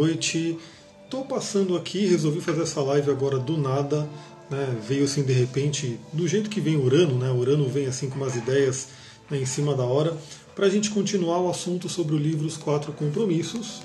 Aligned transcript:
noite. 0.00 0.58
Estou 1.04 1.24
passando 1.24 1.76
aqui, 1.76 2.06
resolvi 2.06 2.40
fazer 2.40 2.62
essa 2.62 2.80
live 2.80 3.10
agora 3.10 3.38
do 3.38 3.58
nada. 3.58 4.08
Né? 4.48 4.76
Veio 4.86 5.04
assim 5.04 5.22
de 5.22 5.32
repente, 5.32 6.00
do 6.12 6.26
jeito 6.26 6.48
que 6.48 6.60
vem 6.60 6.76
Urano, 6.76 7.16
né? 7.18 7.30
Urano 7.30 7.68
vem 7.68 7.86
assim 7.86 8.08
com 8.08 8.16
umas 8.16 8.34
ideias 8.34 8.88
né, 9.30 9.38
em 9.38 9.46
cima 9.46 9.74
da 9.74 9.84
hora, 9.84 10.16
para 10.56 10.66
a 10.66 10.70
gente 10.70 10.90
continuar 10.90 11.40
o 11.40 11.50
assunto 11.50 11.88
sobre 11.88 12.14
o 12.14 12.18
livro 12.18 12.46
Os 12.46 12.56
Quatro 12.56 12.92
Compromissos, 12.92 13.82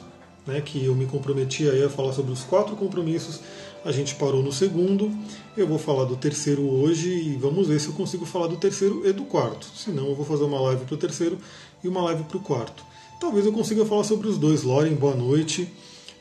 né? 0.47 0.61
que 0.61 0.85
eu 0.85 0.95
me 0.95 1.05
comprometi 1.05 1.67
a 1.69 1.89
falar 1.89 2.13
sobre 2.13 2.31
os 2.31 2.43
quatro 2.43 2.75
compromissos. 2.75 3.41
A 3.83 3.91
gente 3.91 4.15
parou 4.15 4.41
no 4.41 4.51
segundo, 4.51 5.11
eu 5.55 5.67
vou 5.67 5.77
falar 5.77 6.05
do 6.05 6.15
terceiro 6.15 6.63
hoje 6.63 7.09
e 7.09 7.35
vamos 7.35 7.67
ver 7.67 7.79
se 7.79 7.87
eu 7.87 7.93
consigo 7.93 8.25
falar 8.25 8.47
do 8.47 8.57
terceiro 8.57 9.07
e 9.07 9.13
do 9.13 9.25
quarto. 9.25 9.67
Se 9.75 9.91
não, 9.91 10.07
eu 10.07 10.15
vou 10.15 10.25
fazer 10.25 10.43
uma 10.43 10.59
live 10.59 10.85
para 10.85 10.95
o 10.95 10.97
terceiro 10.97 11.37
e 11.83 11.87
uma 11.87 12.01
live 12.01 12.23
para 12.23 12.37
o 12.37 12.39
quarto. 12.39 12.83
Talvez 13.19 13.45
eu 13.45 13.53
consiga 13.53 13.85
falar 13.85 14.03
sobre 14.03 14.27
os 14.27 14.37
dois. 14.37 14.63
Loren, 14.63 14.95
boa 14.95 15.15
noite. 15.15 15.71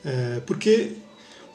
É, 0.04 0.40
porque 0.46 0.92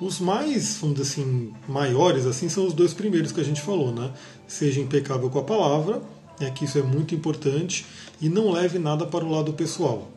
os 0.01 0.19
mais, 0.19 0.77
vamos 0.79 0.97
dizer 0.97 1.11
assim, 1.11 1.53
maiores 1.67 2.25
assim 2.25 2.47
são 2.47 2.65
os 2.65 2.73
dois 2.73 2.93
primeiros 2.93 3.31
que 3.31 3.41
a 3.41 3.43
gente 3.43 3.61
falou, 3.61 3.91
né? 3.91 4.11
Seja 4.47 4.79
impecável 4.79 5.29
com 5.29 5.39
a 5.39 5.43
palavra, 5.43 6.01
né, 6.39 6.49
que 6.51 6.65
isso 6.65 6.77
é 6.77 6.81
muito 6.81 7.13
importante, 7.13 7.85
e 8.21 8.29
não 8.29 8.51
leve 8.51 8.79
nada 8.79 9.05
para 9.05 9.25
o 9.25 9.29
lado 9.29 9.53
pessoal. 9.53 10.09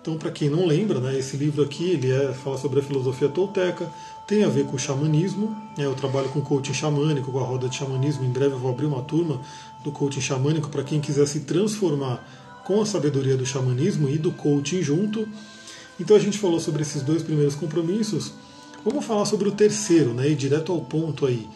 Então, 0.00 0.16
para 0.16 0.30
quem 0.30 0.48
não 0.48 0.66
lembra, 0.66 0.98
né, 0.98 1.18
esse 1.18 1.36
livro 1.36 1.62
aqui 1.62 1.90
ele 1.90 2.10
é, 2.10 2.32
fala 2.32 2.56
sobre 2.56 2.80
a 2.80 2.82
filosofia 2.82 3.28
tolteca, 3.28 3.90
tem 4.26 4.44
a 4.44 4.48
ver 4.48 4.64
com 4.64 4.76
o 4.76 4.78
xamanismo. 4.78 5.54
Né, 5.76 5.84
eu 5.84 5.94
trabalho 5.94 6.28
com 6.30 6.40
coaching 6.40 6.72
xamânico, 6.72 7.30
com 7.30 7.38
a 7.38 7.42
roda 7.42 7.68
de 7.68 7.76
xamanismo. 7.76 8.24
Em 8.24 8.30
breve 8.30 8.54
eu 8.54 8.58
vou 8.58 8.70
abrir 8.70 8.86
uma 8.86 9.02
turma 9.02 9.40
do 9.84 9.92
coaching 9.92 10.20
xamânico 10.20 10.68
para 10.70 10.82
quem 10.82 11.00
quiser 11.00 11.26
se 11.26 11.40
transformar 11.40 12.26
com 12.64 12.80
a 12.80 12.86
sabedoria 12.86 13.36
do 13.36 13.44
xamanismo 13.44 14.08
e 14.08 14.16
do 14.16 14.32
coaching 14.32 14.82
junto. 14.82 15.28
Então 16.00 16.16
a 16.16 16.20
gente 16.20 16.38
falou 16.38 16.58
sobre 16.58 16.80
esses 16.80 17.02
dois 17.02 17.22
primeiros 17.22 17.54
compromissos. 17.54 18.32
Vamos 18.82 19.04
falar 19.04 19.26
sobre 19.26 19.48
o 19.48 19.52
terceiro, 19.52 20.14
né? 20.14 20.30
E 20.30 20.34
direto 20.34 20.72
ao 20.72 20.80
ponto 20.80 21.26
aí. 21.26 21.46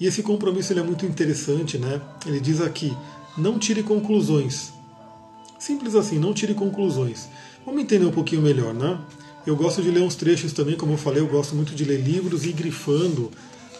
E 0.00 0.06
esse 0.06 0.22
compromisso 0.22 0.72
ele 0.72 0.80
é 0.80 0.82
muito 0.82 1.04
interessante, 1.04 1.76
né? 1.76 2.00
Ele 2.26 2.40
diz 2.40 2.62
aqui: 2.62 2.96
não 3.36 3.58
tire 3.58 3.82
conclusões. 3.82 4.72
Simples 5.58 5.94
assim, 5.94 6.18
não 6.18 6.32
tire 6.32 6.54
conclusões. 6.54 7.28
Vamos 7.66 7.82
entender 7.82 8.06
um 8.06 8.10
pouquinho 8.10 8.40
melhor, 8.40 8.72
né? 8.72 8.98
Eu 9.46 9.54
gosto 9.54 9.82
de 9.82 9.90
ler 9.90 10.00
uns 10.00 10.14
trechos 10.14 10.52
também, 10.52 10.76
como 10.76 10.92
eu 10.92 10.98
falei, 10.98 11.20
eu 11.20 11.26
gosto 11.26 11.54
muito 11.54 11.74
de 11.74 11.84
ler 11.84 12.00
livros 12.00 12.44
e 12.44 12.52
grifando 12.52 13.30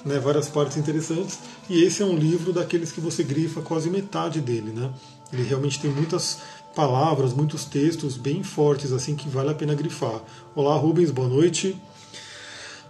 né, 0.04 0.18
várias 0.18 0.48
partes 0.48 0.76
interessantes. 0.76 1.38
E 1.70 1.82
esse 1.82 2.02
é 2.02 2.04
um 2.04 2.16
livro 2.16 2.52
daqueles 2.52 2.92
que 2.92 3.00
você 3.00 3.22
grifa 3.22 3.62
quase 3.62 3.88
metade 3.88 4.40
dele, 4.40 4.72
né? 4.72 4.90
Ele 5.32 5.42
realmente 5.44 5.80
tem 5.80 5.90
muitas 5.90 6.40
palavras, 6.74 7.32
muitos 7.32 7.64
textos 7.64 8.16
bem 8.16 8.42
fortes, 8.42 8.92
assim 8.92 9.14
que 9.14 9.28
vale 9.28 9.50
a 9.50 9.54
pena 9.54 9.74
grifar. 9.74 10.20
Olá, 10.54 10.74
Rubens, 10.76 11.10
boa 11.10 11.28
noite. 11.28 11.76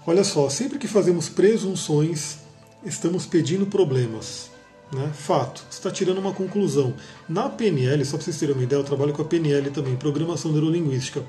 Olha 0.07 0.25
só, 0.25 0.49
sempre 0.49 0.79
que 0.79 0.89
fazemos 0.89 1.29
presunções, 1.29 2.39
estamos 2.85 3.27
pedindo 3.27 3.67
problemas. 3.67 4.51
Né? 4.93 5.11
Fato, 5.15 5.65
você 5.69 5.79
está 5.79 5.91
tirando 5.91 6.19
uma 6.19 6.33
conclusão. 6.33 6.95
Na 7.29 7.49
PNL, 7.49 8.05
só 8.05 8.17
para 8.17 8.25
vocês 8.25 8.39
terem 8.39 8.55
uma 8.55 8.65
ideia, 8.65 8.79
eu 8.79 8.85
trabalho 8.85 9.13
com 9.13 9.23
a 9.23 9.25
PNL 9.25 9.71
também, 9.71 9.97
Programação 9.97 10.53
Neurolinguística. 10.53 11.25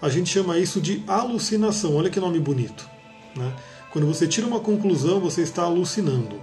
A 0.00 0.08
gente 0.08 0.30
chama 0.30 0.58
isso 0.58 0.80
de 0.80 1.02
alucinação. 1.06 1.96
Olha 1.96 2.10
que 2.10 2.20
nome 2.20 2.38
bonito. 2.38 2.88
Né? 3.34 3.56
Quando 3.90 4.06
você 4.06 4.26
tira 4.26 4.46
uma 4.46 4.60
conclusão, 4.60 5.20
você 5.20 5.42
está 5.42 5.62
alucinando. 5.62 6.38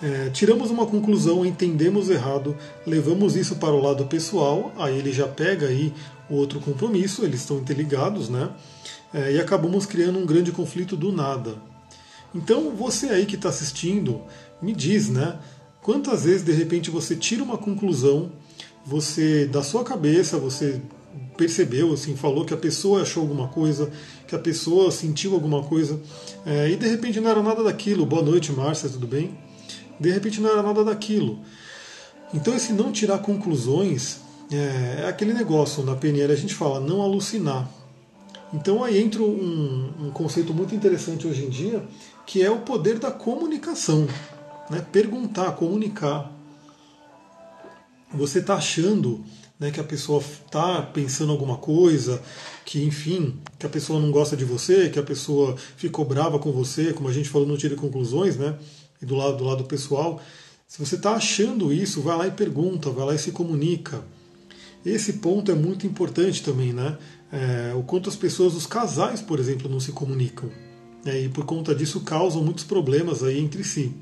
É, 0.00 0.30
tiramos 0.30 0.70
uma 0.70 0.86
conclusão, 0.86 1.44
entendemos 1.44 2.08
errado, 2.08 2.56
levamos 2.86 3.34
isso 3.34 3.56
para 3.56 3.72
o 3.72 3.82
lado 3.82 4.06
pessoal, 4.06 4.72
aí 4.78 4.96
ele 4.96 5.12
já 5.12 5.26
pega 5.26 5.66
aí 5.66 5.92
o 6.30 6.34
outro 6.34 6.60
compromisso, 6.60 7.24
eles 7.24 7.40
estão 7.40 7.58
interligados, 7.58 8.28
né? 8.28 8.50
É, 9.12 9.32
e 9.32 9.40
acabamos 9.40 9.86
criando 9.86 10.18
um 10.18 10.26
grande 10.26 10.52
conflito 10.52 10.96
do 10.96 11.10
nada. 11.10 11.56
Então 12.32 12.70
você 12.76 13.06
aí 13.06 13.26
que 13.26 13.34
está 13.34 13.48
assistindo, 13.48 14.20
me 14.62 14.72
diz, 14.72 15.08
né? 15.08 15.38
Quantas 15.82 16.24
vezes 16.24 16.44
de 16.44 16.52
repente 16.52 16.90
você 16.90 17.16
tira 17.16 17.42
uma 17.42 17.58
conclusão, 17.58 18.30
você 18.86 19.46
da 19.46 19.62
sua 19.62 19.82
cabeça, 19.82 20.38
você 20.38 20.80
percebeu, 21.36 21.92
assim, 21.92 22.14
falou 22.16 22.44
que 22.44 22.54
a 22.54 22.56
pessoa 22.56 23.02
achou 23.02 23.22
alguma 23.22 23.48
coisa, 23.48 23.90
que 24.26 24.34
a 24.34 24.38
pessoa 24.38 24.90
sentiu 24.92 25.34
alguma 25.34 25.62
coisa, 25.62 26.00
é, 26.46 26.70
e 26.70 26.76
de 26.76 26.86
repente 26.86 27.20
não 27.20 27.30
era 27.30 27.42
nada 27.42 27.64
daquilo. 27.64 28.06
Boa 28.06 28.22
noite, 28.22 28.52
Márcia, 28.52 28.88
tudo 28.88 29.06
bem? 29.06 29.47
De 29.98 30.10
repente 30.10 30.40
não 30.40 30.50
era 30.50 30.62
nada 30.62 30.84
daquilo. 30.84 31.40
Então, 32.32 32.54
esse 32.54 32.72
não 32.72 32.92
tirar 32.92 33.18
conclusões 33.18 34.20
é, 34.50 35.02
é 35.02 35.08
aquele 35.08 35.32
negócio, 35.32 35.82
na 35.82 35.94
PNL 35.94 36.32
a 36.32 36.36
gente 36.36 36.54
fala 36.54 36.80
não 36.80 37.02
alucinar. 37.02 37.68
Então, 38.52 38.82
aí 38.82 38.98
entra 38.98 39.22
um, 39.22 39.92
um 40.00 40.10
conceito 40.10 40.54
muito 40.54 40.74
interessante 40.74 41.26
hoje 41.26 41.44
em 41.44 41.50
dia, 41.50 41.86
que 42.26 42.42
é 42.42 42.50
o 42.50 42.60
poder 42.60 42.98
da 42.98 43.10
comunicação. 43.10 44.06
Né? 44.70 44.84
Perguntar, 44.92 45.52
comunicar. 45.52 46.32
Você 48.12 48.38
está 48.38 48.54
achando 48.54 49.22
né, 49.58 49.70
que 49.70 49.80
a 49.80 49.84
pessoa 49.84 50.20
está 50.20 50.80
pensando 50.80 51.32
alguma 51.32 51.58
coisa, 51.58 52.22
que 52.64 52.84
enfim, 52.84 53.38
que 53.58 53.66
a 53.66 53.68
pessoa 53.68 54.00
não 54.00 54.10
gosta 54.10 54.36
de 54.36 54.44
você, 54.44 54.88
que 54.88 54.98
a 54.98 55.02
pessoa 55.02 55.56
ficou 55.76 56.04
brava 56.04 56.38
com 56.38 56.52
você, 56.52 56.92
como 56.92 57.08
a 57.08 57.12
gente 57.12 57.28
falou, 57.28 57.46
não 57.46 57.56
tire 57.56 57.74
conclusões, 57.74 58.36
né? 58.36 58.56
E 59.00 59.06
do 59.06 59.14
lado, 59.14 59.36
do 59.36 59.44
lado 59.44 59.64
pessoal, 59.64 60.20
se 60.66 60.78
você 60.78 60.96
está 60.96 61.12
achando 61.12 61.72
isso, 61.72 62.02
vai 62.02 62.16
lá 62.16 62.26
e 62.26 62.30
pergunta, 62.30 62.90
vai 62.90 63.06
lá 63.06 63.14
e 63.14 63.18
se 63.18 63.32
comunica. 63.32 64.04
Esse 64.84 65.14
ponto 65.14 65.50
é 65.50 65.54
muito 65.54 65.86
importante 65.86 66.42
também, 66.42 66.72
né? 66.72 66.98
É, 67.32 67.74
o 67.74 67.82
quanto 67.82 68.08
as 68.08 68.16
pessoas, 68.16 68.54
os 68.54 68.66
casais, 68.66 69.20
por 69.20 69.38
exemplo, 69.38 69.68
não 69.68 69.80
se 69.80 69.92
comunicam. 69.92 70.50
Né? 71.04 71.22
E 71.22 71.28
por 71.28 71.44
conta 71.44 71.74
disso 71.74 72.00
causam 72.00 72.42
muitos 72.42 72.64
problemas 72.64 73.22
aí 73.22 73.38
entre 73.38 73.64
si. 73.64 73.92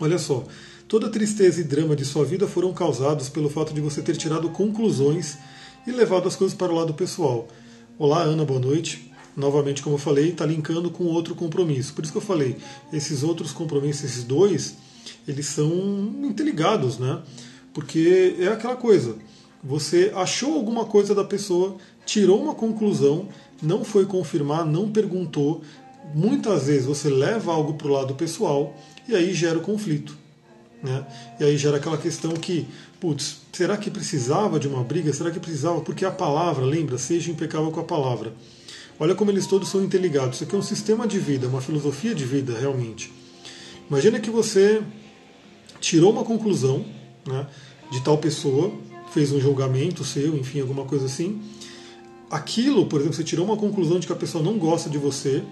Olha 0.00 0.18
só, 0.18 0.44
toda 0.88 1.08
tristeza 1.08 1.60
e 1.60 1.64
drama 1.64 1.94
de 1.94 2.04
sua 2.04 2.24
vida 2.24 2.46
foram 2.46 2.72
causados 2.72 3.28
pelo 3.28 3.48
fato 3.48 3.72
de 3.72 3.80
você 3.80 4.02
ter 4.02 4.16
tirado 4.16 4.48
conclusões 4.50 5.38
e 5.86 5.92
levado 5.92 6.26
as 6.26 6.36
coisas 6.36 6.56
para 6.56 6.72
o 6.72 6.74
lado 6.74 6.94
pessoal. 6.94 7.46
Olá, 7.98 8.22
Ana, 8.22 8.44
boa 8.44 8.60
noite 8.60 9.13
novamente, 9.36 9.82
como 9.82 9.96
eu 9.96 9.98
falei, 10.00 10.30
está 10.30 10.46
linkando 10.46 10.90
com 10.90 11.04
outro 11.04 11.34
compromisso. 11.34 11.92
Por 11.94 12.04
isso 12.04 12.12
que 12.12 12.18
eu 12.18 12.22
falei, 12.22 12.56
esses 12.92 13.22
outros 13.22 13.52
compromissos, 13.52 14.04
esses 14.04 14.24
dois, 14.24 14.76
eles 15.26 15.46
são 15.46 15.70
interligados, 16.22 16.98
né? 16.98 17.22
Porque 17.72 18.36
é 18.38 18.48
aquela 18.48 18.76
coisa, 18.76 19.16
você 19.62 20.12
achou 20.14 20.54
alguma 20.54 20.84
coisa 20.84 21.14
da 21.14 21.24
pessoa, 21.24 21.76
tirou 22.04 22.40
uma 22.42 22.54
conclusão, 22.54 23.28
não 23.62 23.82
foi 23.82 24.04
confirmar, 24.04 24.64
não 24.64 24.90
perguntou. 24.90 25.62
Muitas 26.14 26.66
vezes 26.66 26.84
você 26.84 27.08
leva 27.08 27.52
algo 27.52 27.74
para 27.74 27.86
o 27.88 27.90
lado 27.90 28.14
pessoal 28.14 28.76
e 29.08 29.14
aí 29.14 29.32
gera 29.32 29.58
o 29.58 29.62
conflito. 29.62 30.16
Né? 30.82 31.06
E 31.40 31.44
aí 31.44 31.56
gera 31.56 31.78
aquela 31.78 31.96
questão 31.96 32.34
que, 32.34 32.68
putz, 33.00 33.38
será 33.50 33.76
que 33.78 33.90
precisava 33.90 34.60
de 34.60 34.68
uma 34.68 34.84
briga? 34.84 35.12
Será 35.14 35.30
que 35.30 35.40
precisava? 35.40 35.80
Porque 35.80 36.04
a 36.04 36.10
palavra, 36.10 36.64
lembra, 36.66 36.98
seja 36.98 37.30
impecável 37.30 37.70
com 37.70 37.80
a 37.80 37.84
palavra. 37.84 38.34
Olha 38.98 39.14
como 39.14 39.30
eles 39.30 39.46
todos 39.46 39.68
são 39.68 39.82
interligados. 39.82 40.36
Isso 40.36 40.44
aqui 40.44 40.54
é 40.54 40.58
um 40.58 40.62
sistema 40.62 41.06
de 41.06 41.18
vida, 41.18 41.48
uma 41.48 41.60
filosofia 41.60 42.14
de 42.14 42.24
vida, 42.24 42.56
realmente. 42.58 43.12
Imagina 43.88 44.20
que 44.20 44.30
você 44.30 44.82
tirou 45.80 46.12
uma 46.12 46.24
conclusão 46.24 46.84
né, 47.26 47.46
de 47.90 48.02
tal 48.02 48.18
pessoa, 48.18 48.72
fez 49.12 49.32
um 49.32 49.40
julgamento 49.40 50.04
seu, 50.04 50.36
enfim, 50.36 50.60
alguma 50.60 50.84
coisa 50.84 51.06
assim. 51.06 51.42
Aquilo, 52.30 52.86
por 52.86 53.00
exemplo, 53.00 53.16
você 53.16 53.24
tirou 53.24 53.44
uma 53.44 53.56
conclusão 53.56 53.98
de 53.98 54.06
que 54.06 54.12
a 54.12 54.16
pessoa 54.16 54.42
não 54.42 54.58
gosta 54.58 54.88
de 54.88 54.96
você, 54.96 55.42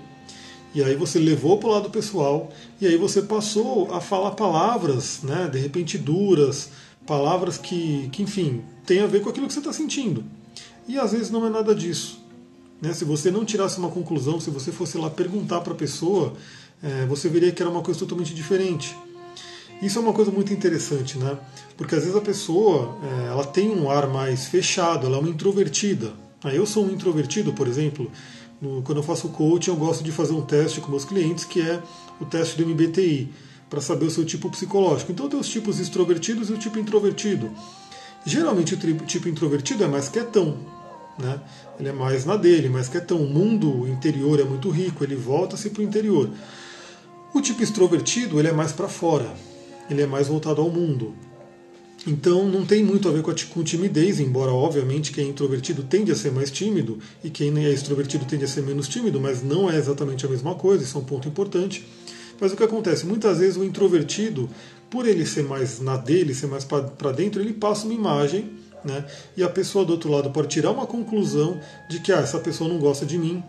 e 0.74 0.82
aí 0.82 0.94
você 0.94 1.18
levou 1.18 1.58
para 1.58 1.68
o 1.68 1.72
lado 1.72 1.90
pessoal, 1.90 2.50
e 2.80 2.86
aí 2.86 2.96
você 2.96 3.20
passou 3.20 3.92
a 3.92 4.00
falar 4.00 4.30
palavras, 4.32 5.20
né, 5.22 5.48
de 5.52 5.58
repente 5.58 5.98
duras, 5.98 6.70
palavras 7.06 7.58
que, 7.58 8.08
que 8.10 8.22
enfim, 8.22 8.62
tem 8.86 9.00
a 9.00 9.06
ver 9.06 9.20
com 9.20 9.28
aquilo 9.28 9.46
que 9.46 9.52
você 9.52 9.58
está 9.58 9.72
sentindo. 9.72 10.24
E 10.88 10.98
às 10.98 11.12
vezes 11.12 11.30
não 11.30 11.46
é 11.46 11.50
nada 11.50 11.74
disso. 11.74 12.21
Né? 12.82 12.92
Se 12.92 13.04
você 13.04 13.30
não 13.30 13.44
tirasse 13.44 13.78
uma 13.78 13.88
conclusão, 13.88 14.40
se 14.40 14.50
você 14.50 14.72
fosse 14.72 14.98
lá 14.98 15.08
perguntar 15.08 15.60
para 15.60 15.72
a 15.72 15.76
pessoa, 15.76 16.34
é, 16.82 17.06
você 17.06 17.28
veria 17.28 17.52
que 17.52 17.62
era 17.62 17.70
uma 17.70 17.80
coisa 17.80 18.00
totalmente 18.00 18.34
diferente. 18.34 18.96
Isso 19.80 19.98
é 19.98 20.02
uma 20.02 20.12
coisa 20.12 20.30
muito 20.30 20.52
interessante, 20.52 21.16
né? 21.16 21.38
Porque 21.76 21.94
às 21.94 22.02
vezes 22.02 22.16
a 22.16 22.20
pessoa 22.20 22.98
é, 23.02 23.28
ela 23.28 23.44
tem 23.44 23.70
um 23.70 23.88
ar 23.88 24.08
mais 24.08 24.46
fechado, 24.46 25.06
ela 25.06 25.16
é 25.16 25.20
uma 25.20 25.28
introvertida. 25.28 26.12
Ah, 26.42 26.52
eu 26.52 26.66
sou 26.66 26.84
um 26.84 26.90
introvertido, 26.90 27.52
por 27.52 27.68
exemplo. 27.68 28.10
No, 28.60 28.82
quando 28.82 28.98
eu 28.98 29.02
faço 29.02 29.28
coaching, 29.28 29.70
eu 29.70 29.76
gosto 29.76 30.02
de 30.04 30.12
fazer 30.12 30.34
um 30.34 30.42
teste 30.42 30.80
com 30.80 30.90
meus 30.90 31.04
clientes, 31.04 31.44
que 31.44 31.60
é 31.60 31.80
o 32.20 32.24
teste 32.24 32.56
do 32.56 32.68
MBTI, 32.68 33.28
para 33.70 33.80
saber 33.80 34.06
o 34.06 34.10
seu 34.10 34.24
tipo 34.24 34.50
psicológico. 34.50 35.10
Então 35.10 35.28
tem 35.28 35.38
os 35.38 35.48
tipos 35.48 35.80
extrovertidos 35.80 36.50
e 36.50 36.52
o 36.52 36.58
tipo 36.58 36.78
introvertido. 36.78 37.50
Geralmente 38.24 38.74
o 38.74 38.78
tipo 39.04 39.28
introvertido 39.28 39.82
é 39.82 39.88
mais 39.88 40.08
quietão, 40.08 40.56
né? 41.18 41.40
Ele 41.78 41.88
é 41.88 41.92
mais 41.92 42.24
na 42.24 42.36
dele, 42.36 42.68
mais 42.68 42.88
quietão. 42.88 43.18
O 43.18 43.28
mundo 43.28 43.86
interior 43.88 44.40
é 44.40 44.44
muito 44.44 44.70
rico, 44.70 45.04
ele 45.04 45.16
volta-se 45.16 45.70
para 45.70 45.80
o 45.80 45.84
interior. 45.84 46.30
O 47.34 47.40
tipo 47.40 47.62
extrovertido 47.62 48.38
ele 48.38 48.48
é 48.48 48.52
mais 48.52 48.72
para 48.72 48.88
fora, 48.88 49.32
ele 49.88 50.02
é 50.02 50.06
mais 50.06 50.28
voltado 50.28 50.60
ao 50.60 50.70
mundo. 50.70 51.14
Então 52.06 52.48
não 52.48 52.66
tem 52.66 52.82
muito 52.82 53.08
a 53.08 53.12
ver 53.12 53.22
com, 53.22 53.30
a, 53.30 53.34
com 53.50 53.62
timidez, 53.62 54.18
embora 54.18 54.50
obviamente 54.50 55.12
quem 55.12 55.26
é 55.26 55.28
introvertido 55.28 55.84
tende 55.84 56.10
a 56.10 56.16
ser 56.16 56.32
mais 56.32 56.50
tímido 56.50 56.98
e 57.22 57.30
quem 57.30 57.56
é 57.64 57.70
extrovertido 57.70 58.24
tende 58.24 58.44
a 58.44 58.48
ser 58.48 58.62
menos 58.62 58.88
tímido, 58.88 59.20
mas 59.20 59.42
não 59.42 59.70
é 59.70 59.76
exatamente 59.76 60.26
a 60.26 60.28
mesma 60.28 60.54
coisa, 60.56 60.82
isso 60.82 60.98
é 60.98 61.00
um 61.00 61.04
ponto 61.04 61.28
importante. 61.28 61.86
Mas 62.40 62.52
o 62.52 62.56
que 62.56 62.64
acontece? 62.64 63.06
Muitas 63.06 63.38
vezes 63.38 63.56
o 63.56 63.62
introvertido, 63.62 64.50
por 64.90 65.06
ele 65.06 65.24
ser 65.24 65.44
mais 65.44 65.78
na 65.78 65.96
dele, 65.96 66.34
ser 66.34 66.48
mais 66.48 66.64
para 66.64 67.12
dentro, 67.12 67.40
ele 67.40 67.52
passa 67.52 67.84
uma 67.84 67.94
imagem, 67.94 68.50
né? 68.84 69.04
E 69.36 69.42
a 69.42 69.48
pessoa 69.48 69.84
do 69.84 69.92
outro 69.92 70.10
lado 70.10 70.30
pode 70.30 70.48
tirar 70.48 70.70
uma 70.70 70.86
conclusão 70.86 71.60
de 71.88 72.00
que 72.00 72.12
ah, 72.12 72.18
essa 72.18 72.38
pessoa 72.38 72.68
não 72.68 72.78
gosta 72.78 73.06
de 73.06 73.18
mim, 73.18 73.42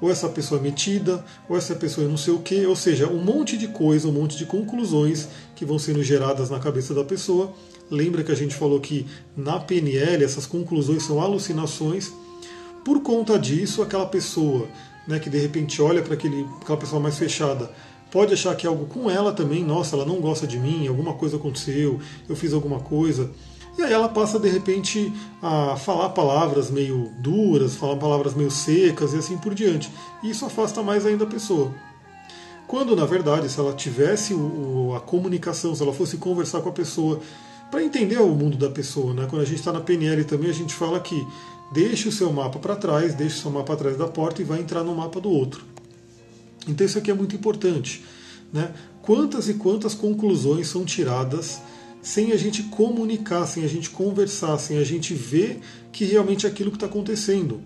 ou 0.00 0.10
essa 0.10 0.28
pessoa 0.28 0.60
é 0.60 0.62
metida, 0.62 1.24
ou 1.48 1.56
essa 1.56 1.74
pessoa 1.74 2.06
é 2.06 2.10
não 2.10 2.16
sei 2.16 2.32
o 2.32 2.38
quê, 2.38 2.66
ou 2.66 2.76
seja, 2.76 3.08
um 3.08 3.22
monte 3.22 3.56
de 3.56 3.68
coisa, 3.68 4.08
um 4.08 4.12
monte 4.12 4.36
de 4.36 4.46
conclusões 4.46 5.28
que 5.56 5.64
vão 5.64 5.78
sendo 5.78 6.02
geradas 6.02 6.50
na 6.50 6.58
cabeça 6.58 6.94
da 6.94 7.04
pessoa 7.04 7.52
Lembra 7.90 8.24
que 8.24 8.32
a 8.32 8.36
gente 8.36 8.54
falou 8.54 8.80
que 8.80 9.06
na 9.36 9.60
PNL 9.60 10.24
essas 10.24 10.46
conclusões 10.46 11.02
são 11.02 11.20
alucinações. 11.20 12.12
Por 12.84 13.02
conta 13.02 13.38
disso, 13.38 13.82
aquela 13.82 14.06
pessoa 14.06 14.66
né, 15.06 15.18
que 15.18 15.28
de 15.28 15.38
repente 15.38 15.80
olha 15.82 16.02
para 16.02 16.14
aquela 16.14 16.78
pessoa 16.78 17.00
mais 17.00 17.18
fechada 17.18 17.70
pode 18.10 18.32
achar 18.32 18.54
que 18.54 18.64
é 18.64 18.68
algo 18.70 18.86
com 18.86 19.10
ela 19.10 19.32
também, 19.32 19.64
nossa, 19.64 19.96
ela 19.96 20.04
não 20.04 20.20
gosta 20.20 20.46
de 20.46 20.56
mim, 20.56 20.86
alguma 20.86 21.14
coisa 21.14 21.36
aconteceu, 21.36 21.98
eu 22.28 22.36
fiz 22.36 22.52
alguma 22.52 22.78
coisa. 22.78 23.28
E 23.76 23.82
aí 23.82 23.92
ela 23.92 24.08
passa 24.08 24.38
de 24.38 24.48
repente 24.48 25.12
a 25.42 25.76
falar 25.76 26.10
palavras 26.10 26.70
meio 26.70 27.10
duras, 27.18 27.74
falar 27.74 27.96
palavras 27.96 28.34
meio 28.34 28.50
secas 28.50 29.12
e 29.12 29.16
assim 29.16 29.36
por 29.36 29.54
diante. 29.54 29.90
E 30.22 30.30
isso 30.30 30.44
afasta 30.44 30.82
mais 30.82 31.04
ainda 31.04 31.24
a 31.24 31.26
pessoa. 31.26 31.72
Quando 32.66 32.94
na 32.94 33.04
verdade, 33.04 33.48
se 33.48 33.58
ela 33.58 33.72
tivesse 33.72 34.32
o, 34.32 34.94
a 34.96 35.00
comunicação, 35.00 35.74
se 35.74 35.82
ela 35.82 35.92
fosse 35.92 36.16
conversar 36.16 36.60
com 36.60 36.68
a 36.68 36.72
pessoa 36.72 37.20
para 37.70 37.82
entender 37.82 38.18
o 38.18 38.28
mundo 38.28 38.56
da 38.56 38.70
pessoa. 38.70 39.12
Né? 39.12 39.26
Quando 39.28 39.42
a 39.42 39.44
gente 39.44 39.58
está 39.58 39.72
na 39.72 39.80
PNL 39.80 40.24
também, 40.24 40.50
a 40.50 40.54
gente 40.54 40.72
fala 40.72 41.00
que 41.00 41.26
deixe 41.72 42.08
o 42.08 42.12
seu 42.12 42.32
mapa 42.32 42.60
para 42.60 42.76
trás, 42.76 43.14
deixe 43.14 43.38
o 43.38 43.40
seu 43.40 43.50
mapa 43.50 43.72
atrás 43.72 43.96
da 43.96 44.06
porta 44.06 44.40
e 44.40 44.44
vai 44.44 44.60
entrar 44.60 44.84
no 44.84 44.94
mapa 44.94 45.20
do 45.20 45.28
outro. 45.28 45.64
Então 46.68 46.86
isso 46.86 46.96
aqui 46.96 47.10
é 47.10 47.14
muito 47.14 47.34
importante. 47.34 48.04
Né? 48.52 48.72
Quantas 49.02 49.48
e 49.48 49.54
quantas 49.54 49.94
conclusões 49.94 50.68
são 50.68 50.84
tiradas 50.84 51.60
sem 52.04 52.32
a 52.32 52.36
gente 52.36 52.64
comunicar, 52.64 53.46
sem 53.46 53.64
a 53.64 53.66
gente 53.66 53.88
conversar, 53.88 54.58
sem 54.58 54.76
a 54.76 54.84
gente 54.84 55.14
ver 55.14 55.58
que 55.90 56.04
realmente 56.04 56.44
é 56.44 56.50
aquilo 56.50 56.70
que 56.70 56.76
está 56.76 56.86
acontecendo. 56.86 57.62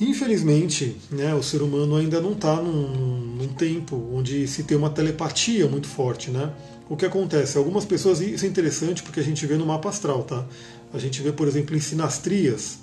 Infelizmente, 0.00 0.96
né, 1.10 1.34
o 1.34 1.42
ser 1.42 1.60
humano 1.60 1.94
ainda 1.96 2.22
não 2.22 2.32
está 2.32 2.56
num, 2.56 2.88
num, 3.36 3.48
tempo 3.48 3.96
onde 4.14 4.48
se 4.48 4.62
tem 4.62 4.78
uma 4.78 4.88
telepatia 4.88 5.66
muito 5.68 5.88
forte. 5.88 6.30
Né? 6.30 6.50
O 6.88 6.96
que 6.96 7.04
acontece? 7.04 7.58
Algumas 7.58 7.84
pessoas, 7.84 8.20
isso 8.20 8.46
é 8.46 8.48
interessante 8.48 9.02
porque 9.02 9.20
a 9.20 9.24
gente 9.24 9.44
vê 9.44 9.56
no 9.56 9.66
mapa 9.66 9.90
astral, 9.90 10.22
tá? 10.22 10.46
A 10.94 10.98
gente 10.98 11.20
vê, 11.20 11.30
por 11.30 11.46
exemplo, 11.46 11.76
em 11.76 11.80
sinastrias, 11.80 12.78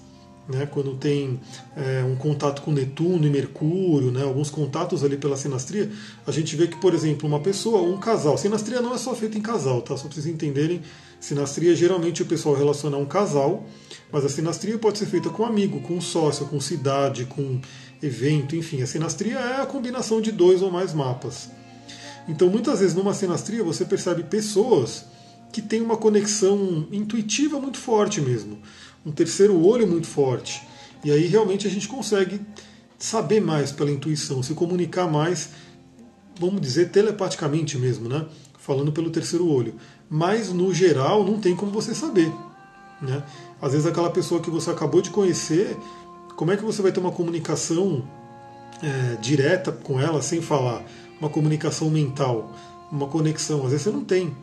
né, 0.47 0.67
quando 0.71 0.95
tem 0.95 1.39
é, 1.75 2.03
um 2.03 2.15
contato 2.15 2.61
com 2.61 2.71
Netuno 2.71 3.25
e 3.25 3.29
Mercúrio, 3.29 4.11
né, 4.11 4.23
alguns 4.23 4.49
contatos 4.49 5.03
ali 5.03 5.17
pela 5.17 5.35
sinastria, 5.35 5.89
a 6.25 6.31
gente 6.31 6.55
vê 6.55 6.67
que, 6.67 6.77
por 6.77 6.93
exemplo, 6.93 7.27
uma 7.27 7.39
pessoa, 7.39 7.81
um 7.81 7.97
casal, 7.97 8.37
sinastria 8.37 8.81
não 8.81 8.93
é 8.93 8.97
só 8.97 9.15
feita 9.15 9.37
em 9.37 9.41
casal, 9.41 9.81
tá? 9.81 9.97
Só 9.97 10.03
para 10.03 10.13
vocês 10.13 10.27
entenderem, 10.27 10.81
sinastria 11.19 11.75
geralmente 11.75 12.21
o 12.21 12.25
pessoal 12.25 12.55
relaciona 12.55 12.97
a 12.97 12.99
um 12.99 13.05
casal, 13.05 13.65
mas 14.11 14.23
a 14.23 14.29
sinastria 14.29 14.77
pode 14.77 14.99
ser 14.99 15.07
feita 15.07 15.29
com 15.29 15.43
amigo, 15.43 15.81
com 15.81 15.99
sócio, 15.99 16.45
com 16.45 16.59
cidade, 16.59 17.25
com 17.25 17.59
evento, 18.01 18.55
enfim. 18.55 18.81
A 18.81 18.87
sinastria 18.87 19.39
é 19.39 19.61
a 19.61 19.65
combinação 19.65 20.21
de 20.21 20.31
dois 20.31 20.61
ou 20.61 20.71
mais 20.71 20.93
mapas. 20.93 21.49
Então, 22.27 22.49
muitas 22.49 22.79
vezes, 22.79 22.95
numa 22.95 23.13
sinastria, 23.13 23.63
você 23.63 23.85
percebe 23.85 24.23
pessoas 24.23 25.05
que 25.55 25.61
têm 25.61 25.81
uma 25.81 25.95
conexão 25.95 26.85
intuitiva 26.91 27.57
muito 27.61 27.77
forte 27.77 28.19
mesmo, 28.19 28.59
um 29.05 29.11
terceiro 29.11 29.57
olho 29.65 29.87
muito 29.87 30.05
forte. 30.05 30.61
E 31.01 31.09
aí, 31.09 31.27
realmente, 31.27 31.65
a 31.65 31.69
gente 31.69 31.87
consegue 31.87 32.41
saber 32.99 33.39
mais 33.39 33.71
pela 33.71 33.89
intuição, 33.89 34.43
se 34.43 34.53
comunicar 34.53 35.09
mais, 35.09 35.51
vamos 36.37 36.59
dizer, 36.59 36.89
telepaticamente 36.89 37.77
mesmo, 37.77 38.09
né? 38.09 38.25
Falando 38.59 38.91
pelo 38.91 39.09
terceiro 39.09 39.47
olho. 39.47 39.75
Mas, 40.09 40.51
no 40.51 40.73
geral, 40.73 41.23
não 41.23 41.39
tem 41.39 41.55
como 41.55 41.71
você 41.71 41.95
saber. 41.95 42.29
Né? 43.01 43.23
Às 43.61 43.71
vezes 43.71 43.87
aquela 43.87 44.09
pessoa 44.09 44.41
que 44.41 44.49
você 44.49 44.69
acabou 44.69 45.01
de 45.01 45.09
conhecer, 45.09 45.77
como 46.35 46.51
é 46.51 46.57
que 46.57 46.65
você 46.65 46.81
vai 46.81 46.91
ter 46.91 46.99
uma 46.99 47.13
comunicação 47.13 48.05
é, 48.83 49.15
direta 49.21 49.71
com 49.71 50.01
ela 50.01 50.21
sem 50.21 50.41
falar? 50.41 50.83
Uma 51.17 51.29
comunicação 51.29 51.89
mental, 51.89 52.53
uma 52.91 53.07
conexão, 53.07 53.63
às 53.63 53.71
vezes 53.71 53.83
você 53.83 53.91
não 53.91 54.03
tem. 54.03 54.35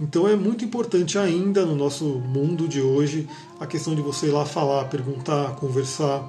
Então 0.00 0.28
é 0.28 0.34
muito 0.34 0.64
importante 0.64 1.18
ainda 1.18 1.64
no 1.64 1.74
nosso 1.74 2.04
mundo 2.04 2.66
de 2.66 2.80
hoje 2.80 3.28
a 3.60 3.66
questão 3.66 3.94
de 3.94 4.02
você 4.02 4.26
ir 4.26 4.30
lá 4.30 4.44
falar, 4.44 4.84
perguntar, 4.86 5.54
conversar, 5.56 6.28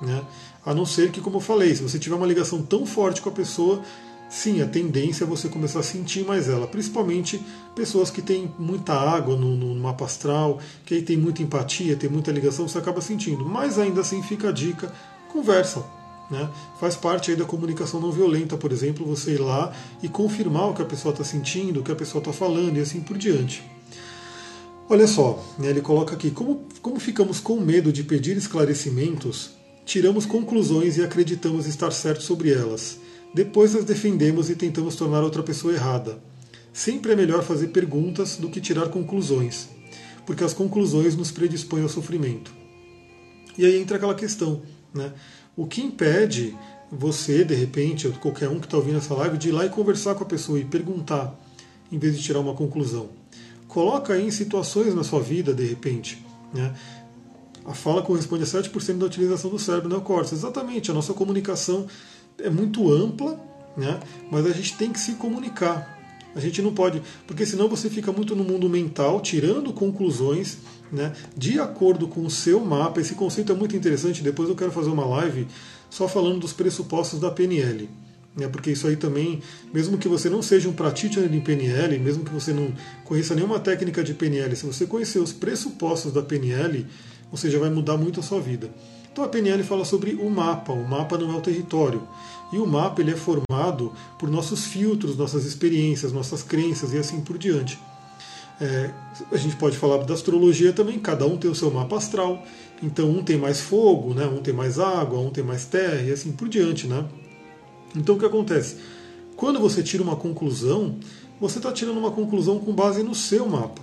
né? 0.00 0.22
A 0.64 0.74
não 0.74 0.84
ser 0.84 1.12
que, 1.12 1.20
como 1.20 1.36
eu 1.36 1.40
falei, 1.40 1.74
se 1.74 1.82
você 1.82 1.98
tiver 1.98 2.16
uma 2.16 2.26
ligação 2.26 2.60
tão 2.60 2.84
forte 2.84 3.22
com 3.22 3.28
a 3.28 3.32
pessoa, 3.32 3.80
sim, 4.28 4.60
a 4.60 4.66
tendência 4.66 5.24
é 5.24 5.26
você 5.26 5.48
começar 5.48 5.78
a 5.78 5.82
sentir 5.82 6.24
mais 6.24 6.48
ela, 6.48 6.66
principalmente 6.66 7.40
pessoas 7.74 8.10
que 8.10 8.20
têm 8.20 8.52
muita 8.58 8.92
água 8.92 9.36
no, 9.36 9.56
no 9.56 9.74
mapa 9.76 10.04
astral, 10.04 10.58
que 10.84 10.94
aí 10.94 11.02
tem 11.02 11.16
muita 11.16 11.42
empatia, 11.42 11.96
tem 11.96 12.10
muita 12.10 12.32
ligação, 12.32 12.66
você 12.66 12.78
acaba 12.78 13.00
sentindo. 13.00 13.44
Mas 13.46 13.78
ainda 13.78 14.00
assim 14.00 14.22
fica 14.22 14.48
a 14.48 14.52
dica, 14.52 14.92
conversa. 15.32 15.84
Né? 16.30 16.48
Faz 16.80 16.96
parte 16.96 17.30
aí 17.30 17.36
da 17.36 17.44
comunicação 17.44 18.00
não 18.00 18.10
violenta, 18.10 18.56
por 18.56 18.72
exemplo, 18.72 19.06
você 19.06 19.32
ir 19.32 19.40
lá 19.40 19.72
e 20.02 20.08
confirmar 20.08 20.70
o 20.70 20.74
que 20.74 20.82
a 20.82 20.86
pessoa 20.86 21.12
está 21.12 21.24
sentindo, 21.24 21.80
o 21.80 21.82
que 21.82 21.92
a 21.92 21.96
pessoa 21.96 22.20
está 22.20 22.32
falando 22.32 22.76
e 22.76 22.80
assim 22.80 23.00
por 23.00 23.16
diante. 23.16 23.62
Olha 24.88 25.06
só, 25.06 25.42
né, 25.58 25.70
ele 25.70 25.80
coloca 25.80 26.14
aqui: 26.14 26.30
como, 26.30 26.64
como 26.80 27.00
ficamos 27.00 27.40
com 27.40 27.60
medo 27.60 27.92
de 27.92 28.04
pedir 28.04 28.36
esclarecimentos, 28.36 29.50
tiramos 29.84 30.26
conclusões 30.26 30.96
e 30.96 31.02
acreditamos 31.02 31.66
estar 31.66 31.90
certo 31.90 32.22
sobre 32.22 32.52
elas. 32.52 32.98
Depois 33.34 33.74
as 33.74 33.84
defendemos 33.84 34.48
e 34.48 34.54
tentamos 34.54 34.96
tornar 34.96 35.22
outra 35.22 35.42
pessoa 35.42 35.72
errada. 35.72 36.18
Sempre 36.72 37.12
é 37.12 37.16
melhor 37.16 37.42
fazer 37.42 37.68
perguntas 37.68 38.36
do 38.36 38.48
que 38.48 38.60
tirar 38.60 38.88
conclusões, 38.88 39.68
porque 40.24 40.44
as 40.44 40.52
conclusões 40.52 41.16
nos 41.16 41.30
predispõem 41.30 41.82
ao 41.82 41.88
sofrimento. 41.88 42.52
E 43.58 43.64
aí 43.64 43.80
entra 43.80 43.96
aquela 43.96 44.14
questão, 44.14 44.62
né? 44.94 45.12
O 45.56 45.66
que 45.66 45.80
impede 45.80 46.54
você, 46.92 47.44
de 47.44 47.54
repente, 47.54 48.06
ou 48.06 48.12
qualquer 48.14 48.48
um 48.48 48.60
que 48.60 48.66
está 48.66 48.76
ouvindo 48.76 48.98
essa 48.98 49.14
live, 49.14 49.38
de 49.38 49.48
ir 49.48 49.52
lá 49.52 49.64
e 49.64 49.70
conversar 49.70 50.14
com 50.14 50.22
a 50.22 50.26
pessoa 50.26 50.58
e 50.58 50.64
perguntar, 50.64 51.34
em 51.90 51.98
vez 51.98 52.16
de 52.16 52.22
tirar 52.22 52.40
uma 52.40 52.54
conclusão? 52.54 53.08
Coloca 53.66 54.12
aí 54.12 54.26
em 54.26 54.30
situações 54.30 54.94
na 54.94 55.02
sua 55.02 55.20
vida, 55.20 55.54
de 55.54 55.64
repente. 55.64 56.24
Né? 56.52 56.74
A 57.64 57.74
fala 57.74 58.02
corresponde 58.02 58.44
a 58.44 58.46
7% 58.46 58.98
da 58.98 59.06
utilização 59.06 59.50
do 59.50 59.58
cérebro 59.58 59.88
neocórtex. 59.88 60.32
Exatamente, 60.32 60.90
a 60.90 60.94
nossa 60.94 61.12
comunicação 61.12 61.86
é 62.38 62.50
muito 62.50 62.92
ampla, 62.92 63.40
né? 63.76 63.98
mas 64.30 64.46
a 64.46 64.50
gente 64.50 64.76
tem 64.76 64.92
que 64.92 65.00
se 65.00 65.12
comunicar. 65.14 65.95
A 66.36 66.40
gente 66.40 66.60
não 66.60 66.74
pode, 66.74 67.02
porque 67.26 67.46
senão 67.46 67.66
você 67.66 67.88
fica 67.88 68.12
muito 68.12 68.36
no 68.36 68.44
mundo 68.44 68.68
mental, 68.68 69.22
tirando 69.22 69.72
conclusões 69.72 70.58
né, 70.92 71.14
de 71.34 71.58
acordo 71.58 72.06
com 72.06 72.20
o 72.20 72.30
seu 72.30 72.60
mapa. 72.60 73.00
Esse 73.00 73.14
conceito 73.14 73.52
é 73.52 73.54
muito 73.54 73.74
interessante. 73.74 74.22
Depois 74.22 74.46
eu 74.50 74.54
quero 74.54 74.70
fazer 74.70 74.90
uma 74.90 75.06
live 75.06 75.46
só 75.88 76.06
falando 76.06 76.38
dos 76.40 76.52
pressupostos 76.52 77.18
da 77.18 77.30
PNL. 77.30 77.88
Né, 78.36 78.48
porque 78.48 78.70
isso 78.70 78.86
aí 78.86 78.96
também, 78.96 79.40
mesmo 79.72 79.96
que 79.96 80.08
você 80.08 80.28
não 80.28 80.42
seja 80.42 80.68
um 80.68 80.74
practitioner 80.74 81.30
de 81.30 81.40
PNL, 81.40 81.98
mesmo 81.98 82.22
que 82.22 82.30
você 82.30 82.52
não 82.52 82.70
conheça 83.02 83.34
nenhuma 83.34 83.58
técnica 83.58 84.04
de 84.04 84.12
PNL, 84.12 84.54
se 84.54 84.66
você 84.66 84.84
conhecer 84.84 85.20
os 85.20 85.32
pressupostos 85.32 86.12
da 86.12 86.20
PNL, 86.20 86.86
você 87.30 87.50
já 87.50 87.58
vai 87.58 87.70
mudar 87.70 87.96
muito 87.96 88.20
a 88.20 88.22
sua 88.22 88.38
vida. 88.38 88.70
Então 89.10 89.24
a 89.24 89.28
PNL 89.28 89.62
fala 89.62 89.86
sobre 89.86 90.12
o 90.12 90.28
mapa, 90.28 90.74
o 90.74 90.86
mapa 90.86 91.16
não 91.16 91.32
é 91.32 91.38
o 91.38 91.40
território. 91.40 92.06
E 92.52 92.58
o 92.58 92.66
mapa 92.66 93.00
ele 93.00 93.12
é 93.12 93.16
formado 93.16 93.92
por 94.18 94.30
nossos 94.30 94.66
filtros, 94.66 95.16
nossas 95.16 95.44
experiências, 95.44 96.12
nossas 96.12 96.42
crenças 96.42 96.92
e 96.92 96.98
assim 96.98 97.20
por 97.20 97.36
diante. 97.36 97.78
É, 98.60 98.90
a 99.30 99.36
gente 99.36 99.56
pode 99.56 99.76
falar 99.76 99.98
da 100.04 100.14
astrologia 100.14 100.72
também, 100.72 100.98
cada 100.98 101.26
um 101.26 101.36
tem 101.36 101.50
o 101.50 101.54
seu 101.54 101.70
mapa 101.70 101.96
astral. 101.96 102.42
Então 102.82 103.10
um 103.10 103.22
tem 103.22 103.36
mais 103.36 103.60
fogo, 103.60 104.14
né? 104.14 104.26
um 104.26 104.40
tem 104.40 104.54
mais 104.54 104.78
água, 104.78 105.18
um 105.18 105.30
tem 105.30 105.44
mais 105.44 105.64
terra 105.64 106.02
e 106.02 106.12
assim 106.12 106.32
por 106.32 106.48
diante. 106.48 106.86
Né? 106.86 107.04
Então 107.94 108.14
o 108.14 108.18
que 108.18 108.24
acontece? 108.24 108.76
Quando 109.36 109.60
você 109.60 109.82
tira 109.82 110.02
uma 110.02 110.16
conclusão, 110.16 110.98
você 111.40 111.58
está 111.58 111.70
tirando 111.70 111.98
uma 111.98 112.10
conclusão 112.10 112.58
com 112.58 112.72
base 112.72 113.02
no 113.02 113.14
seu 113.14 113.46
mapa. 113.46 113.82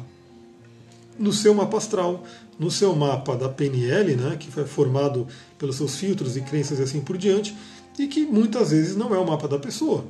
No 1.18 1.32
seu 1.32 1.54
mapa 1.54 1.78
astral, 1.78 2.24
no 2.58 2.72
seu 2.72 2.96
mapa 2.96 3.36
da 3.36 3.48
PNL, 3.48 4.16
né, 4.16 4.36
que 4.40 4.50
foi 4.50 4.66
formado 4.66 5.28
pelos 5.60 5.76
seus 5.76 5.96
filtros 5.96 6.36
e 6.36 6.42
crenças 6.42 6.80
e 6.80 6.82
assim 6.82 7.02
por 7.02 7.18
diante, 7.18 7.56
e 7.98 8.08
que 8.08 8.26
muitas 8.26 8.72
vezes 8.72 8.96
não 8.96 9.14
é 9.14 9.18
o 9.18 9.26
mapa 9.26 9.48
da 9.48 9.60
pessoa. 9.60 10.06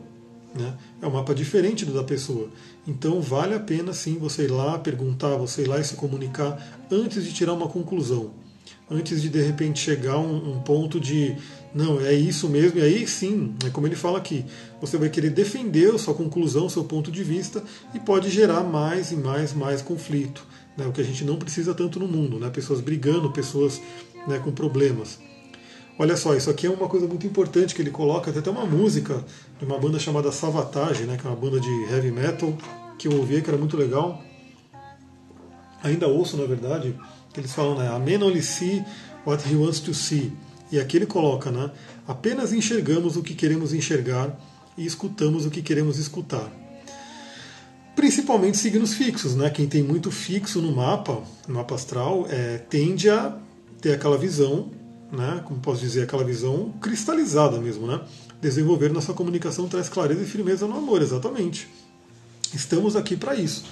Né? 0.56 0.74
É 1.02 1.08
um 1.08 1.12
mapa 1.12 1.34
diferente 1.34 1.86
do 1.86 1.94
da 1.94 2.04
pessoa. 2.04 2.50
Então 2.88 3.22
vale 3.22 3.56
a 3.56 3.60
pena 3.60 3.94
sim 3.94 4.18
você 4.18 4.44
ir 4.44 4.52
lá 4.52 4.78
perguntar, 4.78 5.36
você 5.36 5.64
ir 5.64 5.68
lá 5.68 5.80
e 5.80 5.84
se 5.84 5.96
comunicar 5.96 6.86
antes 6.92 7.24
de 7.24 7.34
tirar 7.34 7.54
uma 7.54 7.68
conclusão. 7.68 8.32
Antes 8.90 9.22
de 9.22 9.30
de 9.30 9.42
repente 9.42 9.80
chegar 9.80 10.14
a 10.14 10.20
um, 10.20 10.58
um 10.58 10.60
ponto 10.62 11.00
de 11.00 11.36
não, 11.74 12.00
é 12.00 12.14
isso 12.14 12.48
mesmo, 12.48 12.78
e 12.78 12.84
aí 12.84 13.08
sim, 13.08 13.56
é 13.66 13.70
como 13.72 13.88
ele 13.88 13.96
fala 13.96 14.20
aqui, 14.20 14.46
você 14.80 14.96
vai 14.96 15.10
querer 15.10 15.32
defender 15.32 15.98
sua 15.98 16.14
conclusão, 16.14 16.70
seu 16.70 16.84
ponto 16.84 17.12
de 17.12 17.24
vista, 17.24 17.64
e 17.96 18.00
pode 18.00 18.30
gerar 18.30 18.62
mais 18.64 19.12
e 19.12 19.16
mais, 19.16 19.54
mais 19.54 19.82
conflito 19.82 20.46
né, 20.78 20.86
o 20.86 20.92
que 20.92 21.02
a 21.02 21.04
gente 21.04 21.24
não 21.24 21.38
precisa 21.38 21.74
tanto 21.74 22.00
no 22.00 22.08
mundo, 22.08 22.40
né, 22.40 22.50
pessoas 22.50 22.82
brigando, 22.82 23.32
pessoas 23.32 23.82
né, 24.28 24.40
com 24.40 24.52
problemas. 24.52 25.20
Olha 25.98 26.18
só, 26.18 26.36
isso 26.36 26.50
aqui 26.50 26.66
é 26.66 26.70
uma 26.70 26.88
coisa 26.88 27.08
muito 27.08 27.28
importante 27.28 27.76
que 27.76 27.82
ele 27.82 27.92
coloca, 27.92 28.32
tem 28.32 28.40
até 28.40 28.50
uma 28.50 28.66
música 28.66 29.24
de 29.60 29.66
uma 29.66 29.78
banda 29.78 30.00
chamada 30.00 30.32
Savatage, 30.32 31.04
né, 31.04 31.18
que 31.18 31.28
é 31.28 31.30
uma 31.30 31.36
banda 31.36 31.60
de 31.60 31.70
heavy 31.84 32.12
metal, 32.12 32.58
que 32.98 33.08
eu 33.08 33.16
ouvi 33.16 33.42
que 33.42 33.50
era 33.50 33.58
muito 33.58 33.78
legal. 33.78 34.20
Ainda 35.84 36.08
ouço, 36.08 36.36
na 36.36 36.46
verdade, 36.46 36.96
que 37.32 37.40
eles 37.40 37.54
falam, 37.54 37.78
né, 37.78 37.88
a 37.88 38.00
man 38.00 38.26
only 38.26 38.42
see 38.42 38.84
what 39.24 39.48
he 39.48 39.56
wants 39.56 39.80
to 39.82 39.94
see. 39.94 40.32
E 40.72 40.80
aqui 40.80 40.98
ele 40.98 41.06
coloca, 41.06 41.52
né, 41.52 41.70
apenas 42.08 42.52
enxergamos 42.52 43.16
o 43.16 43.22
que 43.22 43.36
queremos 43.36 43.72
enxergar 43.72 44.36
e 44.76 44.88
escutamos 44.88 45.46
o 45.46 45.52
que 45.52 45.62
queremos 45.62 46.00
escutar. 46.00 46.52
Principalmente 47.96 48.58
signos 48.58 48.96
fixos, 48.96 49.36
né? 49.36 49.52
Quem 49.52 49.68
tem 49.68 49.84
muito 49.84 50.10
fixo 50.10 50.60
no 50.60 50.76
mapa, 50.76 51.22
no 51.48 51.54
mapa 51.54 51.76
astral, 51.76 52.26
é, 52.28 52.58
tende 52.58 53.08
a 53.08 53.38
ter 53.80 53.94
aquela 53.94 54.18
visão 54.18 54.72
né, 55.14 55.42
como 55.46 55.60
posso 55.60 55.80
dizer, 55.80 56.02
aquela 56.02 56.24
visão 56.24 56.74
cristalizada 56.82 57.60
mesmo, 57.60 57.86
né? 57.86 58.02
Desenvolver 58.42 58.92
nossa 58.92 59.14
comunicação 59.14 59.68
traz 59.70 59.88
clareza 59.88 60.24
e 60.24 60.26
firmeza 60.26 60.68
no 60.68 60.76
amor, 60.76 61.04
exatamente. 61.04 61.70
Estamos 62.54 62.96
aqui 62.96 63.16
para 63.16 63.36
isso. 63.36 63.64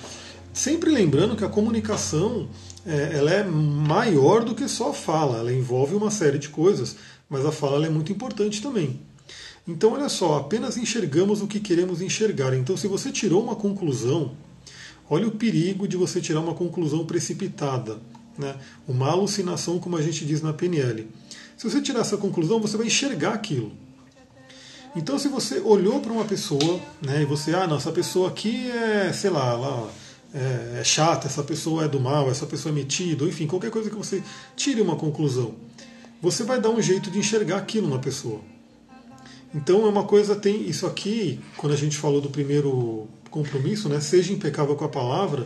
Sempre 0.53 0.91
lembrando 0.91 1.35
que 1.35 1.43
a 1.43 1.49
comunicação 1.49 2.47
é, 2.85 3.17
ela 3.17 3.31
é 3.31 3.43
maior 3.43 4.43
do 4.43 4.53
que 4.53 4.67
só 4.67 4.91
a 4.91 4.93
fala, 4.93 5.39
ela 5.39 5.51
envolve 5.51 5.95
uma 5.95 6.11
série 6.11 6.37
de 6.37 6.49
coisas, 6.49 6.95
mas 7.27 7.43
a 7.43 7.51
fala 7.51 7.87
é 7.87 7.89
muito 7.89 8.11
importante 8.11 8.61
também. 8.61 8.99
Então, 9.67 9.93
olha 9.93 10.09
só, 10.09 10.37
apenas 10.37 10.77
enxergamos 10.77 11.41
o 11.41 11.47
que 11.47 11.59
queremos 11.59 12.01
enxergar. 12.01 12.53
Então, 12.53 12.77
se 12.77 12.87
você 12.87 13.11
tirou 13.11 13.43
uma 13.43 13.55
conclusão, 13.55 14.35
olha 15.09 15.27
o 15.27 15.31
perigo 15.31 15.87
de 15.87 15.97
você 15.97 16.21
tirar 16.21 16.39
uma 16.39 16.53
conclusão 16.53 17.05
precipitada, 17.05 17.99
né? 18.37 18.55
uma 18.87 19.09
alucinação, 19.09 19.79
como 19.79 19.97
a 19.97 20.01
gente 20.01 20.25
diz 20.25 20.41
na 20.41 20.53
PNL. 20.53 21.07
Se 21.61 21.69
você 21.69 21.79
tirar 21.79 21.99
essa 21.99 22.17
conclusão, 22.17 22.59
você 22.59 22.75
vai 22.75 22.87
enxergar 22.87 23.35
aquilo. 23.35 23.71
Então, 24.95 25.19
se 25.19 25.27
você 25.27 25.59
olhou 25.59 25.99
para 25.99 26.11
uma 26.11 26.25
pessoa, 26.25 26.79
né, 26.99 27.21
e 27.21 27.25
você, 27.25 27.53
ah, 27.53 27.67
não, 27.67 27.77
essa 27.77 27.91
pessoa 27.91 28.29
aqui 28.29 28.67
é, 28.71 29.13
sei 29.13 29.29
lá, 29.29 29.51
ela 29.51 29.93
é, 30.33 30.79
é 30.79 30.83
chata, 30.83 31.27
essa 31.27 31.43
pessoa 31.43 31.85
é 31.85 31.87
do 31.87 31.99
mal, 31.99 32.31
essa 32.31 32.47
pessoa 32.47 32.71
é 32.71 32.75
metida, 32.75 33.25
enfim, 33.25 33.45
qualquer 33.45 33.69
coisa 33.69 33.91
que 33.91 33.95
você 33.95 34.23
tire 34.55 34.81
uma 34.81 34.95
conclusão, 34.95 35.53
você 36.19 36.43
vai 36.43 36.59
dar 36.59 36.71
um 36.71 36.81
jeito 36.81 37.11
de 37.11 37.19
enxergar 37.19 37.57
aquilo 37.57 37.87
na 37.87 37.99
pessoa. 37.99 38.41
Então, 39.53 39.85
é 39.85 39.87
uma 39.87 40.05
coisa, 40.05 40.35
tem 40.35 40.67
isso 40.67 40.87
aqui, 40.87 41.39
quando 41.57 41.73
a 41.73 41.77
gente 41.77 41.95
falou 41.95 42.21
do 42.21 42.31
primeiro 42.31 43.07
compromisso, 43.29 43.87
né, 43.87 43.99
seja 43.99 44.33
impecável 44.33 44.75
com 44.75 44.85
a 44.85 44.89
palavra, 44.89 45.45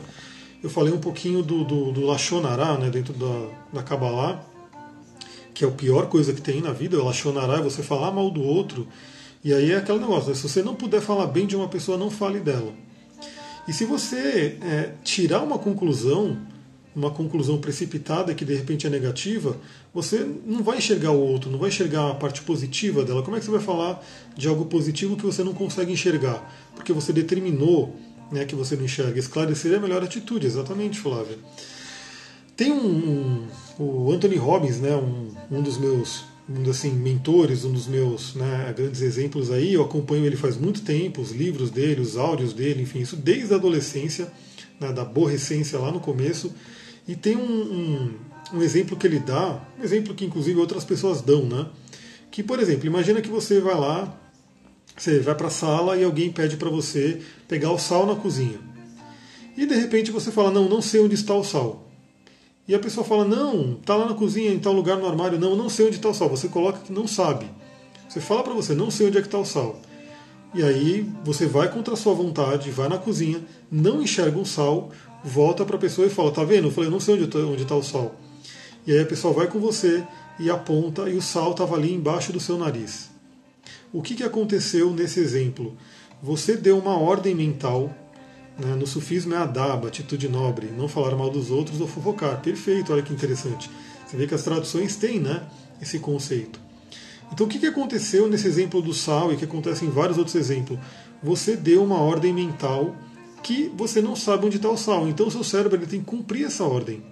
eu 0.63 0.69
falei 0.69 0.93
um 0.93 1.01
pouquinho 1.01 1.43
do, 1.43 1.65
do, 1.65 1.91
do 1.91 2.05
Lachonará, 2.05 2.77
né, 2.77 2.89
dentro 2.89 3.11
da, 3.11 3.49
da 3.73 3.83
Kabbalah, 3.83 4.54
que 5.55 5.63
é 5.63 5.67
a 5.67 5.71
pior 5.71 6.07
coisa 6.07 6.33
que 6.33 6.41
tem 6.41 6.61
na 6.61 6.73
vida, 6.73 6.97
ela 6.97 7.13
chonará, 7.13 7.61
você 7.61 7.81
falar 7.81 8.11
mal 8.11 8.29
do 8.29 8.43
outro. 8.43 8.85
E 9.41 9.53
aí 9.53 9.71
é 9.71 9.77
aquele 9.77 9.99
negócio, 9.99 10.29
né? 10.29 10.35
se 10.35 10.43
você 10.43 10.61
não 10.61 10.75
puder 10.75 11.01
falar 11.01 11.27
bem 11.27 11.47
de 11.47 11.55
uma 11.55 11.69
pessoa, 11.69 11.97
não 11.97 12.11
fale 12.11 12.41
dela. 12.41 12.73
E 13.65 13.71
se 13.71 13.85
você 13.85 14.57
é, 14.61 14.91
tirar 15.01 15.41
uma 15.41 15.57
conclusão, 15.57 16.37
uma 16.93 17.09
conclusão 17.09 17.57
precipitada 17.57 18.35
que 18.35 18.43
de 18.43 18.53
repente 18.53 18.85
é 18.85 18.89
negativa, 18.89 19.57
você 19.93 20.27
não 20.45 20.61
vai 20.61 20.77
enxergar 20.77 21.11
o 21.11 21.19
outro, 21.19 21.49
não 21.49 21.57
vai 21.57 21.69
enxergar 21.69 22.11
a 22.11 22.15
parte 22.15 22.41
positiva 22.41 23.05
dela. 23.05 23.23
Como 23.23 23.37
é 23.37 23.39
que 23.39 23.45
você 23.45 23.51
vai 23.51 23.61
falar 23.61 24.03
de 24.35 24.49
algo 24.49 24.65
positivo 24.65 25.15
que 25.15 25.25
você 25.25 25.41
não 25.41 25.53
consegue 25.53 25.91
enxergar? 25.91 26.53
Porque 26.75 26.91
você 26.91 27.13
determinou 27.13 27.95
né, 28.29 28.43
que 28.43 28.55
você 28.55 28.75
não 28.75 28.83
enxerga. 28.83 29.17
Esclarecer 29.17 29.71
é 29.71 29.77
a 29.77 29.79
melhor 29.79 30.03
atitude, 30.03 30.45
exatamente, 30.45 30.99
Flávia. 30.99 31.37
Tem 32.55 32.71
um, 32.71 33.47
um, 33.79 33.83
o 33.83 34.11
Anthony 34.11 34.37
Robbins, 34.37 34.79
né, 34.79 34.95
um, 34.95 35.31
um 35.51 35.61
dos 35.61 35.77
meus 35.77 36.23
um 36.47 36.69
assim, 36.69 36.91
mentores, 36.91 37.65
um 37.65 37.71
dos 37.71 37.87
meus 37.87 38.35
né, 38.35 38.73
grandes 38.75 39.01
exemplos 39.01 39.51
aí. 39.51 39.73
Eu 39.73 39.83
acompanho 39.83 40.25
ele 40.25 40.37
faz 40.37 40.57
muito 40.57 40.81
tempo, 40.81 41.21
os 41.21 41.31
livros 41.31 41.71
dele, 41.71 42.01
os 42.01 42.17
áudios 42.17 42.53
dele, 42.53 42.83
enfim, 42.83 42.99
isso 42.99 43.15
desde 43.15 43.53
a 43.53 43.57
adolescência, 43.57 44.31
né, 44.79 44.93
da 44.93 45.01
aborrecência 45.01 45.79
lá 45.79 45.91
no 45.91 45.99
começo. 45.99 46.53
E 47.07 47.15
tem 47.15 47.35
um, 47.35 47.41
um, 47.41 48.57
um, 48.57 48.61
exemplo 48.61 48.95
que 48.95 49.07
ele 49.07 49.19
dá, 49.19 49.61
um 49.79 49.83
exemplo 49.83 50.13
que 50.13 50.25
inclusive 50.25 50.59
outras 50.59 50.83
pessoas 50.83 51.21
dão, 51.21 51.45
né? 51.45 51.67
Que, 52.31 52.43
por 52.43 52.59
exemplo, 52.59 52.85
imagina 52.85 53.21
que 53.21 53.29
você 53.29 53.59
vai 53.59 53.75
lá, 53.75 54.19
você 54.95 55.19
vai 55.19 55.35
para 55.35 55.47
a 55.47 55.51
sala 55.51 55.97
e 55.97 56.03
alguém 56.03 56.31
pede 56.31 56.57
para 56.57 56.69
você 56.69 57.21
pegar 57.47 57.71
o 57.71 57.77
sal 57.77 58.05
na 58.05 58.15
cozinha. 58.15 58.59
E 59.55 59.65
de 59.65 59.75
repente 59.75 60.11
você 60.11 60.31
fala: 60.31 60.51
Não, 60.51 60.67
não 60.67 60.81
sei 60.81 60.99
onde 60.99 61.15
está 61.15 61.33
o 61.33 61.43
sal. 61.43 61.84
E 62.67 62.73
a 62.73 62.79
pessoa 62.79 63.05
fala: 63.05 63.25
Não, 63.25 63.75
tá 63.75 63.95
lá 63.95 64.05
na 64.07 64.13
cozinha, 64.13 64.51
em 64.51 64.59
tal 64.59 64.73
lugar 64.73 64.97
no 64.97 65.07
armário. 65.07 65.39
Não, 65.39 65.55
não 65.55 65.69
sei 65.69 65.87
onde 65.87 65.97
está 65.97 66.09
o 66.09 66.13
sal. 66.13 66.29
Você 66.29 66.47
coloca 66.47 66.79
que 66.79 66.91
não 66.91 67.07
sabe. 67.07 67.45
Você 68.09 68.19
fala 68.19 68.43
para 68.43 68.53
você: 68.53 68.73
Não 68.73 68.89
sei 68.89 69.07
onde 69.07 69.17
é 69.17 69.21
que 69.21 69.27
está 69.27 69.37
o 69.37 69.45
sal. 69.45 69.79
E 70.53 70.63
aí 70.63 71.05
você 71.23 71.45
vai 71.45 71.69
contra 71.71 71.93
a 71.93 71.97
sua 71.97 72.13
vontade, 72.13 72.71
vai 72.71 72.87
na 72.87 72.97
cozinha, 72.97 73.43
não 73.69 74.01
enxerga 74.01 74.37
um 74.39 74.45
sal, 74.45 74.89
volta 75.23 75.65
para 75.65 75.75
a 75.75 75.79
pessoa 75.79 76.07
e 76.07 76.09
fala: 76.09 76.31
Tá 76.31 76.43
vendo? 76.43 76.67
Eu 76.67 76.71
falei: 76.71 76.89
Não 76.89 76.99
sei 76.99 77.15
onde 77.15 77.25
está 77.25 77.39
tá 77.67 77.75
o 77.75 77.83
sal. 77.83 78.15
E 78.87 78.91
aí 78.91 78.99
a 78.99 79.05
pessoa 79.05 79.33
vai 79.33 79.47
com 79.47 79.59
você 79.59 80.03
e 80.39 80.49
aponta 80.49 81.09
e 81.09 81.15
o 81.15 81.21
sal 81.21 81.51
estava 81.51 81.75
ali 81.75 81.93
embaixo 81.93 82.31
do 82.31 82.39
seu 82.39 82.57
nariz. 82.57 83.09
O 83.91 84.01
que, 84.01 84.15
que 84.15 84.23
aconteceu 84.23 84.91
nesse 84.91 85.19
exemplo? 85.19 85.75
Você 86.21 86.55
deu 86.55 86.77
uma 86.77 86.97
ordem 86.97 87.33
mental? 87.33 87.93
No 88.57 88.87
sufismo 88.87 89.33
é 89.33 89.37
adaba, 89.37 89.89
atitude 89.89 90.29
nobre, 90.29 90.67
não 90.67 90.87
falar 90.87 91.15
mal 91.15 91.29
dos 91.29 91.51
outros 91.51 91.81
ou 91.81 91.87
fofocar. 91.87 92.41
Perfeito, 92.41 92.93
olha 92.93 93.01
que 93.01 93.13
interessante. 93.13 93.69
Você 94.05 94.15
vê 94.15 94.27
que 94.27 94.33
as 94.33 94.43
traduções 94.43 94.95
têm 94.95 95.19
né, 95.19 95.45
esse 95.81 95.99
conceito. 95.99 96.59
Então 97.33 97.45
o 97.45 97.49
que 97.49 97.65
aconteceu 97.65 98.29
nesse 98.29 98.47
exemplo 98.47 98.81
do 98.81 98.93
sal 98.93 99.33
e 99.33 99.37
que 99.37 99.43
acontece 99.43 99.83
em 99.83 99.89
vários 99.89 100.17
outros 100.17 100.35
exemplos? 100.35 100.79
Você 101.21 101.57
deu 101.57 101.83
uma 101.83 101.99
ordem 101.99 102.33
mental 102.33 102.95
que 103.43 103.71
você 103.75 104.01
não 104.01 104.15
sabe 104.15 104.45
onde 104.45 104.57
está 104.57 104.69
o 104.69 104.77
sal. 104.77 105.07
Então 105.07 105.27
o 105.27 105.31
seu 105.31 105.43
cérebro 105.43 105.77
ele 105.77 105.87
tem 105.87 105.99
que 105.99 106.05
cumprir 106.05 106.45
essa 106.45 106.63
ordem. 106.63 107.03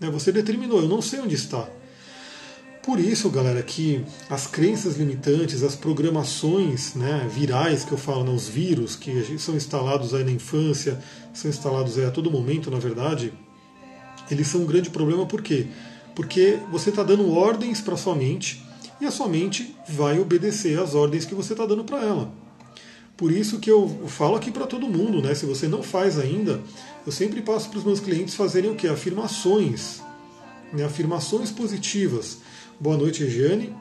Né? 0.00 0.10
Você 0.10 0.32
determinou, 0.32 0.80
eu 0.80 0.88
não 0.88 1.00
sei 1.00 1.20
onde 1.20 1.34
está. 1.34 1.68
Por 2.86 3.00
isso, 3.00 3.28
galera, 3.28 3.60
que 3.64 4.04
as 4.30 4.46
crenças 4.46 4.96
limitantes, 4.96 5.64
as 5.64 5.74
programações 5.74 6.94
né, 6.94 7.28
virais 7.28 7.82
que 7.82 7.90
eu 7.90 7.98
falo, 7.98 8.22
né, 8.22 8.30
os 8.30 8.48
vírus 8.48 8.94
que 8.94 9.36
são 9.40 9.56
instalados 9.56 10.14
aí 10.14 10.22
na 10.22 10.30
infância, 10.30 11.02
são 11.34 11.50
instalados 11.50 11.98
aí 11.98 12.04
a 12.04 12.12
todo 12.12 12.30
momento, 12.30 12.70
na 12.70 12.78
verdade, 12.78 13.32
eles 14.30 14.46
são 14.46 14.60
um 14.60 14.66
grande 14.66 14.88
problema 14.88 15.26
por 15.26 15.42
quê? 15.42 15.66
Porque 16.14 16.60
você 16.70 16.90
está 16.90 17.02
dando 17.02 17.28
ordens 17.28 17.80
para 17.80 17.96
sua 17.96 18.14
mente 18.14 18.64
e 19.00 19.04
a 19.04 19.10
sua 19.10 19.26
mente 19.26 19.74
vai 19.88 20.20
obedecer 20.20 20.78
às 20.78 20.94
ordens 20.94 21.24
que 21.24 21.34
você 21.34 21.54
está 21.54 21.66
dando 21.66 21.82
para 21.82 22.00
ela. 22.00 22.32
Por 23.16 23.32
isso 23.32 23.58
que 23.58 23.68
eu 23.68 24.06
falo 24.06 24.36
aqui 24.36 24.52
para 24.52 24.64
todo 24.64 24.86
mundo, 24.86 25.20
né? 25.20 25.34
Se 25.34 25.44
você 25.44 25.66
não 25.66 25.82
faz 25.82 26.20
ainda, 26.20 26.60
eu 27.04 27.10
sempre 27.10 27.42
passo 27.42 27.68
para 27.68 27.80
os 27.80 27.84
meus 27.84 27.98
clientes 27.98 28.36
fazerem 28.36 28.70
o 28.70 28.76
que? 28.76 28.86
Afirmações. 28.86 30.02
Né? 30.72 30.84
Afirmações 30.84 31.50
positivas 31.50 32.46
Boa 32.78 32.94
noite, 32.94 33.24
Regiane. 33.24 33.74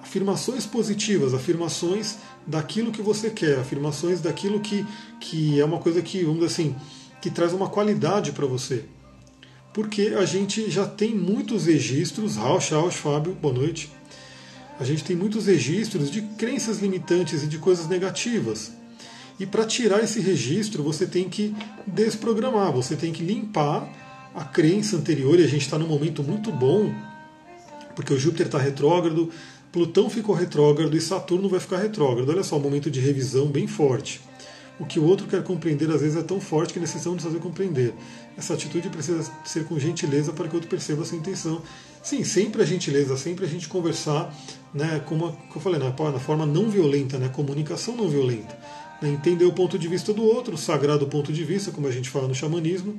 Afirmações 0.00 0.64
positivas, 0.64 1.34
afirmações 1.34 2.18
daquilo 2.46 2.92
que 2.92 3.02
você 3.02 3.30
quer, 3.30 3.58
afirmações 3.58 4.20
daquilo 4.20 4.60
que, 4.60 4.86
que 5.18 5.58
é 5.58 5.64
uma 5.64 5.78
coisa 5.78 6.00
que, 6.00 6.22
vamos 6.22 6.34
dizer 6.38 6.46
assim, 6.46 6.76
que 7.20 7.30
traz 7.30 7.52
uma 7.52 7.68
qualidade 7.68 8.30
para 8.30 8.46
você. 8.46 8.84
Porque 9.74 10.14
a 10.16 10.24
gente 10.24 10.70
já 10.70 10.86
tem 10.86 11.16
muitos 11.16 11.66
registros, 11.66 12.36
Rausch, 12.36 12.70
Rausch, 12.70 12.96
Fábio, 12.96 13.34
boa 13.34 13.52
noite. 13.52 13.90
A 14.78 14.84
gente 14.84 15.02
tem 15.02 15.16
muitos 15.16 15.46
registros 15.46 16.08
de 16.08 16.22
crenças 16.22 16.78
limitantes 16.78 17.42
e 17.42 17.48
de 17.48 17.58
coisas 17.58 17.88
negativas. 17.88 18.70
E 19.40 19.46
para 19.46 19.64
tirar 19.64 20.04
esse 20.04 20.20
registro, 20.20 20.84
você 20.84 21.06
tem 21.06 21.28
que 21.28 21.52
desprogramar, 21.84 22.72
você 22.72 22.94
tem 22.94 23.12
que 23.12 23.24
limpar 23.24 23.88
a 24.32 24.44
crença 24.44 24.96
anterior, 24.96 25.40
e 25.40 25.44
a 25.44 25.48
gente 25.48 25.62
está 25.62 25.76
num 25.76 25.88
momento 25.88 26.22
muito 26.22 26.52
bom 26.52 26.94
porque 27.98 28.14
o 28.14 28.16
Júpiter 28.16 28.46
está 28.46 28.58
retrógrado, 28.58 29.28
Plutão 29.72 30.08
ficou 30.08 30.32
retrógrado 30.32 30.96
e 30.96 31.00
Saturno 31.00 31.48
vai 31.48 31.58
ficar 31.58 31.78
retrógrado. 31.78 32.28
Olha 32.28 32.44
só, 32.44 32.56
um 32.56 32.60
momento 32.60 32.88
de 32.88 33.00
revisão 33.00 33.48
bem 33.48 33.66
forte. 33.66 34.20
O 34.78 34.86
que 34.86 35.00
o 35.00 35.04
outro 35.04 35.26
quer 35.26 35.42
compreender 35.42 35.90
às 35.90 36.00
vezes 36.00 36.16
é 36.16 36.22
tão 36.22 36.40
forte 36.40 36.72
que 36.72 36.78
necessitamos 36.78 37.24
fazer 37.24 37.40
compreender. 37.40 37.92
Essa 38.36 38.54
atitude 38.54 38.88
precisa 38.88 39.28
ser 39.44 39.64
com 39.64 39.76
gentileza 39.80 40.32
para 40.32 40.46
que 40.46 40.52
o 40.52 40.58
outro 40.58 40.70
perceba 40.70 41.02
a 41.02 41.04
sua 41.04 41.18
intenção. 41.18 41.60
Sim, 42.00 42.22
sempre 42.22 42.62
a 42.62 42.64
gentileza, 42.64 43.16
sempre 43.16 43.44
a 43.44 43.48
gente 43.48 43.66
conversar, 43.66 44.32
né, 44.72 45.02
como 45.04 45.36
eu 45.52 45.60
falei, 45.60 45.80
na, 45.80 46.20
forma 46.20 46.46
não 46.46 46.70
violenta, 46.70 47.18
né, 47.18 47.28
comunicação 47.28 47.96
não 47.96 48.08
violenta. 48.08 48.56
Né, 49.02 49.08
entender 49.08 49.44
o 49.44 49.52
ponto 49.52 49.76
de 49.76 49.88
vista 49.88 50.14
do 50.14 50.22
outro, 50.22 50.54
o 50.54 50.58
sagrado 50.58 51.04
ponto 51.08 51.32
de 51.32 51.42
vista, 51.42 51.72
como 51.72 51.88
a 51.88 51.90
gente 51.90 52.08
fala 52.08 52.28
no 52.28 52.34
xamanismo, 52.34 52.96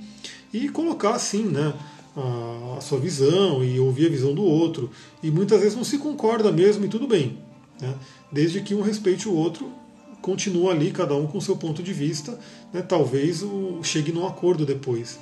e 0.51 0.67
colocar 0.67 1.11
assim, 1.11 1.43
né, 1.43 1.73
a, 2.15 2.81
sua 2.81 2.99
visão 2.99 3.63
e 3.63 3.79
ouvir 3.79 4.07
a 4.07 4.09
visão 4.09 4.33
do 4.33 4.43
outro. 4.43 4.89
E 5.21 5.29
muitas 5.29 5.61
vezes 5.61 5.75
não 5.75 5.83
se 5.83 5.97
concorda 5.97 6.51
mesmo 6.51 6.85
e 6.85 6.87
tudo 6.87 7.07
bem. 7.07 7.37
Né? 7.79 7.95
Desde 8.31 8.61
que 8.61 8.75
um 8.75 8.81
respeite 8.81 9.27
o 9.27 9.33
outro, 9.33 9.69
continua 10.21 10.71
ali, 10.71 10.91
cada 10.91 11.15
um 11.15 11.27
com 11.27 11.39
seu 11.39 11.55
ponto 11.55 11.81
de 11.81 11.93
vista, 11.93 12.37
né? 12.73 12.81
talvez 12.81 13.41
o, 13.41 13.79
chegue 13.83 14.11
num 14.11 14.25
acordo 14.25 14.65
depois. 14.65 15.19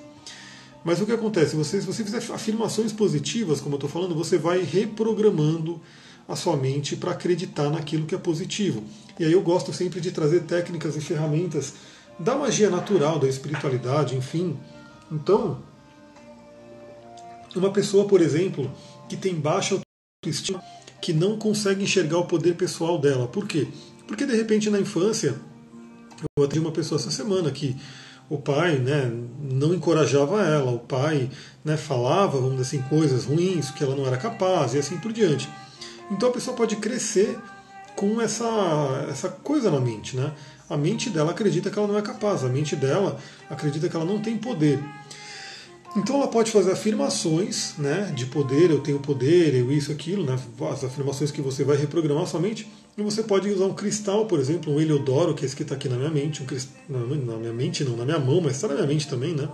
Mas 0.84 1.02
o 1.02 1.06
que 1.06 1.12
acontece? 1.12 1.56
Você, 1.56 1.82
se 1.82 1.88
você 1.88 2.04
fizer 2.04 2.18
afirmações 2.34 2.94
positivas, 2.94 3.60
como 3.60 3.76
eu 3.76 3.78
estou 3.78 3.90
falando, 3.90 4.16
você 4.16 4.38
vai 4.38 4.64
reprogramando 4.64 5.82
a 6.28 6.36
sua 6.36 6.58
mente 6.58 6.96
para 6.96 7.12
acreditar 7.12 7.70
naquilo 7.70 8.06
que 8.06 8.16
é 8.16 8.18
positivo. 8.18 8.84
E 9.20 9.26
aí 9.26 9.32
eu 9.32 9.42
gosto 9.42 9.74
sempre 9.74 10.02
de 10.02 10.12
trazer 10.12 10.42
técnicas 10.42 10.96
e 10.96 11.02
ferramentas 11.02 11.74
da 12.20 12.36
magia 12.36 12.70
natural, 12.70 13.20
da 13.20 13.28
espiritualidade, 13.28 14.16
enfim. 14.16 14.58
Então, 15.12 15.60
uma 17.58 17.72
pessoa, 17.72 18.08
por 18.08 18.22
exemplo, 18.22 18.72
que 19.10 19.18
tem 19.18 19.36
baixa 19.36 19.80
autoestima, 20.24 20.64
que 21.02 21.14
não 21.14 21.38
consegue 21.38 21.84
enxergar 21.84 22.18
o 22.18 22.26
poder 22.26 22.56
pessoal 22.56 22.98
dela. 22.98 23.28
Por 23.28 23.48
quê? 23.48 23.68
Porque 24.08 24.26
de 24.26 24.36
repente 24.36 24.70
na 24.70 24.80
infância, 24.80 25.36
eu 26.38 26.44
atendi 26.44 26.60
uma 26.60 26.72
pessoa 26.72 27.00
essa 27.00 27.12
semana 27.12 27.52
que 27.52 27.76
o 28.30 28.38
pai 28.38 28.78
né, 28.78 29.12
não 29.40 29.74
encorajava 29.74 30.42
ela, 30.42 30.72
o 30.72 30.80
pai 30.80 31.30
né, 31.64 31.78
falava, 31.78 32.38
vamos 32.38 32.58
dizer 32.58 32.78
assim, 32.78 32.90
coisas 32.90 33.26
ruins, 33.26 33.72
que 33.72 33.84
ela 33.84 33.96
não 33.96 34.06
era 34.06 34.18
capaz 34.18 34.74
e 34.74 34.80
assim 34.80 34.98
por 34.98 35.14
diante. 35.14 35.48
Então 36.12 36.30
a 36.30 36.32
pessoa 36.32 36.56
pode 36.56 36.76
crescer 36.78 37.38
com 37.96 38.22
essa, 38.22 39.08
essa 39.10 39.30
coisa 39.30 39.72
na 39.72 39.80
mente. 39.80 40.16
Né? 40.16 40.32
A 40.70 40.78
mente 40.78 41.10
dela 41.10 41.32
acredita 41.32 41.70
que 41.70 41.80
ela 41.80 41.88
não 41.88 41.98
é 41.98 42.02
capaz, 42.02 42.44
a 42.44 42.50
mente 42.50 42.76
dela 42.76 43.18
acredita 43.50 43.88
que 43.88 43.96
ela 43.96 44.06
não 44.06 44.22
tem 44.22 44.38
poder. 44.38 44.80
Então 45.96 46.18
ela 46.18 46.28
pode 46.28 46.52
fazer 46.52 46.72
afirmações 46.72 47.74
né, 47.78 48.12
de 48.16 48.28
poder, 48.28 48.70
eu 48.70 48.80
tenho 48.80 49.00
poder, 49.00 49.56
eu 49.56 49.72
isso, 49.72 49.92
aquilo, 49.92 50.24
né, 50.24 50.38
as 50.72 50.84
afirmações 50.84 51.32
que 51.32 51.42
você 51.42 51.64
vai 51.64 51.76
reprogramar 51.76 52.28
sua 52.28 52.40
mente. 52.40 52.68
E 52.96 53.02
você 53.02 53.24
pode 53.24 53.50
usar 53.50 53.66
um 53.66 53.74
cristal, 53.74 54.26
por 54.26 54.40
exemplo, 54.40 54.74
um 54.74 54.80
heliodoro, 54.80 55.34
que 55.34 55.44
é 55.44 55.46
esse 55.46 55.56
que 55.56 55.64
está 55.64 55.76
aqui 55.76 55.90
na 55.90 55.98
minha 55.98 56.10
mente, 56.10 56.44
um 56.44 56.46
crist... 56.46 56.70
na 56.88 57.00
minha 57.00 57.54
mente 57.54 57.84
não, 57.84 57.96
na 57.96 58.06
minha 58.06 58.20
mão, 58.20 58.42
mas 58.42 58.56
está 58.56 58.68
na 58.68 58.76
minha 58.76 58.88
mente 58.88 59.08
também, 59.08 59.34
né? 59.34 59.48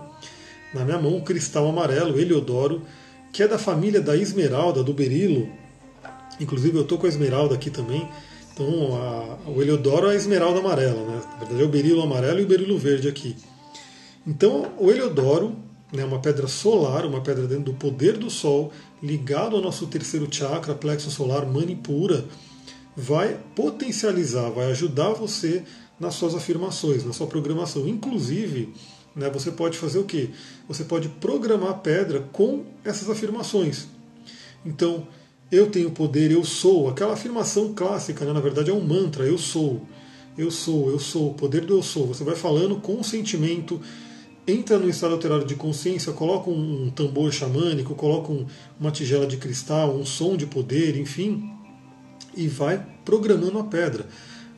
Na 0.74 0.84
minha 0.84 0.98
mão, 0.98 1.16
um 1.16 1.20
cristal 1.20 1.68
amarelo, 1.68 2.18
heliodoro, 2.18 2.82
que 3.32 3.42
é 3.42 3.48
da 3.48 3.58
família 3.58 4.00
da 4.00 4.16
esmeralda, 4.16 4.82
do 4.82 4.92
berilo, 4.92 5.48
Inclusive 6.40 6.76
eu 6.76 6.82
estou 6.82 6.98
com 6.98 7.06
a 7.06 7.08
esmeralda 7.08 7.54
aqui 7.54 7.70
também. 7.70 8.08
Então 8.52 8.96
a, 8.96 9.50
o 9.50 9.60
heliodoro 9.60 10.08
é 10.08 10.12
a 10.12 10.14
esmeralda 10.14 10.60
amarela, 10.60 11.00
né? 11.04 11.22
Na 11.32 11.38
verdade 11.38 11.62
é 11.62 11.64
o 11.64 11.68
berilo 11.68 12.02
amarelo 12.02 12.40
e 12.40 12.44
o 12.44 12.46
berilo 12.46 12.78
verde 12.78 13.08
aqui. 13.08 13.36
Então 14.26 14.72
o 14.78 14.90
heliodoro 14.90 15.56
né, 15.94 16.04
uma 16.04 16.18
pedra 16.18 16.48
solar, 16.48 17.06
uma 17.06 17.20
pedra 17.20 17.46
dentro 17.46 17.64
do 17.64 17.74
poder 17.74 18.18
do 18.18 18.28
Sol, 18.28 18.72
ligado 19.02 19.56
ao 19.56 19.62
nosso 19.62 19.86
terceiro 19.86 20.26
chakra, 20.30 20.74
plexo 20.74 21.10
solar, 21.10 21.46
manipura, 21.46 22.24
vai 22.96 23.38
potencializar, 23.54 24.50
vai 24.50 24.70
ajudar 24.70 25.10
você 25.10 25.62
nas 25.98 26.14
suas 26.14 26.34
afirmações, 26.34 27.04
na 27.04 27.12
sua 27.12 27.26
programação. 27.26 27.86
Inclusive, 27.86 28.74
né, 29.14 29.30
você 29.30 29.50
pode 29.50 29.78
fazer 29.78 29.98
o 29.98 30.04
quê? 30.04 30.30
Você 30.68 30.84
pode 30.84 31.08
programar 31.08 31.70
a 31.70 31.74
pedra 31.74 32.20
com 32.32 32.64
essas 32.84 33.08
afirmações. 33.08 33.86
Então, 34.66 35.06
eu 35.50 35.70
tenho 35.70 35.90
poder, 35.90 36.32
eu 36.32 36.42
sou, 36.44 36.88
aquela 36.88 37.12
afirmação 37.12 37.72
clássica, 37.74 38.24
né? 38.24 38.32
na 38.32 38.40
verdade 38.40 38.70
é 38.70 38.74
um 38.74 38.80
mantra, 38.80 39.24
eu 39.24 39.38
sou, 39.38 39.82
eu 40.36 40.50
sou, 40.50 40.90
eu 40.90 40.98
sou, 40.98 41.30
o 41.30 41.34
poder 41.34 41.64
do 41.64 41.74
eu 41.76 41.82
sou. 41.82 42.08
Você 42.08 42.24
vai 42.24 42.34
falando 42.34 42.76
com 42.76 43.00
sentimento, 43.02 43.80
entra 44.46 44.78
no 44.78 44.88
estado 44.88 45.14
alterado 45.14 45.44
de 45.44 45.54
consciência, 45.54 46.12
coloca 46.12 46.50
um 46.50 46.90
tambor 46.90 47.32
xamânico, 47.32 47.94
coloca 47.94 48.30
um, 48.30 48.46
uma 48.78 48.90
tigela 48.90 49.26
de 49.26 49.36
cristal, 49.36 49.94
um 49.94 50.04
som 50.04 50.36
de 50.36 50.46
poder, 50.46 50.96
enfim, 50.96 51.50
e 52.36 52.46
vai 52.46 52.84
programando 53.04 53.58
a 53.58 53.64
pedra. 53.64 54.06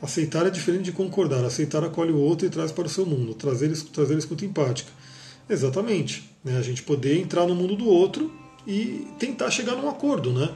Aceitar 0.01 0.45
é 0.45 0.49
diferente 0.49 0.83
de 0.83 0.91
concordar. 0.91 1.43
Aceitar 1.43 1.83
acolhe 1.83 2.11
o 2.11 2.19
outro 2.19 2.45
e 2.45 2.49
traz 2.49 2.71
para 2.71 2.85
o 2.85 2.89
seu 2.89 3.05
mundo. 3.05 3.33
Trazer, 3.33 3.75
trazer 3.91 4.17
escuta 4.17 4.45
empática. 4.45 4.91
Exatamente. 5.49 6.29
Né? 6.43 6.57
A 6.57 6.61
gente 6.61 6.83
poder 6.83 7.19
entrar 7.19 7.47
no 7.47 7.55
mundo 7.55 7.75
do 7.75 7.87
outro 7.87 8.31
e 8.65 9.07
tentar 9.17 9.49
chegar 9.49 9.75
num 9.75 9.89
acordo, 9.89 10.31
né? 10.31 10.53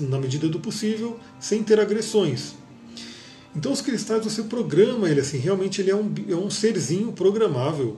na 0.00 0.18
medida 0.18 0.48
do 0.48 0.60
possível, 0.60 1.18
sem 1.40 1.62
ter 1.62 1.80
agressões. 1.80 2.54
Então 3.56 3.72
os 3.72 3.80
cristais 3.80 4.22
você 4.24 4.42
programa 4.42 5.08
ele 5.08 5.20
assim, 5.20 5.38
realmente 5.38 5.80
ele 5.80 5.90
é 5.90 5.96
um, 5.96 6.12
é 6.28 6.34
um 6.34 6.50
serzinho 6.50 7.12
programável 7.12 7.96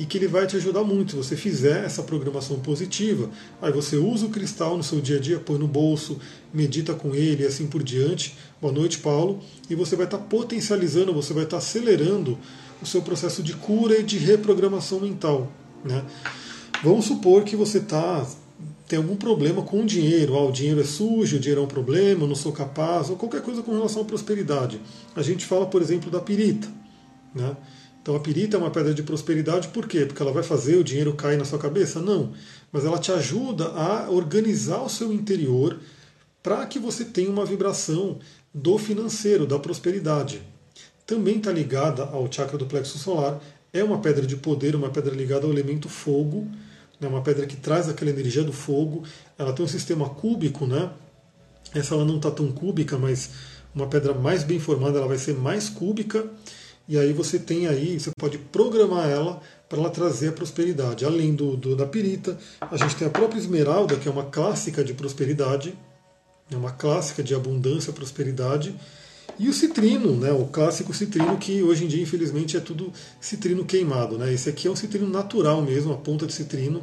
e 0.00 0.06
que 0.06 0.16
ele 0.16 0.26
vai 0.26 0.46
te 0.46 0.56
ajudar 0.56 0.82
muito 0.82 1.10
se 1.10 1.16
você 1.18 1.36
fizer 1.36 1.84
essa 1.84 2.02
programação 2.02 2.58
positiva. 2.58 3.28
Aí 3.60 3.70
você 3.70 3.96
usa 3.96 4.24
o 4.24 4.30
cristal 4.30 4.74
no 4.74 4.82
seu 4.82 4.98
dia 4.98 5.18
a 5.18 5.20
dia, 5.20 5.38
põe 5.38 5.58
no 5.58 5.68
bolso, 5.68 6.18
medita 6.54 6.94
com 6.94 7.14
ele 7.14 7.42
e 7.42 7.46
assim 7.46 7.66
por 7.66 7.82
diante. 7.82 8.34
Boa 8.62 8.72
noite, 8.72 8.96
Paulo. 8.96 9.40
E 9.68 9.74
você 9.74 9.96
vai 9.96 10.06
estar 10.06 10.16
potencializando, 10.16 11.12
você 11.12 11.34
vai 11.34 11.44
estar 11.44 11.58
acelerando 11.58 12.38
o 12.80 12.86
seu 12.86 13.02
processo 13.02 13.42
de 13.42 13.52
cura 13.52 13.98
e 13.98 14.02
de 14.02 14.16
reprogramação 14.16 15.00
mental. 15.00 15.52
Né? 15.84 16.02
Vamos 16.82 17.04
supor 17.04 17.44
que 17.44 17.54
você 17.54 17.76
está 17.76 18.26
tem 18.88 18.98
algum 18.98 19.16
problema 19.16 19.62
com 19.62 19.82
o 19.82 19.86
dinheiro, 19.86 20.34
ah, 20.34 20.46
o 20.46 20.50
dinheiro 20.50 20.80
é 20.80 20.84
sujo, 20.84 21.36
o 21.36 21.38
dinheiro 21.38 21.60
é 21.60 21.64
um 21.64 21.68
problema, 21.68 22.24
eu 22.24 22.26
não 22.26 22.34
sou 22.34 22.52
capaz, 22.52 23.08
ou 23.08 23.16
qualquer 23.16 23.40
coisa 23.40 23.62
com 23.62 23.70
relação 23.70 24.02
à 24.02 24.04
prosperidade. 24.04 24.80
A 25.14 25.22
gente 25.22 25.44
fala, 25.44 25.66
por 25.66 25.80
exemplo, 25.80 26.10
da 26.10 26.20
pirita. 26.20 26.66
Né? 27.32 27.54
Então 28.02 28.16
a 28.16 28.20
pirita 28.20 28.56
é 28.56 28.60
uma 28.60 28.70
pedra 28.70 28.94
de 28.94 29.02
prosperidade, 29.02 29.68
por 29.68 29.86
quê? 29.86 30.06
Porque 30.06 30.22
ela 30.22 30.32
vai 30.32 30.42
fazer 30.42 30.76
o 30.76 30.84
dinheiro 30.84 31.14
cair 31.14 31.36
na 31.36 31.44
sua 31.44 31.58
cabeça? 31.58 32.00
Não. 32.00 32.32
Mas 32.72 32.84
ela 32.84 32.98
te 32.98 33.12
ajuda 33.12 33.68
a 33.68 34.10
organizar 34.10 34.82
o 34.82 34.88
seu 34.88 35.12
interior 35.12 35.78
para 36.42 36.64
que 36.66 36.78
você 36.78 37.04
tenha 37.04 37.30
uma 37.30 37.44
vibração 37.44 38.18
do 38.54 38.78
financeiro, 38.78 39.46
da 39.46 39.58
prosperidade. 39.58 40.40
Também 41.06 41.36
está 41.36 41.52
ligada 41.52 42.04
ao 42.04 42.30
chakra 42.32 42.56
do 42.56 42.66
plexo 42.66 42.98
solar, 42.98 43.40
é 43.72 43.84
uma 43.84 43.98
pedra 43.98 44.26
de 44.26 44.36
poder, 44.36 44.74
uma 44.74 44.90
pedra 44.90 45.14
ligada 45.14 45.44
ao 45.46 45.52
elemento 45.52 45.88
fogo 45.88 46.48
é 47.06 47.08
uma 47.08 47.22
pedra 47.22 47.46
que 47.46 47.56
traz 47.56 47.88
aquela 47.88 48.10
energia 48.10 48.44
do 48.44 48.52
fogo. 48.52 49.02
Ela 49.38 49.52
tem 49.52 49.64
um 49.64 49.68
sistema 49.68 50.08
cúbico, 50.08 50.66
né? 50.66 50.90
Essa 51.74 51.94
ela 51.94 52.04
não 52.04 52.16
está 52.16 52.30
tão 52.30 52.52
cúbica, 52.52 52.98
mas 52.98 53.30
uma 53.74 53.86
pedra 53.86 54.12
mais 54.12 54.44
bem 54.44 54.58
formada 54.58 54.98
ela 54.98 55.08
vai 55.08 55.16
ser 55.16 55.34
mais 55.34 55.68
cúbica. 55.68 56.26
E 56.90 56.98
aí 56.98 57.12
você 57.12 57.38
tem 57.38 57.68
aí, 57.68 58.00
você 58.00 58.10
pode 58.18 58.36
programar 58.36 59.08
ela 59.08 59.40
para 59.68 59.78
ela 59.78 59.90
trazer 59.90 60.30
a 60.30 60.32
prosperidade. 60.32 61.04
Além 61.04 61.32
do, 61.32 61.56
do, 61.56 61.76
da 61.76 61.86
pirita, 61.86 62.36
a 62.60 62.76
gente 62.76 62.96
tem 62.96 63.06
a 63.06 63.10
própria 63.10 63.38
esmeralda, 63.38 63.94
que 63.94 64.08
é 64.08 64.10
uma 64.10 64.24
clássica 64.24 64.82
de 64.82 64.92
prosperidade, 64.92 65.78
é 66.50 66.56
uma 66.56 66.72
clássica 66.72 67.22
de 67.22 67.32
abundância, 67.32 67.92
prosperidade. 67.92 68.74
E 69.38 69.48
o 69.48 69.52
citrino, 69.52 70.16
né, 70.16 70.32
o 70.32 70.46
clássico 70.46 70.92
citrino, 70.92 71.38
que 71.38 71.62
hoje 71.62 71.84
em 71.84 71.86
dia, 71.86 72.02
infelizmente, 72.02 72.56
é 72.56 72.60
tudo 72.60 72.92
citrino 73.20 73.64
queimado. 73.64 74.18
Né? 74.18 74.34
Esse 74.34 74.50
aqui 74.50 74.66
é 74.66 74.70
um 74.72 74.74
citrino 74.74 75.08
natural 75.08 75.62
mesmo, 75.62 75.92
a 75.92 75.96
ponta 75.96 76.26
de 76.26 76.32
citrino. 76.32 76.82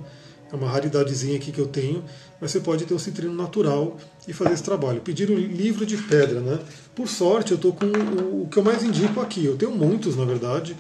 É 0.52 0.56
uma 0.56 0.70
raridadezinha 0.70 1.36
aqui 1.36 1.52
que 1.52 1.60
eu 1.60 1.68
tenho, 1.68 2.04
mas 2.40 2.52
você 2.52 2.60
pode 2.60 2.86
ter 2.86 2.94
um 2.94 3.00
citrino 3.00 3.34
natural 3.34 3.98
e 4.28 4.34
fazer 4.34 4.54
esse 4.54 4.64
trabalho. 4.64 5.02
Pedir 5.02 5.30
o 5.30 5.34
um 5.34 5.38
livro 5.38 5.86
de 5.86 5.98
pedra, 5.98 6.40
né? 6.40 6.60
Por 6.96 7.08
sorte, 7.08 7.52
eu 7.52 7.56
estou 7.56 7.74
com 7.74 7.86
o, 7.86 8.48
que 8.50 8.58
eu 8.58 8.64
mais 8.64 8.84
indico 8.84 9.20
aqui. 9.20 9.44
Eu 9.44 9.58
tenho 9.58 9.72
muitos, 9.72 10.16
na 10.16 10.24
verdade. 10.24 10.76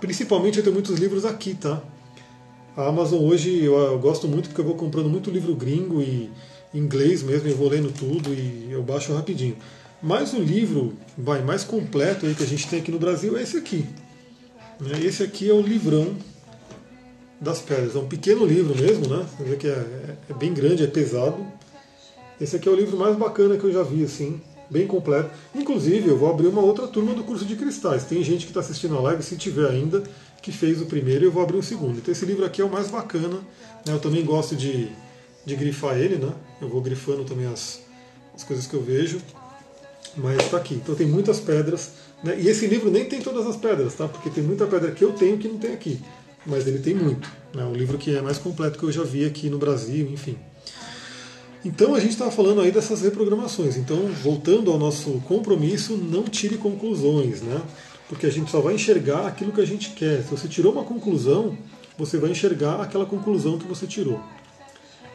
Principalmente 0.00 0.58
eu 0.58 0.64
tenho 0.64 0.74
muitos 0.74 0.98
livros 0.98 1.24
aqui, 1.24 1.54
tá? 1.54 1.82
A 2.76 2.88
Amazon 2.88 3.20
hoje 3.20 3.64
eu, 3.64 3.76
eu 3.76 3.98
gosto 3.98 4.28
muito 4.28 4.48
porque 4.48 4.60
eu 4.60 4.64
vou 4.64 4.74
comprando 4.74 5.08
muito 5.08 5.30
livro 5.30 5.54
gringo 5.54 6.00
e 6.00 6.30
inglês 6.72 7.22
mesmo, 7.22 7.48
eu 7.48 7.56
vou 7.56 7.68
lendo 7.68 7.92
tudo 7.92 8.32
e 8.32 8.68
eu 8.70 8.82
baixo 8.82 9.12
rapidinho. 9.12 9.56
Mas 10.02 10.32
o 10.32 10.40
livro 10.40 10.94
vai 11.16 11.42
mais 11.42 11.64
completo 11.64 12.26
aí 12.26 12.34
que 12.34 12.42
a 12.42 12.46
gente 12.46 12.68
tem 12.68 12.80
aqui 12.80 12.90
no 12.90 12.98
Brasil 12.98 13.36
é 13.36 13.42
esse 13.42 13.56
aqui. 13.56 13.84
Né? 14.80 14.98
Esse 15.04 15.22
aqui 15.22 15.50
é 15.50 15.52
o 15.52 15.60
livrão 15.60 16.16
das 17.40 17.60
pedras. 17.60 17.96
É 17.96 17.98
um 17.98 18.06
pequeno 18.06 18.44
livro 18.44 18.76
mesmo, 18.76 19.08
né? 19.08 19.26
Você 19.36 19.44
vê 19.44 19.56
que 19.56 19.66
é, 19.66 20.16
é, 20.28 20.34
bem 20.34 20.52
grande, 20.52 20.84
é 20.84 20.86
pesado. 20.86 21.46
Esse 22.40 22.56
aqui 22.56 22.68
é 22.68 22.72
o 22.72 22.74
livro 22.74 22.96
mais 22.96 23.16
bacana 23.16 23.56
que 23.56 23.64
eu 23.64 23.72
já 23.72 23.82
vi, 23.82 24.04
assim, 24.04 24.40
bem 24.68 24.86
completo. 24.86 25.30
Inclusive, 25.54 26.08
eu 26.08 26.18
vou 26.18 26.30
abrir 26.30 26.48
uma 26.48 26.60
outra 26.60 26.86
turma 26.86 27.14
do 27.14 27.24
curso 27.24 27.44
de 27.44 27.56
cristais. 27.56 28.04
Tem 28.04 28.22
gente 28.22 28.44
que 28.44 28.50
está 28.50 28.60
assistindo 28.60 28.96
a 28.96 29.00
live, 29.00 29.22
se 29.22 29.36
tiver 29.36 29.68
ainda, 29.68 30.02
que 30.42 30.52
fez 30.52 30.80
o 30.80 30.86
primeiro, 30.86 31.24
eu 31.24 31.32
vou 31.32 31.42
abrir 31.42 31.56
o 31.56 31.62
segundo. 31.62 31.98
Então 31.98 32.12
esse 32.12 32.24
livro 32.24 32.44
aqui 32.44 32.60
é 32.62 32.64
o 32.64 32.70
mais 32.70 32.90
bacana. 32.90 33.38
Né? 33.86 33.92
Eu 33.92 33.98
também 33.98 34.24
gosto 34.24 34.56
de, 34.56 34.88
de 35.44 35.56
grifar 35.56 35.98
ele, 35.98 36.16
né? 36.16 36.32
Eu 36.60 36.68
vou 36.68 36.80
grifando 36.80 37.24
também 37.24 37.46
as, 37.46 37.80
as 38.34 38.44
coisas 38.44 38.66
que 38.66 38.74
eu 38.74 38.82
vejo. 38.82 39.20
Mas 40.16 40.38
está 40.38 40.56
aqui. 40.56 40.74
Então 40.74 40.94
tem 40.94 41.06
muitas 41.06 41.40
pedras. 41.40 41.92
Né? 42.24 42.38
E 42.40 42.48
esse 42.48 42.66
livro 42.66 42.90
nem 42.90 43.04
tem 43.04 43.20
todas 43.20 43.46
as 43.46 43.56
pedras, 43.56 43.94
tá? 43.94 44.08
Porque 44.08 44.30
tem 44.30 44.42
muita 44.42 44.66
pedra 44.66 44.90
que 44.92 45.04
eu 45.04 45.12
tenho 45.12 45.36
que 45.36 45.48
não 45.48 45.58
tem 45.58 45.72
aqui. 45.72 46.00
Mas 46.46 46.66
ele 46.66 46.78
tem 46.78 46.94
muito. 46.94 47.30
É 47.56 47.64
um 47.64 47.72
livro 47.72 47.98
que 47.98 48.16
é 48.16 48.20
mais 48.20 48.38
completo 48.38 48.78
que 48.78 48.84
eu 48.84 48.92
já 48.92 49.02
vi 49.02 49.24
aqui 49.24 49.50
no 49.50 49.58
Brasil, 49.58 50.08
enfim. 50.10 50.36
Então 51.64 51.94
a 51.94 52.00
gente 52.00 52.12
estava 52.12 52.30
falando 52.30 52.60
aí 52.60 52.70
dessas 52.70 53.02
reprogramações. 53.02 53.76
Então, 53.76 54.06
voltando 54.22 54.70
ao 54.70 54.78
nosso 54.78 55.20
compromisso, 55.26 55.96
não 55.96 56.24
tire 56.24 56.56
conclusões, 56.56 57.42
né? 57.42 57.60
Porque 58.08 58.26
a 58.26 58.30
gente 58.30 58.50
só 58.50 58.60
vai 58.60 58.74
enxergar 58.74 59.26
aquilo 59.26 59.52
que 59.52 59.60
a 59.60 59.66
gente 59.66 59.90
quer. 59.90 60.22
Se 60.22 60.30
você 60.30 60.48
tirou 60.48 60.72
uma 60.72 60.84
conclusão, 60.84 61.56
você 61.98 62.18
vai 62.18 62.30
enxergar 62.30 62.80
aquela 62.80 63.04
conclusão 63.04 63.58
que 63.58 63.66
você 63.66 63.86
tirou. 63.86 64.20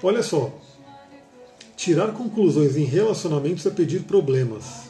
Olha 0.03 0.21
só, 0.21 0.53
Tirar 1.75 2.13
conclusões 2.13 2.77
em 2.77 2.85
relacionamentos 2.85 3.65
é 3.65 3.69
pedir 3.69 4.03
problemas. 4.03 4.85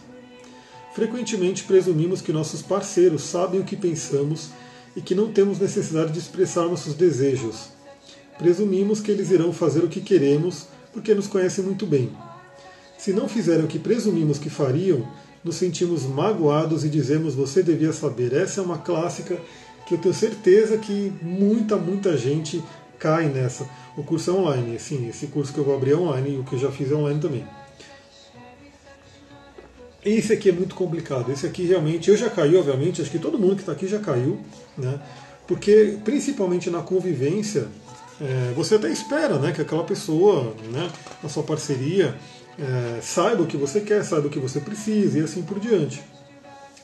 Frequentemente 0.94 1.64
presumimos 1.64 2.22
que 2.22 2.32
nossos 2.32 2.62
parceiros 2.62 3.24
sabem 3.24 3.60
o 3.60 3.66
que 3.66 3.76
pensamos 3.76 4.52
e 4.96 5.02
que 5.02 5.16
não 5.16 5.32
temos 5.32 5.60
necessidade 5.60 6.12
de 6.12 6.20
expressar 6.20 6.68
nossos 6.68 6.94
desejos. 6.94 7.70
Presumimos 8.38 9.00
que 9.00 9.12
eles 9.12 9.32
irão 9.32 9.52
fazer 9.54 9.84
o 9.84 9.90
que 9.90 10.02
queremos, 10.02 10.68
porque 10.94 11.14
nos 11.14 11.28
conhecem 11.28 11.64
muito 11.64 11.86
bem. 11.86 12.12
Se 12.98 13.14
não 13.14 13.28
fizerem 13.28 13.66
o 13.66 13.68
que 13.68 13.80
presumimos 13.80 14.38
que 14.38 14.50
fariam, 14.50 15.06
nos 15.44 15.56
sentimos 15.56 16.04
magoados 16.04 16.84
e 16.84 16.90
dizemos 16.90 17.36
você 17.36 17.62
devia 17.62 17.94
saber. 17.94 18.34
Essa 18.34 18.62
é 18.62 18.64
uma 18.64 18.80
clássica 18.80 19.38
que 19.86 19.94
eu 19.94 19.98
tenho 20.00 20.14
certeza 20.14 20.78
que 20.78 21.14
muita, 21.22 21.76
muita 21.78 22.18
gente 22.18 22.64
cai 22.98 23.28
nessa. 23.28 23.70
O 23.96 24.04
curso 24.04 24.32
é 24.32 24.34
online, 24.34 24.80
sim, 24.80 25.08
esse 25.08 25.28
curso 25.28 25.54
que 25.54 25.60
eu 25.60 25.64
vou 25.64 25.76
abrir 25.76 25.92
é 25.92 25.96
online 25.96 26.36
e 26.36 26.40
o 26.40 26.44
que 26.44 26.54
eu 26.54 26.60
já 26.60 26.72
fiz 26.72 26.92
é 26.92 26.96
online 26.96 27.20
também. 27.20 27.46
Esse 30.06 30.34
aqui 30.34 30.50
é 30.50 30.52
muito 30.52 30.76
complicado. 30.76 31.32
Esse 31.32 31.48
aqui 31.48 31.66
realmente, 31.66 32.12
eu 32.12 32.16
já 32.16 32.30
caí, 32.30 32.56
obviamente, 32.56 33.02
acho 33.02 33.10
que 33.10 33.18
todo 33.18 33.40
mundo 33.40 33.56
que 33.56 33.64
está 33.64 33.72
aqui 33.72 33.88
já 33.88 33.98
caiu, 33.98 34.40
né? 34.78 35.00
Porque 35.48 35.98
principalmente 36.06 36.70
na 36.70 36.82
convivência, 36.82 37.68
é, 38.22 38.54
você 38.56 38.76
até 38.76 38.90
espera 38.90 39.40
né, 39.40 39.52
que 39.52 39.62
aquela 39.62 39.84
pessoa, 39.84 40.56
né, 40.72 40.90
na 41.22 41.28
sua 41.28 41.44
parceria, 41.44 42.16
é, 42.58 43.00
saiba 43.02 43.42
o 43.44 43.48
que 43.48 43.58
você 43.58 43.82
quer, 43.82 44.04
saiba 44.04 44.28
o 44.28 44.30
que 44.30 44.40
você 44.40 44.60
precisa 44.60 45.20
e 45.20 45.24
assim 45.24 45.42
por 45.42 45.60
diante. 45.60 46.02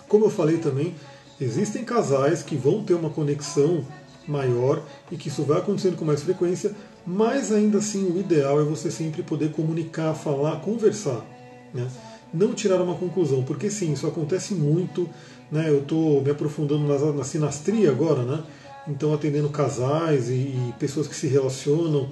Como 0.08 0.26
eu 0.26 0.30
falei 0.30 0.58
também, 0.58 0.96
existem 1.40 1.84
casais 1.84 2.42
que 2.44 2.56
vão 2.56 2.84
ter 2.84 2.96
uma 2.96 3.10
conexão 3.10 3.86
maior 4.28 4.84
e 5.12 5.16
que 5.16 5.30
isso 5.30 5.44
vai 5.44 5.60
acontecendo 5.60 5.96
com 5.96 6.06
mais 6.06 6.22
frequência, 6.22 6.76
mas 7.06 7.52
ainda 7.52 7.78
assim 7.78 8.06
o 8.12 8.20
ideal 8.20 8.60
é 8.60 8.64
você 8.64 8.92
sempre 8.92 9.24
poder 9.24 9.52
comunicar, 9.52 10.14
falar, 10.14 10.60
conversar. 10.60 11.26
Né? 11.74 11.88
Não 12.34 12.54
tirar 12.54 12.82
uma 12.82 12.96
conclusão, 12.96 13.44
porque 13.44 13.70
sim, 13.70 13.94
isso 13.94 14.08
acontece 14.08 14.54
muito. 14.54 15.10
Né? 15.52 15.70
Eu 15.70 15.80
estou 15.80 16.22
me 16.22 16.32
aprofundando 16.32 16.88
na, 16.88 17.12
na 17.12 17.24
sinastria 17.24 17.90
agora, 17.90 18.24
né? 18.24 18.44
então 18.88 19.14
atendendo 19.14 19.50
casais 19.50 20.30
e, 20.30 20.34
e 20.34 20.74
pessoas 20.80 21.08
que 21.08 21.16
se 21.16 21.28
relacionam. 21.28 22.10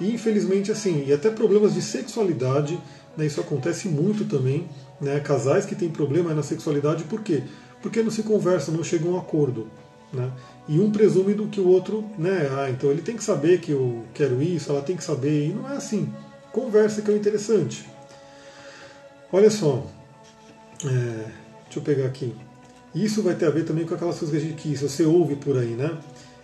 E 0.00 0.12
infelizmente, 0.12 0.72
assim, 0.72 1.04
e 1.06 1.12
até 1.12 1.30
problemas 1.30 1.74
de 1.74 1.82
sexualidade, 1.82 2.78
né, 3.16 3.26
isso 3.26 3.40
acontece 3.40 3.88
muito 3.88 4.24
também. 4.24 4.68
Né, 5.00 5.18
casais 5.20 5.66
que 5.66 5.74
têm 5.74 5.90
problema 5.90 6.32
na 6.32 6.42
sexualidade, 6.42 7.04
por 7.04 7.22
quê? 7.22 7.42
Porque 7.82 8.02
não 8.02 8.10
se 8.10 8.22
conversam, 8.22 8.74
não 8.74 8.84
chegam 8.84 9.12
a 9.12 9.14
um 9.14 9.18
acordo. 9.18 9.66
Né? 10.12 10.30
E 10.68 10.78
um 10.78 10.90
presume 10.90 11.34
do 11.34 11.48
que 11.48 11.60
o 11.60 11.66
outro, 11.66 12.04
né? 12.18 12.48
Ah, 12.52 12.70
então 12.70 12.90
ele 12.90 13.02
tem 13.02 13.16
que 13.16 13.24
saber 13.24 13.60
que 13.60 13.72
eu 13.72 14.04
quero 14.14 14.40
isso, 14.42 14.70
ela 14.70 14.82
tem 14.82 14.96
que 14.96 15.02
saber, 15.02 15.48
e 15.48 15.52
não 15.52 15.68
é 15.68 15.76
assim. 15.76 16.12
Conversa 16.52 17.00
que 17.02 17.10
é 17.10 17.16
interessante. 17.16 17.88
Olha 19.34 19.50
só, 19.50 19.86
é, 20.84 20.88
deixa 21.64 21.78
eu 21.78 21.82
pegar 21.82 22.04
aqui. 22.04 22.34
Isso 22.94 23.22
vai 23.22 23.34
ter 23.34 23.46
a 23.46 23.50
ver 23.50 23.64
também 23.64 23.86
com 23.86 23.94
aquelas 23.94 24.18
coisas 24.18 24.38
que 24.38 24.46
gente 24.46 24.60
quis, 24.60 24.82
você 24.82 25.04
ouve 25.04 25.36
por 25.36 25.56
aí, 25.56 25.70
né? 25.70 25.98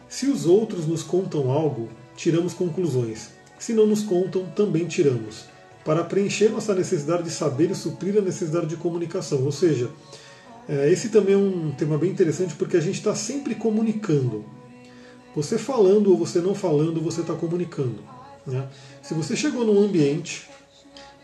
Se 0.08 0.26
os 0.26 0.46
outros 0.46 0.86
nos 0.86 1.02
contam 1.02 1.50
algo, 1.50 1.90
tiramos 2.16 2.54
conclusões. 2.54 3.28
Se 3.58 3.74
não 3.74 3.86
nos 3.86 4.02
contam, 4.02 4.46
também 4.56 4.86
tiramos. 4.86 5.44
Para 5.84 6.02
preencher 6.02 6.48
nossa 6.48 6.74
necessidade 6.74 7.24
de 7.24 7.30
saber 7.30 7.70
e 7.70 7.74
suprir 7.74 8.16
a 8.16 8.22
necessidade 8.22 8.66
de 8.68 8.76
comunicação. 8.76 9.44
Ou 9.44 9.52
seja, 9.52 9.90
é, 10.66 10.90
esse 10.90 11.10
também 11.10 11.34
é 11.34 11.38
um 11.38 11.70
tema 11.72 11.98
bem 11.98 12.10
interessante 12.10 12.54
porque 12.54 12.78
a 12.78 12.80
gente 12.80 12.96
está 12.96 13.14
sempre 13.14 13.54
comunicando. 13.54 14.46
Você 15.36 15.58
falando 15.58 16.10
ou 16.10 16.16
você 16.16 16.40
não 16.40 16.54
falando, 16.54 17.02
você 17.02 17.20
está 17.20 17.34
comunicando. 17.34 17.98
Né? 18.46 18.66
Se 19.02 19.12
você 19.12 19.36
chegou 19.36 19.62
num 19.62 19.78
ambiente 19.78 20.48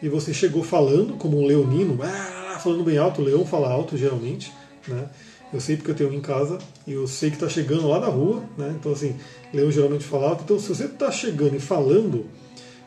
e 0.02 0.08
você 0.08 0.34
chegou 0.34 0.62
falando, 0.62 1.16
como 1.16 1.40
um 1.40 1.46
leonino, 1.46 1.98
ah, 2.02 2.58
falando 2.62 2.84
bem 2.84 2.98
alto, 2.98 3.22
o 3.22 3.24
leão 3.24 3.44
fala 3.46 3.70
alto 3.70 3.96
geralmente, 3.96 4.52
né? 4.86 5.08
Eu 5.52 5.60
sei 5.60 5.76
porque 5.76 5.92
eu 5.92 5.94
tenho 5.94 6.10
um 6.10 6.14
em 6.14 6.20
casa 6.20 6.58
e 6.86 6.92
eu 6.92 7.06
sei 7.06 7.30
que 7.30 7.36
está 7.36 7.48
chegando 7.48 7.88
lá 7.88 8.00
na 8.00 8.08
rua, 8.08 8.42
né? 8.58 8.74
Então 8.78 8.92
assim, 8.92 9.16
leão 9.52 9.70
geralmente 9.70 10.04
fala 10.04 10.30
alto. 10.30 10.42
Então 10.44 10.58
se 10.58 10.68
você 10.68 10.86
está 10.86 11.10
chegando 11.10 11.54
e 11.54 11.60
falando, 11.60 12.26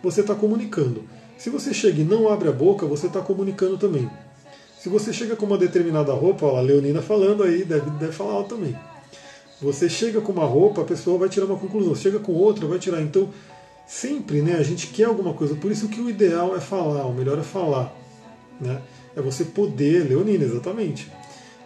você 0.03 0.21
está 0.21 0.35
comunicando. 0.35 1.03
Se 1.37 1.49
você 1.49 1.73
chega 1.73 2.01
e 2.01 2.03
não 2.03 2.29
abre 2.29 2.49
a 2.49 2.51
boca, 2.51 2.85
você 2.85 3.07
está 3.07 3.21
comunicando 3.21 3.77
também. 3.77 4.09
Se 4.79 4.89
você 4.89 5.13
chega 5.13 5.35
com 5.35 5.45
uma 5.45 5.57
determinada 5.57 6.13
roupa, 6.13 6.45
a 6.45 6.61
Leonina 6.61 7.01
falando 7.01 7.43
aí, 7.43 7.63
deve, 7.63 7.89
deve 7.91 8.11
falar 8.11 8.33
alto 8.33 8.55
também. 8.55 8.75
Você 9.61 9.89
chega 9.89 10.21
com 10.21 10.31
uma 10.31 10.45
roupa, 10.45 10.81
a 10.81 10.85
pessoa 10.85 11.17
vai 11.17 11.29
tirar 11.29 11.45
uma 11.45 11.57
conclusão. 11.57 11.95
Chega 11.95 12.19
com 12.19 12.31
outra, 12.31 12.67
vai 12.67 12.77
tirar. 12.77 13.01
Então, 13.01 13.29
sempre 13.87 14.41
né, 14.41 14.57
a 14.57 14.63
gente 14.63 14.87
quer 14.87 15.05
alguma 15.05 15.33
coisa. 15.33 15.55
Por 15.55 15.71
isso 15.71 15.87
que 15.87 16.01
o 16.01 16.09
ideal 16.09 16.55
é 16.55 16.59
falar, 16.59 17.05
o 17.05 17.13
melhor 17.13 17.39
é 17.39 17.43
falar. 17.43 17.95
Né? 18.59 18.81
É 19.15 19.21
você 19.21 19.45
poder, 19.45 20.09
Leonina, 20.09 20.43
exatamente. 20.43 21.09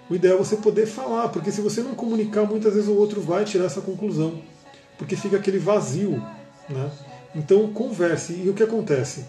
O 0.10 0.16
ideal 0.16 0.36
é 0.36 0.38
você 0.38 0.58
poder 0.58 0.86
falar, 0.86 1.30
porque 1.30 1.52
se 1.52 1.62
você 1.62 1.82
não 1.82 1.96
comunicar, 1.96 2.46
muitas 2.46 2.76
vezes 2.76 2.88
o 2.88 2.96
outro 2.96 3.20
vai 3.20 3.44
tirar 3.44 3.66
essa 3.66 3.82
conclusão. 3.82 4.42
Porque 4.98 5.16
fica 5.16 5.38
aquele 5.38 5.58
vazio. 5.58 6.24
Né? 6.70 6.92
Então, 7.36 7.74
converse. 7.74 8.34
E 8.34 8.50
o 8.50 8.54
que 8.54 8.64
acontece? 8.64 9.26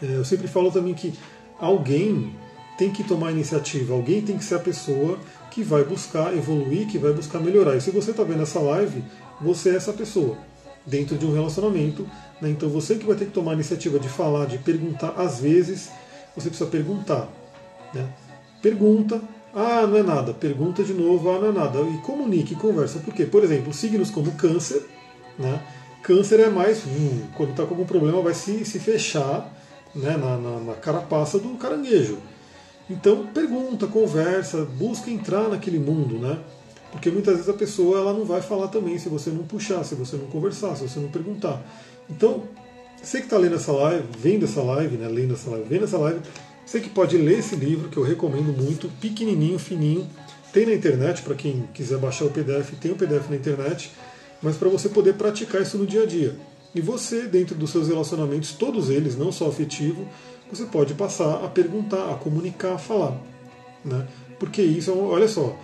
É, 0.00 0.14
eu 0.14 0.24
sempre 0.24 0.46
falo 0.46 0.70
também 0.70 0.94
que 0.94 1.12
alguém 1.58 2.32
tem 2.78 2.92
que 2.92 3.02
tomar 3.02 3.32
iniciativa, 3.32 3.92
alguém 3.92 4.22
tem 4.22 4.38
que 4.38 4.44
ser 4.44 4.54
a 4.54 4.60
pessoa 4.60 5.18
que 5.50 5.64
vai 5.64 5.82
buscar 5.82 6.32
evoluir, 6.36 6.86
que 6.86 6.96
vai 6.96 7.12
buscar 7.12 7.40
melhorar. 7.40 7.74
E 7.74 7.80
se 7.80 7.90
você 7.90 8.12
está 8.12 8.22
vendo 8.22 8.42
essa 8.42 8.60
live, 8.60 9.02
você 9.40 9.70
é 9.70 9.74
essa 9.74 9.92
pessoa 9.92 10.38
dentro 10.88 11.16
de 11.16 11.26
um 11.26 11.32
relacionamento. 11.32 12.08
Né? 12.40 12.50
Então 12.50 12.68
você 12.68 12.96
que 12.96 13.06
vai 13.06 13.16
ter 13.16 13.26
que 13.26 13.32
tomar 13.32 13.52
a 13.52 13.54
iniciativa 13.54 13.98
de 13.98 14.08
falar, 14.08 14.46
de 14.46 14.58
perguntar. 14.58 15.14
Às 15.16 15.40
vezes 15.40 15.90
você 16.34 16.48
precisa 16.48 16.68
perguntar. 16.68 17.28
Né? 17.94 18.08
Pergunta, 18.62 19.20
ah, 19.54 19.86
não 19.86 19.96
é 19.96 20.02
nada. 20.02 20.34
Pergunta 20.34 20.82
de 20.82 20.92
novo, 20.92 21.30
ah, 21.30 21.38
não 21.38 21.48
é 21.48 21.52
nada. 21.52 21.80
E 21.80 21.98
comunique, 21.98 22.54
conversa. 22.54 22.98
Por 22.98 23.14
quê? 23.14 23.24
Por 23.24 23.44
exemplo, 23.44 23.72
signos 23.72 24.10
como 24.10 24.32
câncer. 24.32 24.86
Né? 25.38 25.60
Câncer 26.02 26.40
é 26.40 26.48
mais, 26.48 26.84
hum, 26.86 27.22
quando 27.36 27.50
está 27.50 27.64
com 27.64 27.74
algum 27.74 27.84
problema, 27.84 28.20
vai 28.22 28.34
se, 28.34 28.64
se 28.64 28.78
fechar 28.78 29.52
né, 29.94 30.16
na, 30.16 30.36
na, 30.36 30.60
na 30.60 30.74
carapaça 30.74 31.38
do 31.38 31.50
caranguejo. 31.56 32.18
Então 32.90 33.26
pergunta, 33.26 33.86
conversa, 33.86 34.64
busca 34.64 35.10
entrar 35.10 35.48
naquele 35.48 35.78
mundo, 35.78 36.18
né? 36.18 36.38
Porque 36.90 37.10
muitas 37.10 37.34
vezes 37.34 37.48
a 37.48 37.54
pessoa 37.54 37.98
ela 37.98 38.12
não 38.12 38.24
vai 38.24 38.40
falar 38.40 38.68
também 38.68 38.98
se 38.98 39.08
você 39.08 39.30
não 39.30 39.44
puxar, 39.44 39.84
se 39.84 39.94
você 39.94 40.16
não 40.16 40.26
conversar, 40.26 40.74
se 40.76 40.88
você 40.88 40.98
não 40.98 41.08
perguntar. 41.08 41.62
Então, 42.08 42.44
você 43.02 43.18
que 43.18 43.24
está 43.24 43.36
lendo 43.36 43.56
essa 43.56 43.72
live, 43.72 44.04
vendo 44.18 44.44
essa 44.44 44.62
live, 44.62 44.96
né, 44.96 45.06
lendo 45.08 45.34
essa 45.34 45.50
live, 45.50 45.66
vendo 45.68 45.84
essa 45.84 45.98
live, 45.98 46.20
você 46.64 46.80
que 46.80 46.88
pode 46.88 47.16
ler 47.16 47.38
esse 47.38 47.56
livro 47.56 47.88
que 47.88 47.96
eu 47.96 48.02
recomendo 48.02 48.52
muito, 48.52 48.88
pequenininho, 49.00 49.58
fininho, 49.58 50.08
tem 50.52 50.66
na 50.66 50.74
internet 50.74 51.22
para 51.22 51.34
quem 51.34 51.68
quiser 51.74 51.98
baixar 51.98 52.24
o 52.24 52.30
PDF, 52.30 52.72
tem 52.80 52.90
o 52.90 52.96
PDF 52.96 53.28
na 53.28 53.36
internet, 53.36 53.92
mas 54.42 54.56
para 54.56 54.68
você 54.68 54.88
poder 54.88 55.14
praticar 55.14 55.62
isso 55.62 55.76
no 55.78 55.86
dia 55.86 56.02
a 56.02 56.06
dia. 56.06 56.36
E 56.74 56.80
você, 56.80 57.22
dentro 57.22 57.54
dos 57.54 57.70
seus 57.70 57.88
relacionamentos, 57.88 58.52
todos 58.52 58.90
eles, 58.90 59.16
não 59.16 59.32
só 59.32 59.48
afetivo, 59.48 60.06
você 60.50 60.64
pode 60.64 60.94
passar 60.94 61.44
a 61.44 61.48
perguntar, 61.48 62.10
a 62.10 62.14
comunicar, 62.14 62.74
a 62.74 62.78
falar. 62.78 63.20
Né? 63.84 64.06
Porque 64.38 64.62
isso, 64.62 64.96
olha 64.96 65.28
só, 65.28 65.56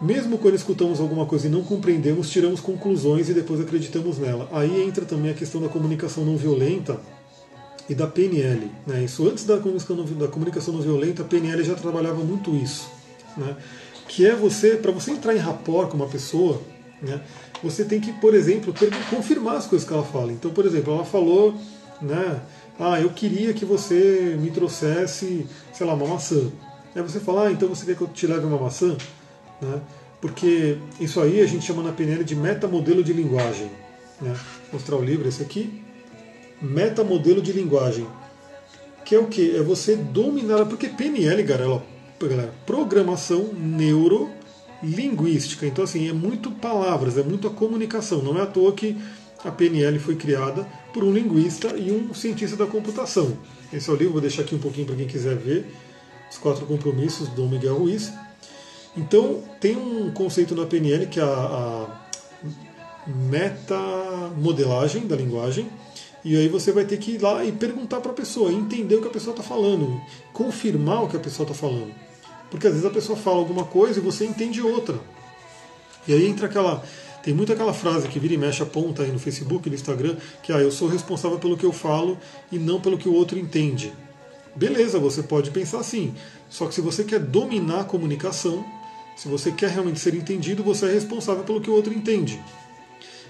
mesmo 0.00 0.38
quando 0.38 0.54
escutamos 0.54 1.00
alguma 1.00 1.26
coisa 1.26 1.46
e 1.46 1.50
não 1.50 1.62
compreendemos, 1.62 2.30
tiramos 2.30 2.60
conclusões 2.60 3.28
e 3.28 3.34
depois 3.34 3.60
acreditamos 3.60 4.18
nela. 4.18 4.48
Aí 4.52 4.82
entra 4.82 5.04
também 5.04 5.30
a 5.30 5.34
questão 5.34 5.60
da 5.60 5.68
comunicação 5.68 6.24
não 6.24 6.36
violenta 6.36 7.00
e 7.88 7.94
da 7.94 8.06
PNL. 8.06 8.70
Né? 8.86 9.04
Isso 9.04 9.26
antes 9.28 9.44
da 9.44 9.58
comunicação, 9.58 9.96
não, 10.74 10.82
violenta, 10.82 11.22
a 11.22 11.24
PNL 11.24 11.62
já 11.62 11.74
trabalhava 11.74 12.22
muito 12.22 12.54
isso. 12.54 12.88
Né? 13.36 13.56
Que 14.08 14.26
é 14.26 14.34
você, 14.34 14.76
para 14.76 14.92
você 14.92 15.10
entrar 15.10 15.34
em 15.34 15.38
rapport 15.38 15.88
com 15.88 15.96
uma 15.96 16.08
pessoa, 16.08 16.60
né, 17.02 17.20
você 17.62 17.84
tem 17.84 18.00
que, 18.00 18.12
por 18.12 18.34
exemplo, 18.34 18.74
confirmar 19.10 19.56
as 19.56 19.66
coisas 19.66 19.86
que 19.86 19.92
ela 19.92 20.04
fala. 20.04 20.32
Então, 20.32 20.50
por 20.50 20.66
exemplo, 20.66 20.92
ela 20.92 21.04
falou, 21.04 21.54
né, 22.00 22.40
ah, 22.78 23.00
eu 23.00 23.10
queria 23.10 23.52
que 23.54 23.64
você 23.64 24.36
me 24.40 24.50
trouxesse, 24.50 25.46
sei 25.72 25.86
lá, 25.86 25.94
uma 25.94 26.06
maçã. 26.06 26.50
Aí 26.94 27.02
você 27.02 27.18
fala, 27.18 27.46
ah, 27.46 27.52
então 27.52 27.68
você 27.68 27.86
quer 27.86 27.96
que 27.96 28.02
eu 28.02 28.08
te 28.08 28.26
leve 28.26 28.46
uma 28.46 28.58
maçã? 28.58 28.96
Né? 29.60 29.80
Porque 30.20 30.78
isso 31.00 31.20
aí 31.20 31.40
a 31.40 31.46
gente 31.46 31.64
chama 31.64 31.82
na 31.82 31.92
PNL 31.92 32.24
de 32.24 32.34
metamodelo 32.34 33.04
de 33.04 33.12
linguagem. 33.12 33.70
Né? 34.20 34.34
Vou 34.70 34.80
mostrar 34.80 34.96
o 34.96 35.04
livro, 35.04 35.28
esse 35.28 35.42
aqui. 35.42 35.82
Metamodelo 36.62 37.42
de 37.42 37.52
linguagem. 37.52 38.06
Que 39.04 39.14
é 39.14 39.18
o 39.18 39.26
que? 39.26 39.56
É 39.56 39.62
você 39.62 39.96
dominar. 39.96 40.64
Porque 40.66 40.88
PNL, 40.88 41.42
galera, 41.42 41.82
galera 42.20 42.54
programação 42.64 43.50
neurolinguística. 43.52 45.66
Então, 45.66 45.84
assim, 45.84 46.08
é 46.08 46.12
muito 46.12 46.50
palavras, 46.50 47.18
é 47.18 47.22
muito 47.22 47.46
a 47.46 47.50
comunicação. 47.50 48.22
Não 48.22 48.38
é 48.38 48.42
à 48.42 48.46
toa 48.46 48.72
que 48.72 48.96
a 49.44 49.50
PNL 49.50 49.98
foi 49.98 50.16
criada 50.16 50.66
por 50.92 51.04
um 51.04 51.12
linguista 51.12 51.76
e 51.76 51.92
um 51.92 52.14
cientista 52.14 52.56
da 52.56 52.66
computação. 52.66 53.36
Esse 53.72 53.90
é 53.90 53.92
o 53.92 53.96
livro, 53.96 54.12
vou 54.12 54.22
deixar 54.22 54.42
aqui 54.42 54.54
um 54.54 54.58
pouquinho 54.58 54.86
para 54.86 54.96
quem 54.96 55.06
quiser 55.06 55.36
ver. 55.36 55.66
Os 56.30 56.38
Quatro 56.38 56.64
Compromissos, 56.64 57.28
do 57.28 57.46
Miguel 57.46 57.76
Ruiz. 57.76 58.10
Então, 58.96 59.42
tem 59.60 59.76
um 59.76 60.12
conceito 60.12 60.54
na 60.54 60.66
PNL 60.66 61.06
que 61.06 61.18
é 61.18 61.22
a, 61.22 61.26
a 61.26 62.04
metamodelagem 63.06 65.06
da 65.06 65.16
linguagem, 65.16 65.68
e 66.24 66.36
aí 66.36 66.48
você 66.48 66.72
vai 66.72 66.84
ter 66.84 66.96
que 66.96 67.12
ir 67.12 67.22
lá 67.22 67.44
e 67.44 67.52
perguntar 67.52 68.00
para 68.00 68.12
a 68.12 68.14
pessoa, 68.14 68.50
entender 68.50 68.96
o 68.96 69.02
que 69.02 69.08
a 69.08 69.10
pessoa 69.10 69.32
está 69.32 69.42
falando, 69.42 70.00
confirmar 70.32 71.04
o 71.04 71.08
que 71.08 71.16
a 71.16 71.20
pessoa 71.20 71.44
está 71.44 71.54
falando. 71.54 71.92
Porque 72.50 72.66
às 72.66 72.72
vezes 72.72 72.86
a 72.86 72.90
pessoa 72.90 73.18
fala 73.18 73.38
alguma 73.38 73.64
coisa 73.64 73.98
e 73.98 74.02
você 74.02 74.24
entende 74.24 74.62
outra. 74.62 74.98
E 76.06 76.14
aí 76.14 76.26
entra 76.26 76.46
aquela 76.46 76.82
Tem 77.22 77.34
muito 77.34 77.52
aquela 77.52 77.72
frase 77.72 78.08
que 78.08 78.18
vira 78.18 78.34
e 78.34 78.38
mexe 78.38 78.62
aponta 78.62 79.02
aí 79.02 79.10
no 79.10 79.18
Facebook, 79.18 79.68
no 79.68 79.74
Instagram, 79.74 80.16
que 80.42 80.52
ah, 80.52 80.60
eu 80.60 80.70
sou 80.70 80.88
responsável 80.88 81.38
pelo 81.38 81.56
que 81.56 81.64
eu 81.64 81.72
falo 81.72 82.18
e 82.52 82.58
não 82.58 82.80
pelo 82.80 82.98
que 82.98 83.08
o 83.08 83.14
outro 83.14 83.38
entende. 83.38 83.92
Beleza, 84.54 84.98
você 84.98 85.22
pode 85.22 85.50
pensar 85.50 85.80
assim. 85.80 86.14
Só 86.48 86.66
que 86.66 86.74
se 86.74 86.80
você 86.80 87.02
quer 87.02 87.18
dominar 87.18 87.80
a 87.80 87.84
comunicação, 87.84 88.64
se 89.16 89.28
você 89.28 89.52
quer 89.52 89.70
realmente 89.70 90.00
ser 90.00 90.14
entendido, 90.14 90.62
você 90.62 90.86
é 90.86 90.92
responsável 90.92 91.44
pelo 91.44 91.60
que 91.60 91.70
o 91.70 91.74
outro 91.74 91.92
entende. 91.92 92.40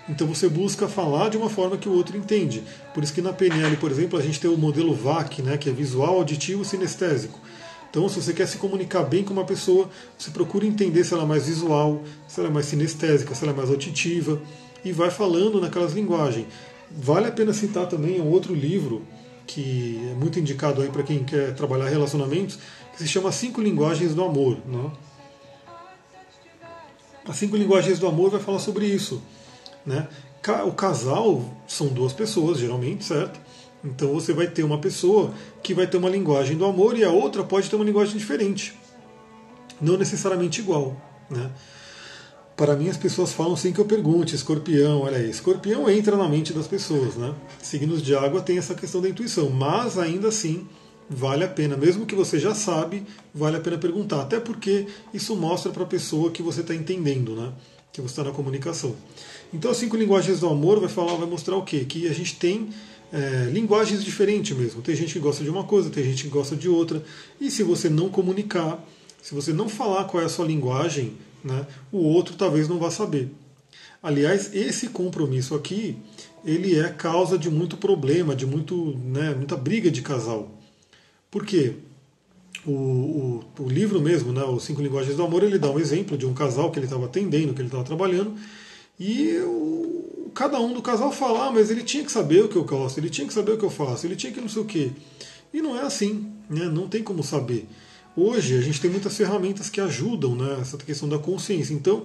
Então 0.08 0.26
você 0.26 0.48
busca 0.48 0.86
falar 0.86 1.30
de 1.30 1.36
uma 1.36 1.48
forma 1.48 1.76
que 1.76 1.88
o 1.88 1.92
outro 1.92 2.16
entende. 2.16 2.62
Por 2.92 3.02
isso 3.02 3.12
que 3.12 3.22
na 3.22 3.32
PNL, 3.32 3.76
por 3.76 3.90
exemplo, 3.90 4.18
a 4.18 4.22
gente 4.22 4.38
tem 4.38 4.50
o 4.50 4.56
modelo 4.56 4.94
VAC, 4.94 5.42
né, 5.42 5.56
que 5.56 5.68
é 5.68 5.72
visual, 5.72 6.16
auditivo, 6.16 6.64
sinestésico. 6.64 7.40
Então, 7.88 8.08
se 8.08 8.20
você 8.20 8.32
quer 8.32 8.48
se 8.48 8.58
comunicar 8.58 9.04
bem 9.04 9.22
com 9.22 9.32
uma 9.32 9.44
pessoa, 9.44 9.88
você 10.18 10.30
procura 10.30 10.66
entender 10.66 11.04
se 11.04 11.14
ela 11.14 11.22
é 11.22 11.26
mais 11.26 11.46
visual, 11.46 12.02
se 12.26 12.40
ela 12.40 12.48
é 12.48 12.52
mais 12.52 12.66
sinestésica, 12.66 13.34
se 13.34 13.44
ela 13.44 13.52
é 13.52 13.56
mais 13.56 13.70
auditiva, 13.70 14.42
e 14.84 14.90
vai 14.90 15.10
falando 15.10 15.60
naquelas 15.60 15.92
linguagens. 15.92 16.48
Vale 16.90 17.28
a 17.28 17.32
pena 17.32 17.52
citar 17.52 17.86
também 17.86 18.20
um 18.20 18.28
outro 18.28 18.52
livro 18.52 19.02
que 19.46 20.00
é 20.10 20.14
muito 20.14 20.40
indicado 20.40 20.82
aí 20.82 20.88
para 20.88 21.02
quem 21.02 21.22
quer 21.22 21.54
trabalhar 21.54 21.88
relacionamentos, 21.88 22.58
que 22.92 22.98
se 22.98 23.06
chama 23.06 23.30
Cinco 23.30 23.60
Linguagens 23.60 24.14
do 24.14 24.24
Amor. 24.24 24.58
Né? 24.66 24.90
As 27.26 27.36
Cinco 27.36 27.56
Linguagens 27.56 27.98
do 27.98 28.06
Amor 28.06 28.30
vai 28.30 28.40
falar 28.40 28.58
sobre 28.58 28.86
isso. 28.86 29.22
Né? 29.84 30.06
O 30.66 30.72
casal 30.72 31.42
são 31.66 31.88
duas 31.88 32.12
pessoas, 32.12 32.58
geralmente, 32.58 33.04
certo? 33.04 33.40
Então 33.84 34.12
você 34.12 34.32
vai 34.32 34.46
ter 34.46 34.62
uma 34.62 34.78
pessoa 34.78 35.32
que 35.62 35.74
vai 35.74 35.86
ter 35.86 35.96
uma 35.96 36.08
linguagem 36.08 36.56
do 36.56 36.64
amor 36.64 36.96
e 36.96 37.04
a 37.04 37.10
outra 37.10 37.44
pode 37.44 37.68
ter 37.68 37.76
uma 37.76 37.84
linguagem 37.84 38.16
diferente. 38.16 38.74
Não 39.80 39.96
necessariamente 39.98 40.60
igual. 40.60 40.96
Né? 41.30 41.50
Para 42.56 42.76
mim, 42.76 42.88
as 42.88 42.96
pessoas 42.96 43.32
falam 43.32 43.56
sem 43.56 43.72
que 43.72 43.80
eu 43.80 43.84
pergunte, 43.84 44.34
escorpião, 44.34 45.00
olha 45.00 45.18
aí, 45.18 45.28
escorpião 45.28 45.90
entra 45.90 46.16
na 46.16 46.28
mente 46.28 46.52
das 46.52 46.68
pessoas, 46.68 47.16
né? 47.16 47.34
Signos 47.60 48.00
de 48.00 48.14
água 48.14 48.40
tem 48.40 48.58
essa 48.58 48.74
questão 48.74 49.00
da 49.00 49.08
intuição, 49.08 49.50
mas 49.50 49.98
ainda 49.98 50.28
assim 50.28 50.66
vale 51.08 51.44
a 51.44 51.48
pena, 51.48 51.76
mesmo 51.76 52.06
que 52.06 52.14
você 52.14 52.38
já 52.38 52.54
sabe, 52.54 53.04
vale 53.34 53.56
a 53.56 53.60
pena 53.60 53.78
perguntar, 53.78 54.22
até 54.22 54.40
porque 54.40 54.86
isso 55.12 55.36
mostra 55.36 55.70
para 55.70 55.82
a 55.82 55.86
pessoa 55.86 56.30
que 56.30 56.42
você 56.42 56.60
está 56.60 56.74
entendendo, 56.74 57.34
né? 57.34 57.52
Que 57.92 58.00
você 58.00 58.12
está 58.12 58.24
na 58.24 58.30
comunicação. 58.30 58.94
Então, 59.52 59.70
as 59.70 59.76
cinco 59.76 59.96
linguagens 59.96 60.40
do 60.40 60.48
amor 60.48 60.80
vai 60.80 60.88
falar, 60.88 61.14
vai 61.14 61.28
mostrar 61.28 61.56
o 61.56 61.62
quê? 61.62 61.84
Que 61.84 62.08
a 62.08 62.12
gente 62.12 62.36
tem 62.36 62.70
é, 63.12 63.48
linguagens 63.52 64.02
diferentes 64.02 64.56
mesmo. 64.56 64.82
Tem 64.82 64.96
gente 64.96 65.12
que 65.12 65.20
gosta 65.20 65.44
de 65.44 65.50
uma 65.50 65.64
coisa, 65.64 65.90
tem 65.90 66.02
gente 66.02 66.24
que 66.24 66.28
gosta 66.28 66.56
de 66.56 66.68
outra. 66.68 67.02
E 67.40 67.50
se 67.50 67.62
você 67.62 67.88
não 67.88 68.08
comunicar, 68.08 68.84
se 69.22 69.34
você 69.34 69.52
não 69.52 69.68
falar 69.68 70.04
qual 70.04 70.22
é 70.22 70.26
a 70.26 70.28
sua 70.28 70.44
linguagem, 70.44 71.12
né, 71.42 71.66
o 71.92 71.98
outro 71.98 72.34
talvez 72.34 72.68
não 72.68 72.78
vá 72.78 72.90
saber. 72.90 73.30
Aliás, 74.02 74.52
esse 74.52 74.88
compromisso 74.88 75.54
aqui, 75.54 75.96
ele 76.44 76.78
é 76.78 76.88
causa 76.88 77.38
de 77.38 77.48
muito 77.48 77.76
problema, 77.76 78.34
de 78.34 78.44
muito, 78.44 78.98
né, 79.04 79.34
muita 79.34 79.56
briga 79.56 79.90
de 79.90 80.02
casal. 80.02 80.50
Por 81.34 81.44
quê? 81.44 81.72
O, 82.64 82.70
o, 82.70 83.44
o, 83.58 83.68
livro 83.68 84.00
mesmo, 84.00 84.32
né, 84.32 84.44
Os 84.44 84.62
Cinco 84.62 84.80
Linguagens 84.80 85.16
do 85.16 85.24
Amor, 85.24 85.42
ele 85.42 85.58
dá 85.58 85.68
um 85.68 85.80
exemplo 85.80 86.16
de 86.16 86.24
um 86.24 86.32
casal 86.32 86.70
que 86.70 86.78
ele 86.78 86.86
estava 86.86 87.06
atendendo, 87.06 87.52
que 87.52 87.60
ele 87.60 87.66
estava 87.66 87.82
trabalhando, 87.82 88.36
e 89.00 89.38
o, 89.38 90.30
cada 90.32 90.60
um 90.60 90.72
do 90.72 90.80
casal 90.80 91.10
fala, 91.10 91.48
ah, 91.48 91.50
mas 91.50 91.72
ele 91.72 91.82
tinha 91.82 92.04
que 92.04 92.12
saber 92.12 92.44
o 92.44 92.48
que 92.48 92.54
eu 92.54 92.62
gosto, 92.62 92.98
ele 92.98 93.10
tinha 93.10 93.26
que 93.26 93.34
saber 93.34 93.50
o 93.50 93.58
que 93.58 93.64
eu 93.64 93.70
faço, 93.70 94.06
ele 94.06 94.14
tinha 94.14 94.32
que 94.32 94.40
não 94.40 94.48
sei 94.48 94.62
o 94.62 94.64
quê. 94.64 94.92
E 95.52 95.60
não 95.60 95.76
é 95.76 95.82
assim, 95.82 96.30
né? 96.48 96.66
não 96.66 96.86
tem 96.86 97.02
como 97.02 97.24
saber. 97.24 97.66
Hoje 98.16 98.56
a 98.56 98.60
gente 98.60 98.80
tem 98.80 98.88
muitas 98.88 99.16
ferramentas 99.16 99.68
que 99.68 99.80
ajudam 99.80 100.36
né, 100.36 100.58
essa 100.60 100.76
questão 100.76 101.08
da 101.08 101.18
consciência. 101.18 101.74
Então, 101.74 102.04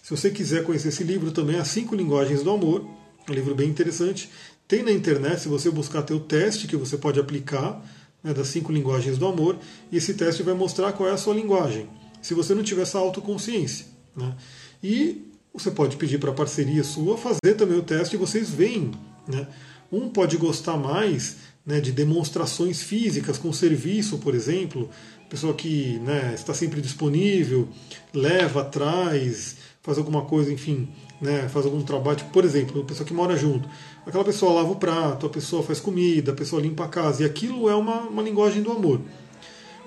se 0.00 0.08
você 0.08 0.30
quiser 0.30 0.62
conhecer 0.62 0.90
esse 0.90 1.02
livro 1.02 1.32
também, 1.32 1.56
As 1.56 1.66
Cinco 1.66 1.96
Linguagens 1.96 2.44
do 2.44 2.50
Amor, 2.52 2.86
um 3.28 3.32
livro 3.32 3.56
bem 3.56 3.68
interessante. 3.68 4.30
Tem 4.68 4.84
na 4.84 4.92
internet, 4.92 5.40
se 5.40 5.48
você 5.48 5.68
buscar, 5.68 6.02
ter 6.02 6.14
o 6.14 6.20
teste 6.20 6.68
que 6.68 6.76
você 6.76 6.96
pode 6.96 7.18
aplicar 7.18 7.82
né, 8.22 8.32
das 8.32 8.48
cinco 8.48 8.72
linguagens 8.72 9.18
do 9.18 9.26
amor, 9.26 9.58
e 9.90 9.96
esse 9.96 10.14
teste 10.14 10.42
vai 10.42 10.54
mostrar 10.54 10.92
qual 10.92 11.08
é 11.08 11.12
a 11.12 11.16
sua 11.16 11.34
linguagem, 11.34 11.88
se 12.20 12.34
você 12.34 12.54
não 12.54 12.62
tiver 12.62 12.82
essa 12.82 12.98
autoconsciência. 12.98 13.86
Né? 14.16 14.34
E 14.82 15.32
você 15.52 15.70
pode 15.70 15.96
pedir 15.96 16.18
para 16.18 16.30
a 16.30 16.34
parceria 16.34 16.84
sua 16.84 17.16
fazer 17.16 17.54
também 17.56 17.78
o 17.78 17.82
teste 17.82 18.16
e 18.16 18.18
vocês 18.18 18.50
veem. 18.50 18.90
Né? 19.26 19.46
Um 19.90 20.08
pode 20.08 20.36
gostar 20.36 20.76
mais 20.76 21.36
né, 21.64 21.80
de 21.80 21.92
demonstrações 21.92 22.82
físicas 22.82 23.38
com 23.38 23.52
serviço, 23.52 24.18
por 24.18 24.34
exemplo, 24.34 24.88
pessoa 25.28 25.54
que 25.54 25.98
né, 26.00 26.32
está 26.34 26.52
sempre 26.52 26.80
disponível, 26.80 27.68
leva, 28.12 28.64
traz, 28.64 29.56
faz 29.82 29.98
alguma 29.98 30.22
coisa, 30.22 30.52
enfim, 30.52 30.88
né, 31.20 31.48
faz 31.48 31.64
algum 31.64 31.82
trabalho, 31.82 32.18
tipo, 32.18 32.30
por 32.30 32.44
exemplo, 32.44 32.84
pessoa 32.84 33.06
que 33.06 33.14
mora 33.14 33.36
junto. 33.36 33.68
Aquela 34.06 34.24
pessoa 34.24 34.54
lava 34.54 34.72
o 34.72 34.76
prato, 34.76 35.26
a 35.26 35.28
pessoa 35.28 35.62
faz 35.62 35.78
comida, 35.78 36.32
a 36.32 36.34
pessoa 36.34 36.60
limpa 36.60 36.84
a 36.84 36.88
casa, 36.88 37.22
e 37.22 37.26
aquilo 37.26 37.68
é 37.68 37.74
uma, 37.74 38.00
uma 38.00 38.22
linguagem 38.22 38.62
do 38.62 38.72
amor. 38.72 39.00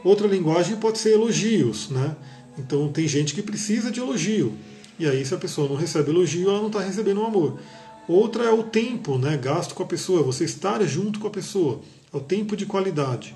Outra 0.03 0.27
linguagem 0.27 0.77
pode 0.77 0.99
ser 0.99 1.13
elogios, 1.13 1.89
né? 1.89 2.15
Então 2.57 2.87
tem 2.89 3.07
gente 3.07 3.33
que 3.33 3.41
precisa 3.41 3.91
de 3.91 3.99
elogio. 3.99 4.53
E 4.97 5.05
aí, 5.05 5.25
se 5.25 5.33
a 5.33 5.37
pessoa 5.37 5.67
não 5.67 5.75
recebe 5.75 6.11
elogio, 6.11 6.49
ela 6.49 6.59
não 6.59 6.67
está 6.67 6.79
recebendo 6.79 7.19
um 7.19 7.25
amor. 7.25 7.59
Outra 8.07 8.45
é 8.45 8.51
o 8.51 8.63
tempo 8.63 9.17
né, 9.17 9.35
gasto 9.35 9.73
com 9.73 9.83
a 9.83 9.85
pessoa, 9.85 10.23
você 10.23 10.45
estar 10.45 10.81
junto 10.85 11.19
com 11.19 11.27
a 11.27 11.31
pessoa, 11.31 11.81
é 12.13 12.17
o 12.17 12.19
tempo 12.19 12.55
de 12.55 12.65
qualidade. 12.65 13.35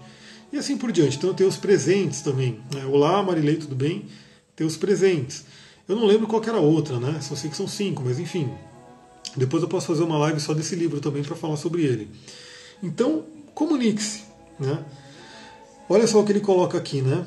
E 0.54 0.58
assim 0.58 0.78
por 0.78 0.92
diante. 0.92 1.18
Então 1.18 1.34
tem 1.34 1.46
os 1.46 1.58
presentes 1.58 2.22
também. 2.22 2.60
Né? 2.74 2.86
Olá, 2.86 3.22
Marilei, 3.22 3.58
tudo 3.58 3.76
bem? 3.76 4.06
Tem 4.56 4.66
os 4.66 4.78
presentes. 4.78 5.44
Eu 5.88 5.96
não 5.96 6.06
lembro 6.06 6.28
qual 6.28 6.42
era 6.44 6.58
a 6.58 6.62
outra, 6.62 7.00
né? 7.00 7.20
Só 7.22 7.36
sei 7.36 7.50
que 7.50 7.58
são 7.58 7.68
cinco, 7.68 8.04
mas 8.06 8.20
enfim. 8.20 8.50
Depois 9.36 9.64
eu 9.64 9.70
posso 9.70 9.88
fazer 9.88 10.04
uma 10.04 10.18
live 10.18 10.40
só 10.40 10.54
desse 10.54 10.76
livro 10.76 11.00
também 11.00 11.24
para 11.24 11.36
falar 11.36 11.58
sobre 11.58 11.84
ele. 11.84 12.10
Então, 12.82 13.26
comunique-se. 13.54 14.24
Né? 14.60 14.84
Olha 15.88 16.08
só 16.08 16.20
o 16.20 16.26
que 16.26 16.32
ele 16.32 16.40
coloca 16.40 16.78
aqui, 16.78 17.02
né? 17.02 17.26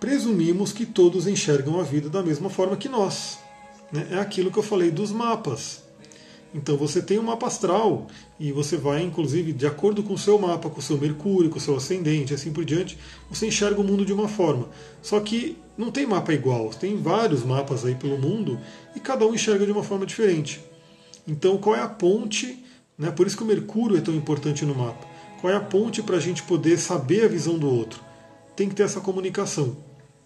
presumimos 0.00 0.72
que 0.72 0.86
todos 0.86 1.26
enxergam 1.26 1.80
a 1.80 1.82
vida 1.82 2.08
da 2.08 2.22
mesma 2.22 2.50
forma 2.50 2.76
que 2.76 2.88
nós. 2.88 3.38
Né? 3.90 4.06
É 4.12 4.18
aquilo 4.18 4.50
que 4.50 4.58
eu 4.58 4.62
falei 4.62 4.90
dos 4.90 5.10
mapas. 5.10 5.82
Então 6.54 6.76
você 6.76 7.02
tem 7.02 7.18
um 7.18 7.22
mapa 7.22 7.46
astral 7.46 8.06
e 8.38 8.52
você 8.52 8.76
vai, 8.76 9.02
inclusive, 9.02 9.52
de 9.52 9.66
acordo 9.66 10.02
com 10.02 10.14
o 10.14 10.18
seu 10.18 10.38
mapa, 10.38 10.70
com 10.70 10.78
o 10.78 10.82
seu 10.82 10.96
Mercúrio, 10.96 11.50
com 11.50 11.58
o 11.58 11.60
seu 11.60 11.76
ascendente, 11.76 12.32
assim 12.32 12.52
por 12.52 12.64
diante, 12.64 12.96
você 13.28 13.46
enxerga 13.46 13.80
o 13.80 13.84
mundo 13.84 14.06
de 14.06 14.12
uma 14.12 14.28
forma. 14.28 14.68
Só 15.02 15.20
que 15.20 15.58
não 15.76 15.90
tem 15.90 16.06
mapa 16.06 16.32
igual, 16.32 16.70
tem 16.70 16.96
vários 16.96 17.44
mapas 17.44 17.84
aí 17.84 17.94
pelo 17.94 18.16
mundo 18.16 18.58
e 18.94 19.00
cada 19.00 19.26
um 19.26 19.34
enxerga 19.34 19.66
de 19.66 19.72
uma 19.72 19.82
forma 19.82 20.06
diferente. 20.06 20.60
Então 21.26 21.58
qual 21.58 21.74
é 21.74 21.80
a 21.80 21.88
ponte? 21.88 22.64
Né? 22.98 23.10
Por 23.10 23.26
isso 23.26 23.36
que 23.36 23.42
o 23.42 23.46
Mercúrio 23.46 23.96
é 23.96 24.00
tão 24.00 24.14
importante 24.14 24.64
no 24.64 24.74
mapa. 24.74 25.06
Qual 25.40 25.52
é 25.52 25.56
a 25.56 25.60
ponte 25.60 26.02
para 26.02 26.16
a 26.16 26.20
gente 26.20 26.42
poder 26.42 26.78
saber 26.78 27.24
a 27.24 27.28
visão 27.28 27.58
do 27.58 27.68
outro? 27.68 28.00
Tem 28.54 28.68
que 28.68 28.74
ter 28.74 28.84
essa 28.84 29.00
comunicação. 29.00 29.76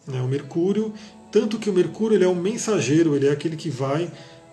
Né? 0.06 0.20
O 0.20 0.28
Mercúrio, 0.28 0.94
tanto 1.30 1.58
que 1.58 1.68
o 1.68 1.72
Mercúrio 1.72 2.16
ele 2.16 2.24
é 2.24 2.28
um 2.28 2.34
mensageiro, 2.34 3.14
ele 3.14 3.26
é 3.26 3.32
aquele 3.32 3.56
que 3.56 3.70
vai 3.70 4.10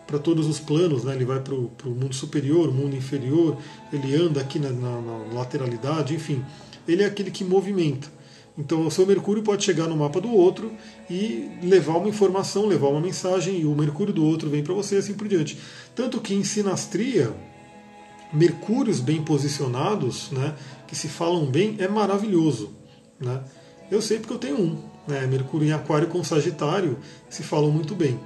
para 0.08 0.18
todos 0.18 0.48
os 0.48 0.60
planos, 0.60 1.04
né? 1.04 1.14
ele 1.14 1.26
vai 1.26 1.42
para 1.42 1.54
o 1.54 1.70
mundo 1.86 2.16
superior, 2.16 2.74
mundo 2.74 2.96
inferior, 2.96 3.58
ele 3.92 4.16
anda 4.16 4.40
aqui 4.40 4.58
na, 4.58 4.70
na, 4.70 5.02
na, 5.02 5.34
lateralidade, 5.34 6.16
enfim, 6.16 6.44
ele 6.88 7.04
é 7.04 7.06
aquele 7.06 7.30
que 7.30 7.44
movimenta. 7.44 8.08
Então 8.58 8.88
o 8.88 8.92
seu 8.92 9.06
Mercúrio 9.06 9.44
pode 9.44 9.64
chegar 9.64 9.88
no 9.88 9.96
mapa 9.96 10.20
do 10.20 10.32
outro 10.32 10.72
e 11.10 11.50
levar 11.62 11.98
uma 11.98 12.10
informação, 12.10 12.66
levar 12.66 12.88
uma 12.88 13.00
mensagem, 13.00 13.60
e 13.62 13.66
o 13.66 13.76
Mercúrio 13.76 14.14
do 14.14 14.26
outro 14.26 14.50
vem 14.50 14.64
para 14.64 14.74
você 14.74 14.96
assim 14.96 15.14
por 15.14 15.28
diante. 15.28 15.60
Tanto 15.96 16.20
que 16.20 16.34
em 16.34 16.44
sinastria, 16.44 17.32
Mercúrios 18.34 19.00
bem 19.00 19.24
posicionados, 19.24 20.32
né, 20.32 20.56
que 20.88 20.96
se 20.96 21.08
falam 21.08 21.46
bem, 21.46 21.76
é 21.80 21.88
maravilhoso. 21.88 22.74
Né? 23.20 23.42
Eu 23.90 24.02
sei 24.02 24.20
porque 24.20 24.34
eu 24.34 24.40
tenho 24.40 24.60
um 24.60 24.78
né, 25.08 25.26
Mercúrio 25.28 25.68
em 25.68 25.72
Aquário 25.72 26.08
com 26.08 26.24
Sagitário 26.24 26.98
se 27.30 27.44
falam 27.44 27.72
muito 27.72 27.96
bem. 27.96 28.20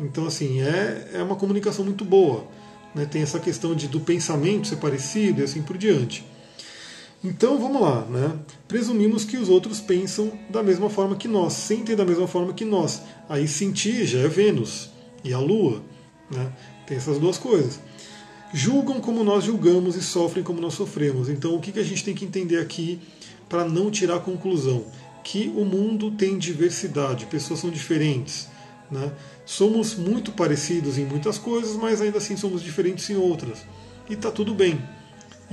Então, 0.00 0.26
assim, 0.26 0.62
é, 0.62 1.10
é 1.14 1.22
uma 1.22 1.36
comunicação 1.36 1.84
muito 1.84 2.04
boa. 2.04 2.46
Né, 2.94 3.04
tem 3.04 3.22
essa 3.22 3.38
questão 3.38 3.74
de, 3.74 3.88
do 3.88 4.00
pensamento 4.00 4.68
ser 4.68 4.76
parecido 4.76 5.40
e 5.40 5.44
assim 5.44 5.60
por 5.60 5.76
diante. 5.76 6.24
Então, 7.24 7.58
vamos 7.58 7.80
lá. 7.80 8.04
Né? 8.06 8.38
Presumimos 8.66 9.24
que 9.24 9.36
os 9.36 9.48
outros 9.48 9.80
pensam 9.80 10.32
da 10.50 10.62
mesma 10.62 10.90
forma 10.90 11.16
que 11.16 11.28
nós, 11.28 11.52
sentem 11.52 11.94
da 11.94 12.04
mesma 12.04 12.26
forma 12.26 12.52
que 12.52 12.64
nós. 12.64 13.02
Aí 13.28 13.46
sentir 13.46 14.04
já 14.06 14.20
é 14.20 14.28
Vênus 14.28 14.90
e 15.22 15.32
a 15.32 15.38
Lua. 15.38 15.82
Né? 16.30 16.52
Tem 16.86 16.96
essas 16.96 17.18
duas 17.18 17.38
coisas. 17.38 17.78
Julgam 18.52 19.00
como 19.00 19.24
nós 19.24 19.44
julgamos 19.44 19.96
e 19.96 20.02
sofrem 20.02 20.44
como 20.44 20.60
nós 20.60 20.74
sofremos. 20.74 21.28
Então, 21.28 21.54
o 21.54 21.60
que, 21.60 21.78
a 21.78 21.84
gente 21.84 22.04
tem 22.04 22.14
que 22.14 22.24
entender 22.24 22.58
aqui 22.58 23.00
para 23.48 23.64
não 23.64 23.90
tirar 23.90 24.20
conclusão? 24.20 24.84
que 25.22 25.52
o 25.56 25.64
mundo 25.64 26.10
tem 26.10 26.36
diversidade, 26.36 27.26
pessoas 27.26 27.60
são 27.60 27.70
diferentes. 27.70 28.48
Né? 28.90 29.12
Somos 29.46 29.94
muito 29.94 30.32
parecidos 30.32 30.98
em 30.98 31.04
muitas 31.04 31.38
coisas, 31.38 31.76
mas 31.76 32.00
ainda 32.00 32.18
assim 32.18 32.36
somos 32.36 32.62
diferentes 32.62 33.08
em 33.08 33.16
outras. 33.16 33.64
E 34.10 34.14
está 34.14 34.30
tudo 34.30 34.54
bem. 34.54 34.80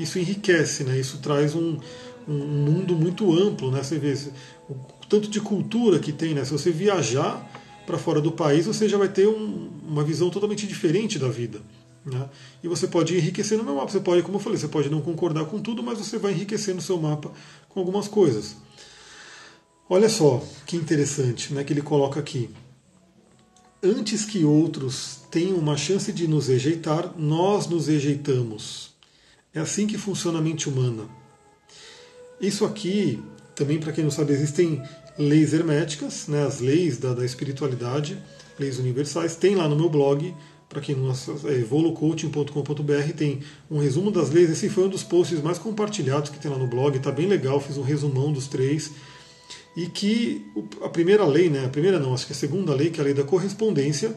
Isso 0.02 0.18
enriquece, 0.18 0.84
né? 0.84 1.00
isso 1.00 1.18
traz 1.18 1.56
um, 1.56 1.78
um 2.28 2.34
mundo 2.34 2.96
muito 2.96 3.32
amplo. 3.32 3.72
Né? 3.72 3.84
Você 3.84 3.98
vê 3.98 4.14
o 4.70 4.76
tanto 5.08 5.30
de 5.30 5.42
cultura 5.42 6.00
que 6.00 6.12
tem. 6.12 6.34
Né? 6.34 6.46
Se 6.46 6.52
você 6.52 6.72
viajar 6.72 7.50
para 7.86 7.98
fora 7.98 8.22
do 8.22 8.32
país, 8.32 8.66
você 8.66 8.88
já 8.88 8.98
vai 8.98 9.10
ter 9.10 9.28
um, 9.28 9.70
uma 9.88 10.04
visão 10.04 10.30
totalmente 10.30 10.66
diferente 10.68 11.18
da 11.18 11.28
vida. 11.28 11.60
Né? 12.06 12.30
E 12.64 12.68
você 12.68 12.88
pode 12.88 13.16
enriquecer 13.16 13.58
no 13.58 13.64
meu 13.64 13.76
mapa. 13.76 13.92
Você 13.92 14.00
pode, 14.00 14.22
como 14.24 14.38
eu 14.38 14.42
falei, 14.42 14.58
você 14.58 14.68
pode 14.68 14.90
não 14.90 15.02
concordar 15.02 15.46
com 15.46 15.60
tudo, 15.60 15.84
mas 15.84 15.98
você 15.98 16.18
vai 16.18 16.32
enriquecer 16.32 16.74
no 16.74 16.82
seu 16.82 16.98
mapa 17.00 17.32
com 17.68 17.80
algumas 17.80 18.08
coisas. 18.08 18.56
Olha 19.90 20.08
só 20.08 20.44
que 20.68 20.76
interessante 20.76 21.54
né, 21.54 21.64
que 21.64 21.74
ele 21.74 21.82
coloca 21.82 22.20
aqui. 22.20 22.50
Antes 23.82 24.26
que 24.26 24.44
outros 24.44 25.22
tenham 25.32 25.58
uma 25.58 25.78
chance 25.78 26.12
de 26.12 26.28
nos 26.28 26.48
rejeitar, 26.48 27.14
nós 27.18 27.66
nos 27.68 27.88
rejeitamos. 27.88 28.89
É 29.54 29.60
assim 29.60 29.88
que 29.88 29.98
funciona 29.98 30.40
a 30.40 30.42
mente 30.42 30.70
humana. 30.70 31.06
Isso 32.40 32.64
aqui, 32.66 33.22
também 33.56 33.80
para 33.80 33.92
quem 33.92 34.04
não 34.04 34.12
sabe, 34.12 34.32
existem 34.32 34.82
leis 35.18 35.54
herméticas, 35.54 36.28
né, 36.28 36.46
as 36.46 36.60
leis 36.60 36.98
da, 36.98 37.14
da 37.14 37.26
espiritualidade, 37.26 38.18
leis 38.58 38.80
universais. 38.80 39.36
Tem 39.36 39.56
lá 39.56 39.68
no 39.68 39.76
meu 39.76 39.90
blog, 39.90 40.34
para 40.70 40.80
quem 40.80 40.96
não 40.96 41.12
é 41.12 41.54
evolucoaching.com.br, 41.56 43.14
tem 43.18 43.42
um 43.70 43.80
resumo 43.80 44.12
das 44.12 44.30
leis. 44.30 44.52
Esse 44.52 44.70
foi 44.70 44.86
um 44.86 44.90
dos 44.90 45.04
posts 45.04 45.42
mais 45.42 45.58
compartilhados 45.58 46.30
que 46.30 46.40
tem 46.40 46.50
lá 46.50 46.58
no 46.58 46.68
blog, 46.68 46.96
está 46.96 47.12
bem 47.12 47.28
legal, 47.28 47.60
fiz 47.60 47.76
um 47.76 47.82
resumão 47.82 48.32
dos 48.32 48.48
três. 48.48 48.92
E 49.76 49.88
que 49.88 50.46
a 50.82 50.90
primeira 50.90 51.26
lei, 51.26 51.50
né, 51.50 51.66
a 51.66 51.70
primeira 51.70 52.00
não, 52.00 52.14
acho 52.14 52.28
que 52.28 52.34
a 52.34 52.36
segunda 52.36 52.74
lei, 52.74 52.92
que 52.92 53.00
é 53.00 53.02
a 53.02 53.06
lei 53.06 53.14
da 53.14 53.24
correspondência, 53.24 54.16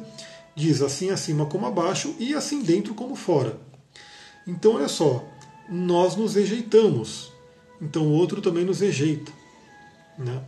diz 0.55 0.83
assim 0.83 1.11
acima 1.11 1.47
como 1.47 1.67
abaixo 1.67 2.15
e 2.19 2.35
assim 2.35 2.63
dentro 2.63 2.95
como 2.95 3.17
fora. 3.17 3.72
Então, 4.47 4.75
olha 4.75 4.89
só, 4.89 5.25
nós 5.69 6.17
nos 6.17 6.35
rejeitamos, 6.35 7.33
então 7.81 8.07
o 8.07 8.13
outro 8.13 8.41
também 8.41 8.65
nos 8.65 8.81
rejeita. 8.81 9.33
Né? 10.19 10.43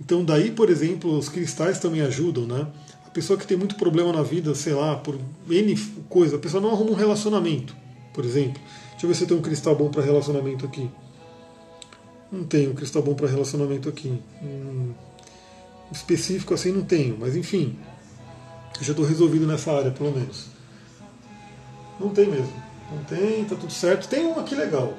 Então 0.00 0.24
daí, 0.24 0.50
por 0.50 0.70
exemplo, 0.70 1.16
os 1.16 1.28
cristais 1.28 1.78
também 1.78 2.00
ajudam, 2.00 2.46
né? 2.46 2.66
A 3.06 3.10
pessoa 3.10 3.38
que 3.38 3.46
tem 3.46 3.56
muito 3.56 3.74
problema 3.74 4.12
na 4.12 4.22
vida, 4.22 4.54
sei 4.54 4.72
lá, 4.72 4.96
por 4.96 5.18
N 5.48 5.76
coisa, 6.08 6.36
a 6.36 6.38
pessoa 6.38 6.62
não 6.62 6.70
arruma 6.70 6.92
um 6.92 6.94
relacionamento, 6.94 7.76
por 8.14 8.24
exemplo. 8.24 8.62
Deixa 8.92 9.04
eu 9.04 9.08
ver 9.08 9.14
se 9.14 9.24
eu 9.24 9.28
tenho 9.28 9.40
um 9.40 9.42
cristal 9.42 9.74
bom 9.74 9.90
para 9.90 10.02
relacionamento 10.02 10.64
aqui. 10.64 10.88
Não 12.32 12.44
tenho 12.44 12.70
um 12.70 12.74
cristal 12.74 13.02
bom 13.02 13.14
para 13.14 13.26
relacionamento 13.26 13.88
aqui. 13.88 14.16
Hum, 14.42 14.92
específico 15.90 16.54
assim 16.54 16.70
não 16.72 16.82
tenho, 16.82 17.16
mas 17.18 17.36
enfim. 17.36 17.76
Eu 18.78 18.84
já 18.84 18.92
estou 18.92 19.04
resolvido 19.04 19.46
nessa 19.46 19.72
área, 19.72 19.90
pelo 19.90 20.12
menos. 20.12 20.46
Não 21.98 22.10
tem 22.10 22.28
mesmo. 22.28 22.69
Não 22.90 23.04
tem, 23.04 23.44
tá 23.44 23.56
tudo 23.56 23.72
certo. 23.72 24.08
Tem 24.08 24.26
um 24.26 24.38
aqui 24.38 24.54
legal. 24.54 24.94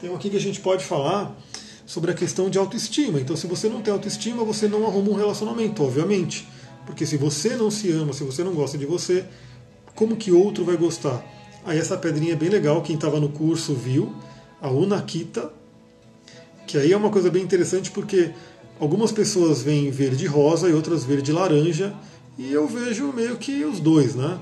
Tem 0.00 0.10
um 0.10 0.14
aqui 0.14 0.30
que 0.30 0.36
a 0.36 0.40
gente 0.40 0.60
pode 0.60 0.84
falar 0.84 1.36
sobre 1.84 2.10
a 2.10 2.14
questão 2.14 2.50
de 2.50 2.58
autoestima. 2.58 3.20
Então, 3.20 3.36
se 3.36 3.46
você 3.46 3.68
não 3.68 3.80
tem 3.80 3.92
autoestima, 3.92 4.44
você 4.44 4.66
não 4.66 4.86
arruma 4.86 5.10
um 5.10 5.14
relacionamento, 5.14 5.82
obviamente. 5.82 6.48
Porque 6.84 7.04
se 7.04 7.16
você 7.16 7.56
não 7.56 7.70
se 7.70 7.90
ama, 7.90 8.12
se 8.12 8.24
você 8.24 8.42
não 8.42 8.52
gosta 8.52 8.78
de 8.78 8.86
você, 8.86 9.24
como 9.94 10.16
que 10.16 10.30
outro 10.30 10.64
vai 10.64 10.76
gostar? 10.76 11.24
Aí 11.64 11.78
essa 11.78 11.96
pedrinha 11.96 12.34
é 12.34 12.36
bem 12.36 12.48
legal, 12.48 12.80
quem 12.82 12.94
estava 12.94 13.18
no 13.18 13.28
curso 13.28 13.74
viu, 13.74 14.14
a 14.62 14.70
Unakita, 14.70 15.50
que 16.66 16.78
aí 16.78 16.92
é 16.92 16.96
uma 16.96 17.10
coisa 17.10 17.28
bem 17.28 17.42
interessante 17.42 17.90
porque 17.90 18.30
algumas 18.78 19.10
pessoas 19.10 19.62
veem 19.62 19.90
verde 19.90 20.26
rosa 20.26 20.68
e 20.68 20.72
outras 20.72 21.04
verde 21.04 21.32
laranja, 21.32 21.92
e 22.38 22.52
eu 22.52 22.68
vejo 22.68 23.12
meio 23.12 23.36
que 23.36 23.64
os 23.64 23.80
dois, 23.80 24.14
né? 24.14 24.38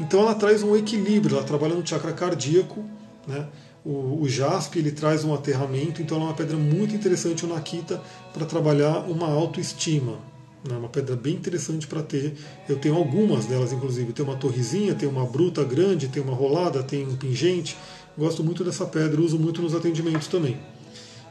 Então 0.00 0.20
ela 0.20 0.34
traz 0.34 0.62
um 0.62 0.76
equilíbrio, 0.76 1.36
ela 1.36 1.44
trabalha 1.44 1.74
no 1.74 1.86
chakra 1.86 2.12
cardíaco, 2.12 2.84
né? 3.26 3.46
O, 3.84 4.22
o 4.22 4.28
jaspe 4.28 4.78
ele 4.78 4.92
traz 4.92 5.24
um 5.24 5.34
aterramento, 5.34 6.00
então 6.00 6.16
ela 6.16 6.26
é 6.26 6.28
uma 6.28 6.36
pedra 6.36 6.56
muito 6.56 6.94
interessante, 6.94 7.44
o 7.44 7.48
Nakita, 7.48 8.00
para 8.32 8.46
trabalhar 8.46 9.00
uma 9.10 9.28
autoestima. 9.28 10.18
É 10.70 10.74
uma 10.74 10.88
pedra 10.88 11.16
bem 11.16 11.34
interessante 11.34 11.88
para 11.88 12.02
ter. 12.02 12.34
Eu 12.68 12.78
tenho 12.78 12.94
algumas 12.94 13.46
delas, 13.46 13.72
inclusive. 13.72 14.12
Tem 14.12 14.24
uma 14.24 14.36
torrezinha, 14.36 14.94
tem 14.94 15.08
uma 15.08 15.26
bruta 15.26 15.64
grande, 15.64 16.06
tem 16.06 16.22
uma 16.22 16.34
rolada, 16.34 16.84
tem 16.84 17.04
um 17.04 17.16
pingente. 17.16 17.76
Gosto 18.16 18.44
muito 18.44 18.62
dessa 18.62 18.86
pedra, 18.86 19.20
uso 19.20 19.36
muito 19.38 19.60
nos 19.60 19.74
atendimentos 19.74 20.28
também. 20.28 20.56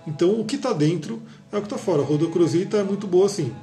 Então 0.06 0.39
o 0.39 0.43
que 0.43 0.58
está 0.58 0.74
dentro 0.74 1.21
é 1.50 1.58
o 1.58 1.62
que 1.62 1.67
está 1.67 1.78
fora. 1.78 2.02
Rodocrosita 2.02 2.78
é 2.78 2.84
muito 2.84 3.08
boa 3.08 3.28
assim. 3.28 3.54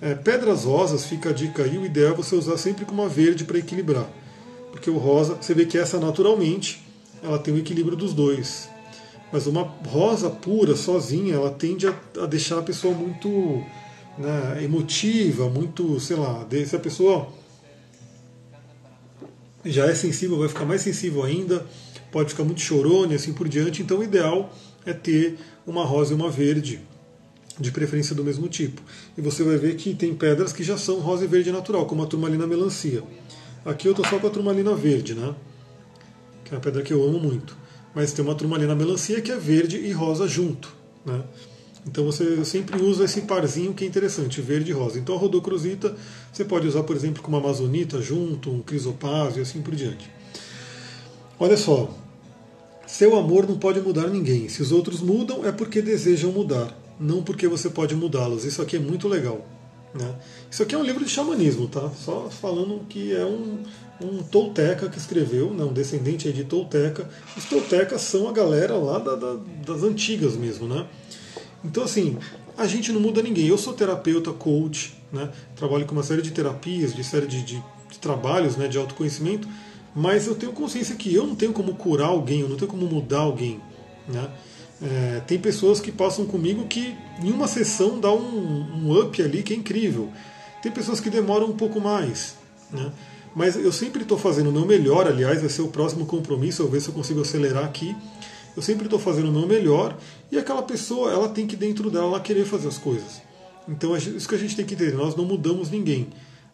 É, 0.00 0.14
pedras 0.14 0.64
rosas, 0.64 1.04
fica 1.04 1.28
a 1.28 1.32
dica 1.32 1.62
aí, 1.62 1.76
o 1.76 1.84
ideal 1.84 2.12
é 2.12 2.16
você 2.16 2.34
usar 2.34 2.56
sempre 2.56 2.84
com 2.84 2.92
uma 2.92 3.08
verde 3.08 3.44
para 3.44 3.58
equilibrar. 3.58 4.08
Porque 4.82 4.90
o 4.90 4.98
rosa, 4.98 5.36
você 5.40 5.54
vê 5.54 5.64
que 5.64 5.78
essa 5.78 6.00
naturalmente 6.00 6.82
ela 7.22 7.38
tem 7.38 7.54
o 7.54 7.58
equilíbrio 7.58 7.96
dos 7.96 8.12
dois. 8.12 8.68
Mas 9.32 9.46
uma 9.46 9.62
rosa 9.62 10.28
pura, 10.28 10.74
sozinha, 10.74 11.36
ela 11.36 11.52
tende 11.52 11.86
a, 11.86 11.94
a 12.20 12.26
deixar 12.26 12.58
a 12.58 12.62
pessoa 12.62 12.92
muito 12.92 13.62
né, 14.18 14.64
emotiva, 14.64 15.48
muito, 15.48 16.00
sei 16.00 16.16
lá, 16.16 16.44
se 16.66 16.74
a 16.74 16.80
pessoa 16.80 17.28
já 19.64 19.86
é 19.86 19.94
sensível, 19.94 20.36
vai 20.36 20.48
ficar 20.48 20.64
mais 20.64 20.82
sensível 20.82 21.22
ainda, 21.22 21.64
pode 22.10 22.30
ficar 22.30 22.42
muito 22.42 22.60
chorona 22.60 23.12
e 23.12 23.14
assim 23.14 23.32
por 23.32 23.48
diante. 23.48 23.82
Então 23.82 24.00
o 24.00 24.02
ideal 24.02 24.52
é 24.84 24.92
ter 24.92 25.38
uma 25.64 25.84
rosa 25.84 26.12
e 26.12 26.16
uma 26.16 26.28
verde, 26.28 26.80
de 27.56 27.70
preferência 27.70 28.16
do 28.16 28.24
mesmo 28.24 28.48
tipo. 28.48 28.82
E 29.16 29.20
você 29.20 29.44
vai 29.44 29.56
ver 29.56 29.76
que 29.76 29.94
tem 29.94 30.12
pedras 30.12 30.52
que 30.52 30.64
já 30.64 30.76
são 30.76 30.98
rosa 30.98 31.24
e 31.24 31.28
verde 31.28 31.52
natural, 31.52 31.86
como 31.86 32.02
a 32.02 32.06
turmalina 32.06 32.48
melancia. 32.48 33.04
Aqui 33.64 33.86
eu 33.86 33.92
estou 33.92 34.06
só 34.06 34.18
com 34.18 34.26
a 34.26 34.30
turmalina 34.30 34.74
verde, 34.74 35.14
né? 35.14 35.34
que 36.44 36.52
é 36.52 36.56
uma 36.56 36.60
pedra 36.60 36.82
que 36.82 36.92
eu 36.92 37.02
amo 37.02 37.18
muito. 37.18 37.56
Mas 37.94 38.12
tem 38.12 38.24
uma 38.24 38.34
turmalina 38.34 38.74
melancia 38.74 39.20
que 39.20 39.30
é 39.30 39.36
verde 39.36 39.76
e 39.78 39.92
rosa 39.92 40.26
junto. 40.26 40.74
Né? 41.04 41.22
Então 41.86 42.04
você 42.04 42.44
sempre 42.44 42.80
usa 42.82 43.04
esse 43.04 43.22
parzinho 43.22 43.74
que 43.74 43.84
é 43.84 43.86
interessante, 43.86 44.40
verde 44.40 44.70
e 44.70 44.74
rosa. 44.74 44.98
Então 44.98 45.14
a 45.14 45.18
rodocrosita 45.18 45.96
você 46.32 46.44
pode 46.44 46.66
usar, 46.66 46.82
por 46.84 46.96
exemplo, 46.96 47.22
com 47.22 47.28
uma 47.28 47.38
amazonita 47.38 48.00
junto, 48.00 48.50
um 48.50 48.60
crisopásio 48.60 49.40
e 49.40 49.42
assim 49.42 49.60
por 49.62 49.74
diante. 49.74 50.10
Olha 51.38 51.56
só, 51.56 51.92
seu 52.86 53.16
amor 53.16 53.48
não 53.48 53.58
pode 53.58 53.80
mudar 53.80 54.08
ninguém. 54.08 54.48
Se 54.48 54.62
os 54.62 54.70
outros 54.70 55.00
mudam, 55.00 55.44
é 55.44 55.50
porque 55.50 55.82
desejam 55.82 56.30
mudar, 56.30 56.76
não 57.00 57.22
porque 57.22 57.48
você 57.48 57.68
pode 57.68 57.94
mudá-los. 57.94 58.44
Isso 58.44 58.62
aqui 58.62 58.76
é 58.76 58.80
muito 58.80 59.08
legal. 59.08 59.44
Né? 59.94 60.14
Isso 60.50 60.62
aqui 60.62 60.74
é 60.74 60.78
um 60.78 60.82
livro 60.82 61.04
de 61.04 61.10
xamanismo, 61.10 61.68
tá? 61.68 61.90
Só 61.90 62.30
falando 62.30 62.80
que 62.88 63.14
é 63.14 63.24
um, 63.24 63.62
um 64.00 64.22
tolteca 64.22 64.88
que 64.88 64.98
escreveu, 64.98 65.52
né? 65.52 65.64
um 65.64 65.72
descendente 65.72 66.32
de 66.32 66.44
tolteca. 66.44 67.08
Os 67.36 67.44
toltecas 67.44 68.00
são 68.00 68.28
a 68.28 68.32
galera 68.32 68.74
lá 68.74 68.98
da, 68.98 69.14
da, 69.16 69.36
das 69.66 69.82
antigas 69.82 70.34
mesmo, 70.34 70.66
né? 70.66 70.86
Então, 71.64 71.84
assim, 71.84 72.18
a 72.56 72.66
gente 72.66 72.90
não 72.92 73.00
muda 73.00 73.22
ninguém. 73.22 73.46
Eu 73.46 73.58
sou 73.58 73.72
terapeuta, 73.72 74.32
coach, 74.32 74.94
né? 75.12 75.30
trabalho 75.54 75.86
com 75.86 75.92
uma 75.92 76.02
série 76.02 76.22
de 76.22 76.30
terapias, 76.30 76.94
de 76.94 77.04
série 77.04 77.26
de, 77.26 77.42
de, 77.42 77.62
de 77.90 77.98
trabalhos 78.00 78.56
né? 78.56 78.68
de 78.68 78.78
autoconhecimento, 78.78 79.46
mas 79.94 80.26
eu 80.26 80.34
tenho 80.34 80.52
consciência 80.52 80.96
que 80.96 81.14
eu 81.14 81.26
não 81.26 81.34
tenho 81.34 81.52
como 81.52 81.74
curar 81.74 82.08
alguém, 82.08 82.40
eu 82.40 82.48
não 82.48 82.56
tenho 82.56 82.70
como 82.70 82.86
mudar 82.86 83.20
alguém. 83.20 83.60
Né? 84.08 84.28
É, 84.80 85.20
tem 85.26 85.38
pessoas 85.38 85.80
que 85.80 85.92
passam 85.92 86.24
comigo 86.26 86.66
que 86.66 86.96
em 87.22 87.30
uma 87.30 87.46
sessão 87.46 88.00
dá 88.00 88.12
um, 88.12 88.86
um, 88.86 89.00
up 89.00 89.20
ali 89.22 89.42
que 89.42 89.52
é 89.52 89.56
incrível. 89.56 90.10
Tem 90.62 90.70
pessoas 90.70 91.00
que 91.00 91.10
demoram 91.10 91.48
um 91.48 91.56
pouco 91.56 91.80
mais. 91.80 92.36
Né? 92.70 92.92
Mas 93.34 93.56
eu 93.56 93.72
sempre 93.72 94.02
estou 94.02 94.18
fazendo 94.18 94.50
o 94.50 94.52
meu 94.52 94.66
melhor, 94.66 95.06
aliás, 95.06 95.40
vai 95.40 95.48
ser 95.48 95.62
o 95.62 95.68
próximo 95.68 96.04
compromisso, 96.06 96.62
eu 96.62 96.68
ver 96.68 96.80
se 96.80 96.88
eu 96.88 96.94
consigo 96.94 97.20
acelerar 97.20 97.64
aqui. 97.64 97.96
Eu 98.54 98.62
sempre 98.62 98.84
estou 98.84 98.98
fazendo 98.98 99.28
o 99.28 99.32
meu 99.32 99.46
melhor 99.46 99.96
e 100.30 100.38
aquela 100.38 100.62
pessoa 100.62 101.10
ela 101.10 101.28
tem 101.28 101.46
que 101.46 101.56
dentro 101.56 101.90
dela 101.90 102.06
ela 102.06 102.20
querer 102.20 102.44
fazer 102.44 102.68
as 102.68 102.76
coisas. 102.76 103.22
Então 103.68 103.96
isso 103.96 104.28
que 104.28 104.34
a 104.34 104.38
gente 104.38 104.54
tem 104.54 104.66
que 104.66 104.74
entender, 104.74 104.94
nós 104.94 105.16
não 105.16 105.24
mudamos 105.24 105.70
ninguém. 105.70 106.08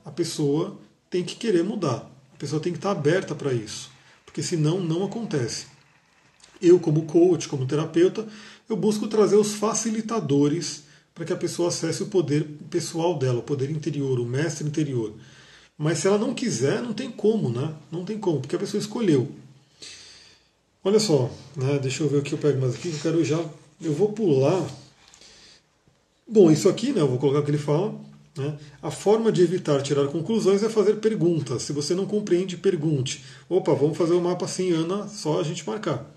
A 0.05 0.11
pessoa 0.11 0.79
tem 1.11 1.25
que 1.25 1.35
querer 1.35 1.65
mudar. 1.65 2.09
A 2.35 2.37
pessoa 2.39 2.61
tem 2.61 2.73
que 2.73 2.79
estar 2.79 2.93
aberta 2.93 3.35
para 3.35 3.53
isso. 3.53 3.91
Porque 4.25 4.43
senão 4.43 4.81
não 4.81 5.05
acontece. 5.05 5.67
Eu, 6.61 6.79
como 6.81 7.03
coach, 7.03 7.49
como 7.49 7.67
terapeuta, 7.67 8.27
eu 8.69 8.77
busco 8.77 9.07
trazer 9.09 9.37
os 9.37 9.55
facilitadores 9.55 10.85
para 11.15 11.25
que 11.25 11.33
a 11.33 11.37
pessoa 11.37 11.69
acesse 11.69 12.03
o 12.03 12.07
poder 12.07 12.45
pessoal 12.71 13.19
dela, 13.19 13.41
o 13.41 13.43
poder 13.43 13.71
interior, 13.71 14.21
o 14.21 14.25
mestre 14.25 14.67
interior. 14.67 15.13
Mas 15.77 15.99
se 15.99 16.07
ela 16.07 16.19
não 16.19 16.35
quiser, 16.35 16.83
não 16.83 16.93
tem 16.93 17.11
como, 17.11 17.51
né? 17.51 17.75
Não 17.91 18.05
tem 18.05 18.19
como, 18.19 18.41
porque 18.41 18.57
a 18.57 18.59
pessoa 18.59 18.81
escolheu. 18.81 19.29
Olha 20.83 21.01
só, 21.01 21.31
né? 21.57 21.79
deixa 21.79 22.03
eu 22.03 22.09
ver 22.09 22.19
o 22.19 22.23
que 22.23 22.33
eu 22.33 22.39
pego 22.39 22.61
mais 22.61 22.75
aqui, 22.75 22.89
eu 22.89 22.99
quero 23.01 23.25
já. 23.25 23.45
Eu 23.81 23.93
vou 23.93 24.13
pular. 24.13 24.65
Bom, 26.27 26.51
isso 26.51 26.69
aqui, 26.69 26.93
né? 26.93 27.01
Eu 27.01 27.09
vou 27.09 27.19
colocar 27.19 27.41
o 27.41 27.45
que 27.45 27.51
ele 27.51 27.59
fala. 27.59 27.95
Né? 28.37 28.57
A 28.81 28.91
forma 28.91 29.33
de 29.33 29.43
evitar 29.43 29.83
tirar 29.83 30.07
conclusões 30.07 30.63
é 30.63 30.69
fazer 30.69 30.95
perguntas. 30.97 31.63
Se 31.63 31.73
você 31.73 31.95
não 31.95 32.07
compreende, 32.07 32.57
pergunte. 32.57 33.25
Opa, 33.49 33.75
vamos 33.75 33.99
fazer 33.99 34.15
o 34.15 34.19
um 34.19 34.23
mapa 34.23 34.45
assim, 34.45 34.73
Ana, 34.73 35.09
só 35.09 35.41
a 35.41 35.43
gente 35.43 35.67
marcar. 35.67 36.09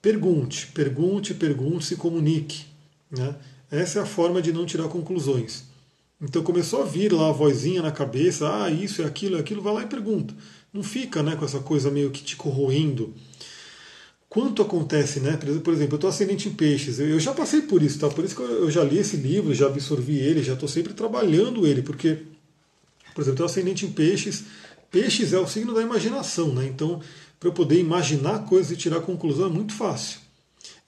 Pergunte, 0.00 0.68
pergunte, 0.68 1.34
pergunte, 1.34 1.86
se 1.86 1.96
comunique. 1.96 2.66
Né? 3.10 3.34
Essa 3.70 4.00
é 4.00 4.02
a 4.02 4.06
forma 4.06 4.40
de 4.40 4.52
não 4.52 4.64
tirar 4.64 4.88
conclusões. 4.88 5.64
Então 6.20 6.42
começou 6.42 6.82
a 6.82 6.84
vir 6.84 7.12
lá 7.12 7.28
a 7.28 7.32
vozinha 7.32 7.80
na 7.80 7.92
cabeça, 7.92 8.64
ah, 8.64 8.70
isso 8.70 9.02
é 9.02 9.04
aquilo, 9.04 9.36
é 9.36 9.40
aquilo, 9.40 9.62
vai 9.62 9.72
lá 9.72 9.82
e 9.82 9.86
pergunta. 9.86 10.34
Não 10.72 10.82
fica 10.82 11.22
né, 11.22 11.36
com 11.36 11.44
essa 11.44 11.60
coisa 11.60 11.90
meio 11.90 12.10
que 12.10 12.22
te 12.22 12.36
corroendo. 12.36 13.14
Quanto 14.28 14.60
acontece, 14.60 15.20
né? 15.20 15.36
Por 15.36 15.72
exemplo, 15.72 15.94
eu 15.94 15.96
estou 15.96 16.10
ascendente 16.10 16.48
em 16.48 16.52
peixes, 16.52 16.98
eu 16.98 17.18
já 17.18 17.32
passei 17.32 17.62
por 17.62 17.82
isso, 17.82 17.98
tá? 17.98 18.08
Por 18.10 18.24
isso 18.24 18.36
que 18.36 18.42
eu 18.42 18.70
já 18.70 18.84
li 18.84 18.98
esse 18.98 19.16
livro, 19.16 19.54
já 19.54 19.66
absorvi 19.66 20.18
ele, 20.18 20.42
já 20.42 20.52
estou 20.52 20.68
sempre 20.68 20.92
trabalhando 20.92 21.66
ele, 21.66 21.80
porque 21.82 22.18
Por 23.14 23.22
exemplo, 23.22 23.42
eu 23.42 23.46
ascendente 23.46 23.86
em 23.86 23.90
peixes. 23.90 24.44
Peixes 24.90 25.32
é 25.32 25.38
o 25.38 25.46
signo 25.46 25.74
da 25.74 25.82
imaginação, 25.82 26.54
né? 26.54 26.66
Então, 26.66 27.00
para 27.38 27.48
eu 27.48 27.52
poder 27.52 27.78
imaginar 27.78 28.44
coisas 28.44 28.72
e 28.72 28.76
tirar 28.76 29.00
conclusão 29.00 29.46
é 29.46 29.50
muito 29.50 29.72
fácil. 29.72 30.20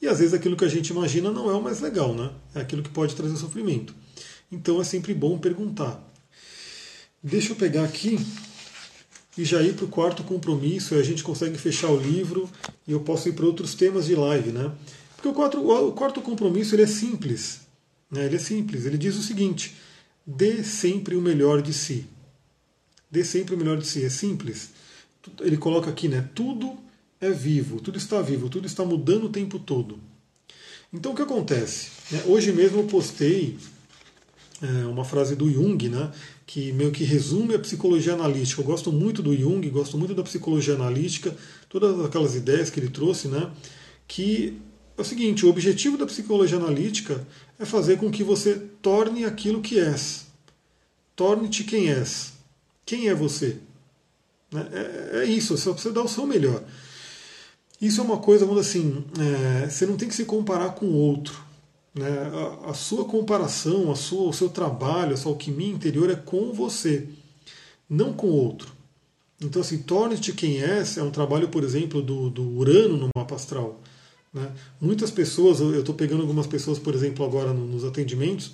E 0.01 0.09
às 0.09 0.19
vezes 0.19 0.35
aquilo 0.35 0.57
que 0.57 0.65
a 0.65 0.69
gente 0.69 0.89
imagina 0.89 1.31
não 1.31 1.51
é 1.51 1.55
o 1.55 1.63
mais 1.63 1.81
legal, 1.81 2.15
né? 2.15 2.31
É 2.55 2.61
aquilo 2.61 2.83
que 2.83 2.91
pode 2.91 3.15
trazer 3.15 3.37
sofrimento. 3.37 3.95
Então 4.51 4.81
é 4.81 4.85
sempre 4.85 5.15
bom 5.15 5.39
perguntar. 5.39 6.03
Deixa 7.23 7.53
eu 7.53 7.57
pegar 7.57 7.85
aqui 7.85 8.19
e 9.37 9.45
já 9.45 9.63
ir 9.63 9.75
para 9.75 9.85
o 9.85 9.89
quarto 9.89 10.25
compromisso, 10.25 10.95
e 10.95 10.99
a 10.99 11.03
gente 11.03 11.23
consegue 11.23 11.57
fechar 11.57 11.89
o 11.89 12.01
livro 12.01 12.51
e 12.87 12.93
eu 12.93 13.01
posso 13.01 13.29
ir 13.29 13.33
para 13.33 13.47
outros 13.47 13.75
temas 13.75 14.07
de 14.07 14.15
live, 14.15 14.51
né? 14.51 14.73
Porque 15.15 15.29
o 15.29 15.33
quarto, 15.33 15.59
o 15.59 15.93
quarto 15.93 16.21
compromisso 16.21 16.75
ele 16.75 16.83
é 16.83 16.87
simples, 16.87 17.61
né? 18.11 18.25
Ele 18.25 18.37
é 18.37 18.39
simples. 18.39 18.87
Ele 18.87 18.99
diz 18.99 19.17
o 19.17 19.23
seguinte: 19.23 19.77
dê 20.27 20.65
sempre 20.65 21.15
o 21.15 21.21
melhor 21.21 21.63
de 21.63 21.73
si. 21.73 22.07
Dê 23.11 23.23
sempre 23.23 23.55
o 23.55 23.59
melhor 23.59 23.77
de 23.77 23.87
si. 23.87 24.05
É 24.05 24.09
simples. 24.09 24.71
Ele 25.41 25.57
coloca 25.57 25.91
aqui, 25.91 26.09
né? 26.09 26.29
Tudo 26.35 26.79
é 27.21 27.31
vivo, 27.31 27.81
tudo 27.81 27.99
está 27.99 28.23
vivo, 28.23 28.49
tudo 28.49 28.67
está 28.67 28.85
mudando 28.85 29.25
o 29.25 29.29
tempo 29.29 29.59
todo. 29.59 29.99
Então 30.93 31.13
o 31.13 31.15
que 31.15 31.23
acontece? 31.23 31.91
Né? 32.11 32.23
Hoje 32.27 32.53
mesmo 32.53 32.81
eu 32.81 32.85
postei 32.85 33.57
é, 34.63 34.87
uma 34.87 35.05
frase 35.05 35.37
do 35.37 35.51
Jung, 35.51 35.89
né? 35.89 36.11
que 36.47 36.73
meio 36.73 36.91
que 36.91 37.05
resume 37.05 37.55
a 37.55 37.59
psicologia 37.59 38.15
analítica. 38.15 38.61
Eu 38.61 38.67
gosto 38.67 38.91
muito 38.91 39.23
do 39.23 39.37
Jung, 39.37 39.69
gosto 39.71 39.97
muito 39.97 40.15
da 40.15 40.23
psicologia 40.23 40.75
analítica, 40.75 41.37
todas 41.69 42.05
aquelas 42.05 42.35
ideias 42.35 42.71
que 42.71 42.81
ele 42.81 42.89
trouxe, 42.89 43.29
né? 43.29 43.51
que 44.09 44.59
é 44.99 45.01
o 45.01 45.05
seguinte, 45.05 45.47
o 45.47 45.49
objetivo 45.49 45.97
da 45.97 46.07
psicologia 46.07 46.59
analítica 46.59 47.27
é 47.59 47.65
fazer 47.65 47.99
com 47.99 48.11
que 48.11 48.25
você 48.25 48.55
torne 48.83 49.25
aquilo 49.25 49.61
que 49.61 49.79
és. 49.79 50.27
Torne-te 51.15 51.65
quem 51.65 51.91
és. 51.91 52.33
Quem 52.85 53.09
é 53.09 53.15
você? 53.15 53.59
Né? 54.53 54.67
É, 54.73 55.19
é 55.19 55.25
isso, 55.25 55.57
você 55.57 55.71
precisa 55.73 55.95
dar 55.95 56.03
o 56.03 56.09
seu 56.09 56.27
melhor. 56.27 56.63
Isso 57.81 58.01
é 58.01 58.05
uma 58.05 58.19
coisa, 58.19 58.47
assim, 58.59 59.05
é, 59.19 59.69
você 59.69 59.87
não 59.87 59.97
tem 59.97 60.09
que 60.09 60.15
se 60.15 60.25
comparar 60.25 60.71
com 60.71 60.87
o 60.87 60.95
outro. 60.95 61.41
Né? 61.95 62.09
A, 62.65 62.71
a, 62.71 62.75
sua 62.75 63.05
comparação, 63.05 63.91
a 63.91 63.97
sua, 63.97 64.29
o 64.29 64.33
seu 64.33 64.49
trabalho, 64.49 65.15
a 65.15 65.17
sua 65.17 65.33
alquimia 65.33 65.73
interior 65.73 66.11
é 66.11 66.17
com 66.17 66.53
você, 66.53 67.09
não 67.89 68.13
com 68.13 68.27
o 68.27 68.35
outro. 68.35 68.73
Então, 69.41 69.63
assim, 69.63 69.79
torne-te 69.79 70.33
quem 70.33 70.63
és 70.63 70.99
é 70.99 71.03
um 71.03 71.11
trabalho, 71.11 71.49
por 71.49 71.65
exemplo, 71.65 72.03
do, 72.03 72.29
do 72.29 72.43
Urano 72.43 72.97
no 72.97 73.09
mapa 73.17 73.35
astral. 73.35 73.81
Né? 74.33 74.53
Muitas 74.81 75.11
pessoas, 75.11 75.61
eu 75.61 75.81
estou 75.81 75.95
pegando 75.95 76.21
algumas 76.21 76.47
pessoas, 76.47 76.79
por 76.79 76.95
exemplo, 76.95 77.25
agora 77.25 77.53
nos 77.55 77.85
atendimentos, 77.85 78.53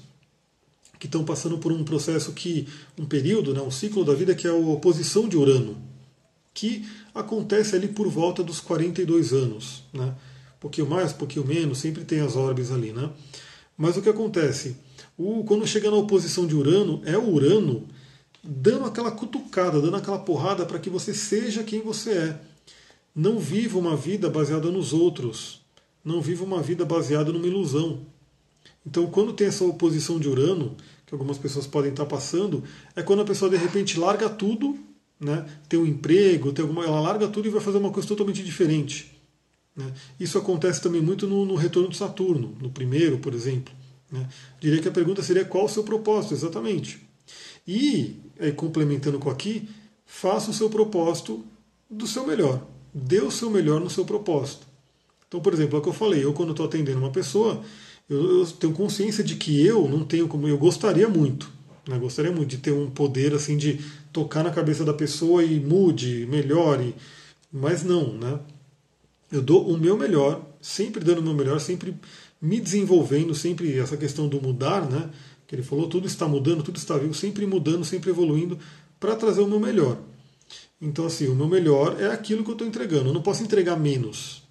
que 0.99 1.07
estão 1.07 1.25
passando 1.25 1.59
por 1.59 1.73
um 1.73 1.85
processo 1.85 2.33
que, 2.33 2.67
um 2.99 3.05
período, 3.05 3.53
né, 3.53 3.61
um 3.61 3.71
ciclo 3.71 4.05
da 4.05 4.15
vida 4.15 4.35
que 4.35 4.47
é 4.47 4.51
a 4.51 4.55
oposição 4.55 5.29
de 5.29 5.37
Urano, 5.37 5.77
que 6.55 6.87
acontece 7.15 7.77
ali 7.77 7.89
por 7.89 8.09
volta 8.09 8.43
dos 8.43 8.61
42 8.61 9.33
anos. 9.33 9.83
Né? 9.93 10.15
Pouquinho 10.59 10.89
mais, 10.89 11.13
pouquinho 11.13 11.47
menos, 11.47 11.79
sempre 11.79 12.05
tem 12.05 12.21
as 12.21 12.35
órbes 12.35 12.71
ali. 12.71 12.93
Né? 12.93 13.11
Mas 13.77 13.97
o 13.97 14.03
que 14.03 14.09
acontece? 14.09 14.77
O, 15.19 15.45
quando 15.45 15.67
chega 15.67 15.91
na 15.91 15.97
oposição 15.97 16.47
de 16.47 16.55
Urano, 16.55 17.03
é 17.05 17.17
o 17.17 17.29
Urano 17.29 17.87
dando 18.43 18.85
aquela 18.85 19.11
cutucada, 19.11 19.81
dando 19.81 19.97
aquela 19.97 20.19
porrada 20.19 20.65
para 20.65 20.79
que 20.79 20.89
você 20.89 21.13
seja 21.13 21.63
quem 21.63 21.83
você 21.83 22.11
é. 22.11 22.41
Não 23.15 23.39
viva 23.39 23.79
uma 23.79 23.97
vida 23.97 24.31
baseada 24.31 24.71
nos 24.71 24.93
outros. 24.93 25.61
Não 26.05 26.21
viva 26.21 26.45
uma 26.45 26.63
vida 26.63 26.85
baseada 26.85 27.33
numa 27.33 27.47
ilusão. 27.47 28.01
Então, 28.87 29.07
quando 29.07 29.33
tem 29.33 29.49
essa 29.49 29.65
oposição 29.65 30.21
de 30.21 30.29
Urano, 30.29 30.77
que 31.05 31.15
algumas 31.15 31.39
pessoas 31.39 31.67
podem 31.67 31.91
estar 31.91 32.07
passando, 32.07 32.63
é 32.95 33.03
quando 33.03 33.23
a 33.23 33.25
pessoa 33.25 33.51
de 33.51 33.57
repente 33.57 33.99
larga 33.99 34.29
tudo, 34.29 34.79
né? 35.19 35.45
tem 35.69 35.79
um 35.79 35.87
emprego, 35.87 36.53
tem 36.53 36.63
alguma, 36.63 36.85
ela 36.85 37.01
larga 37.01 37.27
tudo 37.29 37.49
e 37.49 37.51
vai 37.51 37.61
fazer 37.61 37.79
uma 37.79 37.91
coisa 37.91 38.09
totalmente 38.09 38.43
diferente. 38.43 39.13
Né? 39.75 39.93
Isso 40.21 40.39
acontece 40.39 40.81
também 40.81 41.01
muito 41.01 41.27
no, 41.27 41.45
no, 41.45 41.57
retorno 41.57 41.89
de 41.89 41.97
Saturno, 41.97 42.57
no 42.61 42.71
primeiro, 42.71 43.19
por 43.19 43.35
exemplo. 43.35 43.75
Né? 44.11 44.29
Diria 44.61 44.81
que 44.81 44.89
a 44.89 44.93
pergunta 44.93 45.23
seria 45.23 45.45
qual 45.45 45.65
o 45.65 45.69
seu 45.69 45.83
propósito, 45.83 46.35
exatamente. 46.35 47.01
E, 47.67 48.17
aí, 48.39 48.53
complementando 48.53 49.19
com 49.19 49.29
aqui, 49.29 49.69
faça 50.05 50.51
o 50.51 50.55
seu 50.55 50.71
propósito 50.71 51.45
do 51.91 52.07
seu 52.07 52.27
melhor. 52.27 52.65
Dê 52.95 53.21
o 53.21 53.31
seu 53.31 53.51
melhor 53.51 53.81
no 53.81 53.91
seu 53.91 54.05
propósito. 54.05 54.67
Então, 55.29 55.41
por 55.41 55.53
exemplo, 55.53 55.77
é 55.77 55.81
o 55.81 55.83
que 55.83 55.89
eu 55.89 55.93
falei, 55.93 56.25
eu 56.25 56.33
quando 56.33 56.53
estou 56.53 56.67
atendendo 56.67 56.99
uma 56.99 57.11
pessoa, 57.11 57.63
eu, 58.09 58.41
eu, 58.41 58.47
tenho 58.47 58.73
consciência 58.73 59.23
de 59.23 59.37
que 59.37 59.65
eu 59.65 59.89
não 59.89 60.05
tenho 60.05 60.29
como. 60.29 60.47
Eu 60.49 60.59
gostaria 60.59 61.09
muito, 61.09 61.51
né? 61.89 61.99
gostaria 61.99 62.33
muito 62.33 62.51
de 62.51 62.59
ter 62.59 62.73
um 62.73 62.91
poder 62.91 63.35
assim 63.35 63.57
de 63.57 63.81
tocar 64.13 64.43
na 64.43 64.51
cabeça 64.51 64.85
da 64.85 64.95
pessoa 64.95 65.43
e 65.43 65.61
mude, 65.61 66.27
melhore, 66.27 66.95
mas 67.53 67.83
não, 67.83 68.13
né? 68.13 68.41
Eu 69.31 69.43
dou 69.43 69.69
o 69.69 69.77
meu 69.77 69.97
melhor, 69.97 70.45
sempre 70.61 71.05
dando 71.05 71.19
o 71.19 71.23
meu 71.23 71.35
melhor, 71.35 71.59
sempre 71.61 71.97
me 72.41 72.61
desenvolvendo, 72.61 73.35
sempre 73.35 73.79
essa 73.79 73.97
questão 73.97 74.29
do 74.29 74.41
mudar, 74.41 74.89
né? 74.89 75.11
Que 75.47 75.55
ele 75.55 75.63
falou, 75.63 75.89
tudo 75.89 76.07
está 76.07 76.29
mudando, 76.29 76.63
tudo 76.63 76.77
está 76.77 76.97
vivo, 76.97 77.15
sempre 77.15 77.47
mudando, 77.47 77.85
sempre 77.85 78.11
evoluindo 78.11 78.59
para 79.01 79.17
trazer 79.17 79.41
o 79.41 79.49
meu 79.49 79.61
melhor. 79.61 79.99
Então, 80.81 81.07
assim, 81.07 81.29
o 81.29 81.35
meu 81.35 81.49
melhor 81.49 82.01
é 82.01 82.07
aquilo 82.07 82.45
que 82.45 82.51
eu 82.51 82.55
estou 82.55 82.67
entregando. 82.67 83.09
Eu 83.09 83.15
não 83.15 83.23
posso 83.23 83.43
entregar 83.43 83.77
menos, 83.77 84.43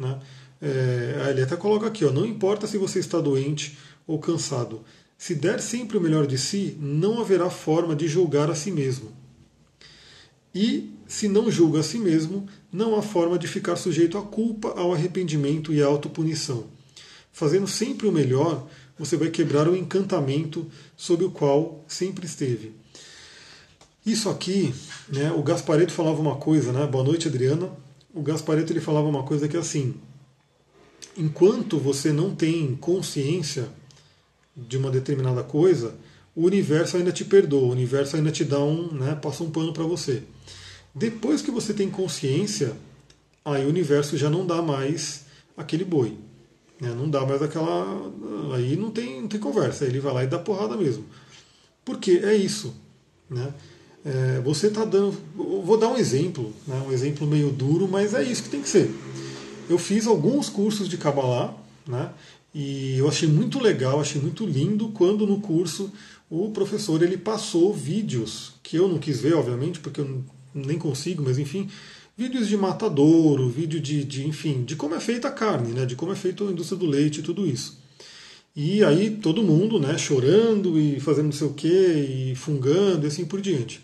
né? 0.00 0.18
É, 0.60 1.28
ele 1.30 1.42
até 1.42 1.56
coloca 1.56 1.86
aqui, 1.86 2.04
ó, 2.04 2.10
não 2.10 2.24
importa 2.24 2.66
se 2.66 2.78
você 2.78 2.98
está 2.98 3.20
doente 3.20 3.76
ou 4.06 4.18
cansado, 4.18 4.82
se 5.18 5.34
der 5.34 5.60
sempre 5.60 5.96
o 5.96 6.00
melhor 6.00 6.26
de 6.26 6.38
si, 6.38 6.76
não 6.80 7.20
haverá 7.20 7.50
forma 7.50 7.94
de 7.94 8.06
julgar 8.06 8.50
a 8.50 8.54
si 8.54 8.70
mesmo. 8.70 9.12
E 10.54 10.94
se 11.06 11.28
não 11.28 11.50
julga 11.50 11.80
a 11.80 11.82
si 11.82 11.98
mesmo, 11.98 12.46
não 12.72 12.96
há 12.96 13.02
forma 13.02 13.38
de 13.38 13.46
ficar 13.46 13.76
sujeito 13.76 14.18
à 14.18 14.22
culpa, 14.22 14.70
ao 14.76 14.92
arrependimento 14.92 15.72
e 15.72 15.82
à 15.82 15.86
autopunição. 15.86 16.64
Fazendo 17.32 17.66
sempre 17.66 18.06
o 18.06 18.12
melhor, 18.12 18.66
você 18.98 19.16
vai 19.16 19.28
quebrar 19.28 19.68
o 19.68 19.76
encantamento 19.76 20.66
sob 20.96 21.24
o 21.24 21.30
qual 21.30 21.84
sempre 21.86 22.24
esteve. 22.24 22.72
Isso 24.04 24.30
aqui, 24.30 24.74
né, 25.08 25.32
o 25.32 25.42
Gaspareto 25.42 25.92
falava 25.92 26.20
uma 26.20 26.36
coisa, 26.36 26.72
né? 26.72 26.86
Boa 26.86 27.04
noite, 27.04 27.28
Adriana. 27.28 27.70
O 28.14 28.22
Gaspareto 28.22 28.72
ele 28.72 28.80
falava 28.80 29.08
uma 29.08 29.24
coisa 29.24 29.48
que 29.48 29.56
é 29.56 29.60
assim: 29.60 29.94
enquanto 31.16 31.78
você 31.78 32.12
não 32.12 32.34
tem 32.34 32.76
consciência 32.76 33.68
de 34.56 34.76
uma 34.76 34.90
determinada 34.90 35.42
coisa, 35.42 35.94
o 36.34 36.44
universo 36.44 36.96
ainda 36.96 37.12
te 37.12 37.24
perdoa, 37.24 37.68
o 37.68 37.72
universo 37.72 38.16
ainda 38.16 38.30
te 38.30 38.44
dá 38.44 38.60
um, 38.60 38.92
né, 38.92 39.14
passa 39.14 39.42
um 39.42 39.50
pano 39.50 39.72
para 39.72 39.84
você. 39.84 40.22
Depois 40.94 41.42
que 41.42 41.50
você 41.50 41.72
tem 41.72 41.90
consciência, 41.90 42.72
aí 43.44 43.64
o 43.64 43.68
universo 43.68 44.16
já 44.16 44.30
não 44.30 44.46
dá 44.46 44.60
mais 44.62 45.24
aquele 45.56 45.84
boi. 45.84 46.16
Né, 46.80 46.94
não 46.94 47.08
dá 47.08 47.24
mais 47.24 47.42
aquela. 47.42 48.12
Aí 48.54 48.76
não 48.76 48.90
tem, 48.90 49.22
não 49.22 49.28
tem 49.28 49.40
conversa, 49.40 49.86
ele 49.86 49.98
vai 49.98 50.12
lá 50.12 50.24
e 50.24 50.26
dá 50.26 50.38
porrada 50.38 50.76
mesmo. 50.76 51.06
Porque 51.84 52.20
é 52.22 52.34
isso. 52.34 52.74
Né? 53.30 53.52
É, 54.04 54.40
você 54.40 54.66
está 54.66 54.84
dando. 54.84 55.16
Vou 55.34 55.78
dar 55.78 55.88
um 55.88 55.96
exemplo, 55.96 56.52
né, 56.66 56.82
um 56.86 56.92
exemplo 56.92 57.26
meio 57.26 57.50
duro, 57.50 57.88
mas 57.88 58.12
é 58.12 58.22
isso 58.22 58.42
que 58.42 58.50
tem 58.50 58.60
que 58.60 58.68
ser 58.68 58.90
eu 59.68 59.78
fiz 59.78 60.06
alguns 60.06 60.48
cursos 60.48 60.88
de 60.88 60.96
Kabbalah, 60.96 61.54
né? 61.86 62.10
E 62.54 62.96
eu 62.96 63.08
achei 63.08 63.28
muito 63.28 63.58
legal, 63.58 64.00
achei 64.00 64.20
muito 64.20 64.46
lindo 64.46 64.88
quando 64.88 65.26
no 65.26 65.40
curso 65.40 65.92
o 66.30 66.50
professor 66.50 67.02
ele 67.02 67.16
passou 67.16 67.72
vídeos 67.72 68.54
que 68.62 68.76
eu 68.76 68.88
não 68.88 68.98
quis 68.98 69.20
ver, 69.20 69.34
obviamente, 69.34 69.78
porque 69.78 70.00
eu 70.00 70.24
nem 70.54 70.78
consigo, 70.78 71.22
mas 71.22 71.38
enfim, 71.38 71.68
vídeos 72.16 72.48
de 72.48 72.56
matadouro, 72.56 73.48
vídeo 73.48 73.78
de, 73.78 74.02
de 74.04 74.26
enfim, 74.26 74.64
de 74.64 74.74
como 74.74 74.94
é 74.94 75.00
feita 75.00 75.28
a 75.28 75.30
carne, 75.32 75.72
né? 75.72 75.84
De 75.84 75.94
como 75.94 76.12
é 76.12 76.16
feita 76.16 76.44
a 76.44 76.50
indústria 76.50 76.78
do 76.78 76.86
leite 76.86 77.20
e 77.20 77.22
tudo 77.22 77.46
isso. 77.46 77.78
E 78.54 78.82
aí 78.82 79.10
todo 79.10 79.42
mundo, 79.42 79.78
né, 79.78 79.98
chorando 79.98 80.80
e 80.80 80.98
fazendo 80.98 81.26
não 81.26 81.32
sei 81.32 81.46
o 81.46 81.52
que, 81.52 81.68
e 81.68 82.34
fungando 82.34 83.04
e 83.04 83.08
assim 83.08 83.26
por 83.26 83.38
diante. 83.38 83.82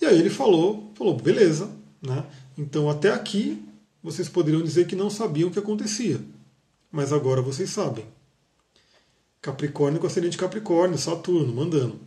E 0.00 0.06
aí 0.06 0.18
ele 0.18 0.30
falou, 0.30 0.90
falou, 0.94 1.14
beleza, 1.14 1.70
né? 2.00 2.24
Então 2.56 2.88
até 2.88 3.10
aqui 3.12 3.62
vocês 4.02 4.28
poderiam 4.28 4.62
dizer 4.62 4.86
que 4.86 4.96
não 4.96 5.08
sabiam 5.08 5.48
o 5.48 5.52
que 5.52 5.58
acontecia. 5.58 6.20
Mas 6.90 7.12
agora 7.12 7.40
vocês 7.40 7.70
sabem. 7.70 8.04
Capricórnio 9.40 10.00
com 10.00 10.06
ascendente 10.06 10.36
Capricórnio, 10.36 10.98
Saturno, 10.98 11.52
mandando. 11.52 11.98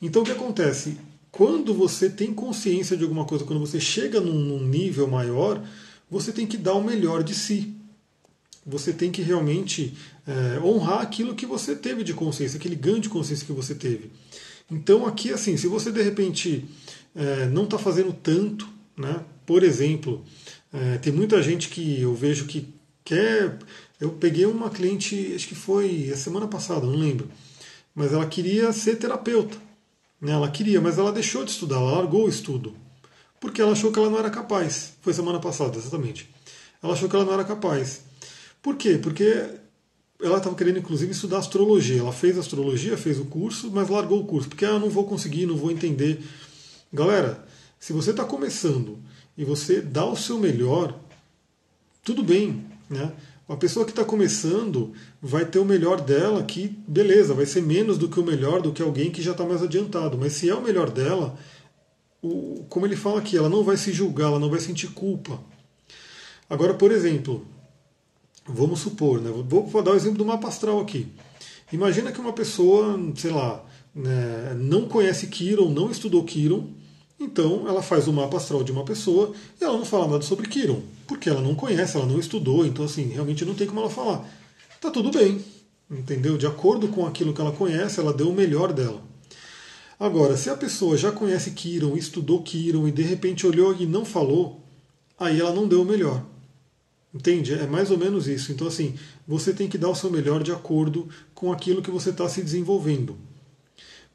Então 0.00 0.22
o 0.22 0.24
que 0.24 0.32
acontece? 0.32 0.98
Quando 1.30 1.74
você 1.74 2.08
tem 2.08 2.32
consciência 2.32 2.96
de 2.96 3.02
alguma 3.02 3.24
coisa, 3.24 3.44
quando 3.44 3.58
você 3.58 3.80
chega 3.80 4.20
num, 4.20 4.32
num 4.32 4.64
nível 4.64 5.08
maior, 5.08 5.64
você 6.10 6.30
tem 6.30 6.46
que 6.46 6.56
dar 6.56 6.74
o 6.74 6.84
melhor 6.84 7.24
de 7.24 7.34
si. 7.34 7.74
Você 8.64 8.92
tem 8.92 9.10
que 9.10 9.20
realmente 9.20 9.94
é, 10.26 10.60
honrar 10.60 11.00
aquilo 11.00 11.34
que 11.34 11.44
você 11.44 11.74
teve 11.74 12.04
de 12.04 12.14
consciência, 12.14 12.56
aquele 12.56 12.76
ganho 12.76 13.00
de 13.00 13.08
consciência 13.08 13.44
que 13.44 13.52
você 13.52 13.74
teve. 13.74 14.10
Então 14.70 15.06
aqui 15.06 15.32
assim, 15.32 15.56
se 15.56 15.66
você 15.66 15.90
de 15.90 16.02
repente 16.02 16.64
é, 17.14 17.46
não 17.46 17.64
está 17.64 17.78
fazendo 17.78 18.12
tanto, 18.12 18.68
né? 18.96 19.22
Por 19.44 19.62
exemplo, 19.62 20.24
é, 20.74 20.98
tem 20.98 21.12
muita 21.12 21.40
gente 21.40 21.68
que 21.68 22.00
eu 22.00 22.12
vejo 22.16 22.46
que 22.46 22.74
quer. 23.04 23.56
Eu 24.00 24.10
peguei 24.10 24.44
uma 24.44 24.68
cliente, 24.68 25.32
acho 25.32 25.46
que 25.46 25.54
foi 25.54 26.10
a 26.12 26.16
semana 26.16 26.48
passada, 26.48 26.84
não 26.84 26.96
lembro, 26.96 27.30
mas 27.94 28.12
ela 28.12 28.26
queria 28.26 28.72
ser 28.72 28.96
terapeuta. 28.96 29.56
Né? 30.20 30.32
Ela 30.32 30.50
queria, 30.50 30.80
mas 30.80 30.98
ela 30.98 31.12
deixou 31.12 31.44
de 31.44 31.52
estudar, 31.52 31.76
ela 31.76 31.98
largou 31.98 32.24
o 32.24 32.28
estudo. 32.28 32.74
Porque 33.38 33.62
ela 33.62 33.70
achou 33.70 33.92
que 33.92 33.98
ela 34.00 34.10
não 34.10 34.18
era 34.18 34.30
capaz. 34.30 34.94
Foi 35.00 35.12
semana 35.12 35.38
passada, 35.38 35.78
exatamente. 35.78 36.28
Ela 36.82 36.94
achou 36.94 37.08
que 37.08 37.14
ela 37.14 37.24
não 37.24 37.34
era 37.34 37.44
capaz. 37.44 38.00
Por 38.60 38.74
quê? 38.74 38.98
Porque 39.00 39.46
ela 40.20 40.38
estava 40.38 40.56
querendo, 40.56 40.78
inclusive, 40.78 41.12
estudar 41.12 41.38
astrologia. 41.38 42.00
Ela 42.00 42.12
fez 42.12 42.36
astrologia, 42.36 42.96
fez 42.96 43.20
o 43.20 43.26
curso, 43.26 43.70
mas 43.70 43.88
largou 43.88 44.20
o 44.20 44.26
curso, 44.26 44.48
porque 44.48 44.64
ah, 44.64 44.78
não 44.78 44.90
vou 44.90 45.04
conseguir, 45.04 45.46
não 45.46 45.56
vou 45.56 45.70
entender. 45.70 46.20
Galera, 46.92 47.46
se 47.78 47.92
você 47.92 48.10
está 48.10 48.24
começando 48.24 48.98
e 49.36 49.44
você 49.44 49.80
dá 49.80 50.04
o 50.06 50.16
seu 50.16 50.38
melhor, 50.38 50.98
tudo 52.02 52.22
bem. 52.22 52.64
Né? 52.88 53.12
Uma 53.48 53.58
pessoa 53.58 53.84
que 53.84 53.92
está 53.92 54.04
começando 54.04 54.92
vai 55.20 55.44
ter 55.44 55.58
o 55.58 55.64
melhor 55.64 56.00
dela, 56.00 56.42
que 56.42 56.68
beleza, 56.88 57.34
vai 57.34 57.44
ser 57.44 57.62
menos 57.62 57.98
do 57.98 58.08
que 58.08 58.18
o 58.18 58.24
melhor 58.24 58.62
do 58.62 58.72
que 58.72 58.82
alguém 58.82 59.10
que 59.10 59.22
já 59.22 59.32
está 59.32 59.44
mais 59.44 59.62
adiantado. 59.62 60.16
Mas 60.16 60.32
se 60.32 60.48
é 60.48 60.54
o 60.54 60.62
melhor 60.62 60.90
dela, 60.90 61.38
o, 62.22 62.64
como 62.68 62.86
ele 62.86 62.96
fala 62.96 63.18
aqui, 63.18 63.36
ela 63.36 63.48
não 63.48 63.62
vai 63.62 63.76
se 63.76 63.92
julgar, 63.92 64.28
ela 64.28 64.38
não 64.38 64.48
vai 64.48 64.60
sentir 64.60 64.88
culpa. 64.88 65.38
Agora, 66.48 66.74
por 66.74 66.90
exemplo, 66.90 67.46
vamos 68.46 68.80
supor, 68.80 69.20
né, 69.20 69.30
vou, 69.30 69.66
vou 69.66 69.82
dar 69.82 69.92
o 69.92 69.96
exemplo 69.96 70.18
do 70.18 70.24
mapa 70.24 70.48
astral 70.48 70.80
aqui. 70.80 71.08
Imagina 71.72 72.12
que 72.12 72.20
uma 72.20 72.32
pessoa, 72.32 72.98
sei 73.16 73.30
lá, 73.30 73.64
né, 73.94 74.54
não 74.56 74.86
conhece 74.86 75.26
Kiron, 75.26 75.70
não 75.70 75.90
estudou 75.90 76.24
Kiron, 76.24 76.68
então 77.18 77.68
ela 77.68 77.82
faz 77.82 78.08
o 78.08 78.12
mapa 78.12 78.36
astral 78.36 78.64
de 78.64 78.72
uma 78.72 78.84
pessoa 78.84 79.32
e 79.60 79.64
ela 79.64 79.78
não 79.78 79.84
fala 79.84 80.08
nada 80.08 80.22
sobre 80.22 80.48
Kiron, 80.48 80.82
porque 81.06 81.28
ela 81.28 81.40
não 81.40 81.54
conhece, 81.54 81.96
ela 81.96 82.06
não 82.06 82.18
estudou, 82.18 82.66
então 82.66 82.84
assim, 82.84 83.08
realmente 83.08 83.44
não 83.44 83.54
tem 83.54 83.66
como 83.66 83.80
ela 83.80 83.90
falar. 83.90 84.28
Tá 84.80 84.90
tudo 84.90 85.10
bem, 85.10 85.42
entendeu? 85.90 86.36
De 86.36 86.46
acordo 86.46 86.88
com 86.88 87.06
aquilo 87.06 87.32
que 87.32 87.40
ela 87.40 87.52
conhece, 87.52 88.00
ela 88.00 88.12
deu 88.12 88.28
o 88.28 88.34
melhor 88.34 88.72
dela. 88.72 89.00
Agora, 89.98 90.36
se 90.36 90.50
a 90.50 90.56
pessoa 90.56 90.96
já 90.96 91.12
conhece 91.12 91.52
Kiron, 91.52 91.96
estudou 91.96 92.42
Kiron 92.42 92.86
e 92.88 92.92
de 92.92 93.02
repente 93.02 93.46
olhou 93.46 93.74
e 93.74 93.86
não 93.86 94.04
falou, 94.04 94.60
aí 95.18 95.40
ela 95.40 95.54
não 95.54 95.68
deu 95.68 95.82
o 95.82 95.84
melhor. 95.84 96.24
Entende? 97.14 97.54
É 97.54 97.64
mais 97.66 97.92
ou 97.92 97.96
menos 97.96 98.26
isso. 98.26 98.50
Então, 98.50 98.66
assim, 98.66 98.94
você 99.26 99.52
tem 99.52 99.68
que 99.68 99.78
dar 99.78 99.88
o 99.88 99.94
seu 99.94 100.10
melhor 100.10 100.42
de 100.42 100.50
acordo 100.50 101.08
com 101.32 101.52
aquilo 101.52 101.80
que 101.80 101.90
você 101.90 102.10
está 102.10 102.28
se 102.28 102.42
desenvolvendo. 102.42 103.16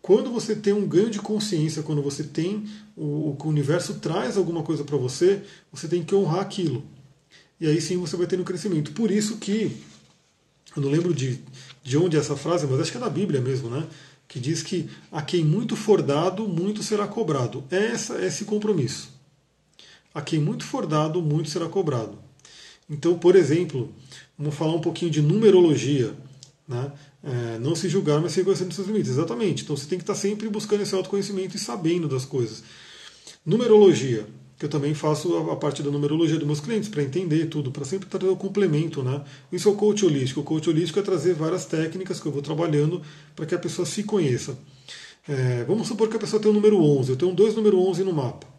Quando 0.01 0.31
você 0.31 0.55
tem 0.55 0.73
um 0.73 0.87
ganho 0.87 1.09
de 1.09 1.19
consciência, 1.19 1.83
quando 1.83 2.01
você 2.01 2.23
tem 2.23 2.65
o, 2.95 3.35
o 3.37 3.47
universo 3.47 3.95
traz 3.95 4.37
alguma 4.37 4.63
coisa 4.63 4.83
para 4.83 4.97
você, 4.97 5.43
você 5.71 5.87
tem 5.87 6.03
que 6.03 6.15
honrar 6.15 6.41
aquilo. 6.41 6.83
E 7.59 7.67
aí 7.67 7.81
sim 7.81 7.97
você 7.97 8.15
vai 8.15 8.25
ter 8.25 8.39
um 8.39 8.43
crescimento. 8.43 8.91
Por 8.93 9.11
isso 9.11 9.37
que, 9.37 9.75
eu 10.75 10.81
não 10.81 10.89
lembro 10.89 11.13
de, 11.13 11.39
de 11.83 11.97
onde 11.97 12.15
é 12.15 12.19
essa 12.19 12.35
frase, 12.35 12.65
mas 12.65 12.79
acho 12.79 12.91
que 12.91 12.97
é 12.97 13.01
da 13.01 13.09
Bíblia 13.09 13.41
mesmo, 13.41 13.69
né? 13.69 13.85
Que 14.27 14.39
diz 14.39 14.63
que 14.63 14.89
a 15.11 15.21
quem 15.21 15.43
muito 15.43 15.75
for 15.75 16.01
dado, 16.01 16.47
muito 16.47 16.81
será 16.81 17.07
cobrado. 17.07 17.63
É 17.69 17.87
essa, 17.87 18.15
é 18.15 18.27
esse 18.27 18.45
compromisso. 18.45 19.11
A 20.13 20.21
quem 20.21 20.39
muito 20.39 20.63
for 20.63 20.85
dado, 20.85 21.21
muito 21.21 21.49
será 21.49 21.67
cobrado. 21.67 22.17
Então, 22.89 23.17
por 23.17 23.35
exemplo, 23.35 23.93
vamos 24.37 24.55
falar 24.55 24.73
um 24.73 24.81
pouquinho 24.81 25.11
de 25.11 25.21
numerologia. 25.21 26.13
Né? 26.67 26.91
É, 27.21 27.59
não 27.59 27.75
se 27.75 27.89
julgar, 27.89 28.21
mas 28.21 28.31
se 28.31 28.39
reconhecer 28.39 28.65
nos 28.65 28.75
seus 28.75 28.87
limites. 28.87 29.11
Exatamente. 29.11 29.63
Então 29.63 29.75
você 29.75 29.87
tem 29.87 29.97
que 29.97 30.03
estar 30.03 30.15
sempre 30.15 30.47
buscando 30.49 30.81
esse 30.81 30.95
autoconhecimento 30.95 31.55
e 31.55 31.59
sabendo 31.59 32.07
das 32.07 32.25
coisas. 32.25 32.63
Numerologia, 33.45 34.25
que 34.57 34.65
eu 34.65 34.69
também 34.69 34.93
faço 34.93 35.35
a 35.37 35.55
parte 35.55 35.81
da 35.81 35.89
numerologia 35.89 36.37
dos 36.37 36.45
meus 36.45 36.59
clientes, 36.59 36.89
para 36.89 37.03
entender 37.03 37.45
tudo, 37.47 37.71
para 37.71 37.85
sempre 37.85 38.09
trazer 38.09 38.27
o 38.27 38.35
complemento. 38.35 39.01
Né? 39.01 39.23
Isso 39.51 39.69
é 39.69 39.71
o 39.71 39.75
coach 39.75 40.05
holístico. 40.05 40.41
O 40.41 40.43
coach 40.43 40.69
holístico 40.69 40.99
é 40.99 41.01
trazer 41.01 41.33
várias 41.33 41.65
técnicas 41.65 42.19
que 42.19 42.25
eu 42.25 42.31
vou 42.31 42.41
trabalhando 42.41 43.01
para 43.35 43.45
que 43.45 43.55
a 43.55 43.59
pessoa 43.59 43.85
se 43.85 44.03
conheça. 44.03 44.57
É, 45.27 45.63
vamos 45.65 45.87
supor 45.87 46.09
que 46.09 46.15
a 46.15 46.19
pessoa 46.19 46.41
tem 46.41 46.51
o 46.51 46.53
número 46.53 46.81
11. 46.81 47.11
Eu 47.11 47.15
tenho 47.15 47.33
dois 47.33 47.55
número 47.55 47.79
11 47.79 48.03
no 48.03 48.13
mapa. 48.13 48.58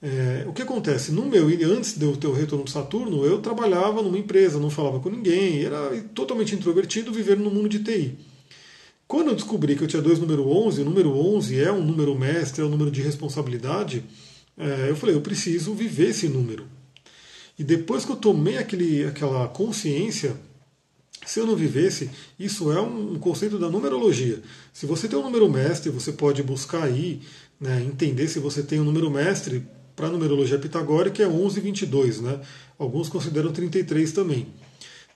É, 0.00 0.44
o 0.46 0.52
que 0.52 0.62
acontece? 0.62 1.10
No 1.10 1.26
meu, 1.26 1.48
antes 1.74 1.98
de 1.98 2.04
eu 2.04 2.16
ter 2.16 2.28
o 2.28 2.32
retorno 2.32 2.64
de 2.64 2.70
Saturno, 2.70 3.24
eu 3.24 3.40
trabalhava 3.40 4.00
numa 4.00 4.18
empresa, 4.18 4.60
não 4.60 4.70
falava 4.70 5.00
com 5.00 5.10
ninguém, 5.10 5.64
era 5.64 5.90
totalmente 6.14 6.54
introvertido, 6.54 7.12
vivendo 7.12 7.40
no 7.40 7.50
mundo 7.50 7.68
de 7.68 7.80
TI. 7.80 8.16
Quando 9.08 9.28
eu 9.28 9.34
descobri 9.34 9.74
que 9.74 9.82
eu 9.82 9.88
tinha 9.88 10.02
dois 10.02 10.18
número 10.18 10.46
11, 10.48 10.82
o 10.82 10.84
número 10.84 11.10
11 11.10 11.60
é 11.60 11.72
um 11.72 11.82
número 11.82 12.16
mestre, 12.16 12.62
é 12.62 12.64
um 12.64 12.68
número 12.68 12.90
de 12.90 13.02
responsabilidade, 13.02 14.04
é, 14.56 14.90
eu 14.90 14.94
falei, 14.94 15.16
eu 15.16 15.20
preciso 15.20 15.74
viver 15.74 16.10
esse 16.10 16.28
número. 16.28 16.66
E 17.58 17.64
depois 17.64 18.04
que 18.04 18.12
eu 18.12 18.16
tomei 18.16 18.56
aquele, 18.58 19.04
aquela 19.04 19.48
consciência, 19.48 20.36
se 21.26 21.40
eu 21.40 21.46
não 21.46 21.56
vivesse, 21.56 22.08
isso 22.38 22.70
é 22.70 22.80
um 22.80 23.18
conceito 23.18 23.58
da 23.58 23.68
numerologia. 23.68 24.40
Se 24.72 24.86
você 24.86 25.08
tem 25.08 25.18
um 25.18 25.24
número 25.24 25.50
mestre, 25.50 25.90
você 25.90 26.12
pode 26.12 26.42
buscar 26.42 26.84
aí, 26.84 27.20
né, 27.60 27.82
entender 27.82 28.28
se 28.28 28.38
você 28.38 28.62
tem 28.62 28.78
um 28.78 28.84
número 28.84 29.10
mestre, 29.10 29.66
para 29.98 30.06
a 30.06 30.10
numerologia 30.10 30.60
pitagórica 30.60 31.24
é 31.24 31.26
11 31.26 31.60
22, 31.60 32.20
né? 32.20 32.40
Alguns 32.78 33.08
consideram 33.08 33.50
33 33.50 34.12
também. 34.12 34.46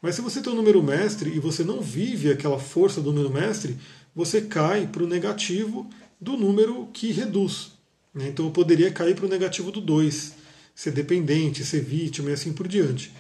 Mas 0.02 0.16
se 0.16 0.20
você 0.20 0.42
tem 0.42 0.52
um 0.52 0.56
número 0.56 0.82
mestre 0.82 1.30
e 1.30 1.38
você 1.38 1.62
não 1.62 1.80
vive 1.80 2.32
aquela 2.32 2.58
força 2.58 3.00
do 3.00 3.12
número 3.12 3.32
mestre, 3.32 3.78
você 4.12 4.40
cai 4.40 4.88
para 4.88 5.04
o 5.04 5.06
negativo 5.06 5.88
do 6.20 6.36
número 6.36 6.88
que 6.92 7.12
reduz. 7.12 7.70
Né? 8.12 8.30
Então 8.30 8.46
eu 8.46 8.50
poderia 8.50 8.90
cair 8.90 9.14
para 9.14 9.24
o 9.24 9.28
negativo 9.28 9.70
do 9.70 9.80
2, 9.80 10.34
ser 10.74 10.90
dependente, 10.90 11.64
ser 11.64 11.80
vítima 11.80 12.30
e 12.30 12.32
assim 12.32 12.52
por 12.52 12.66
diante. 12.66 13.12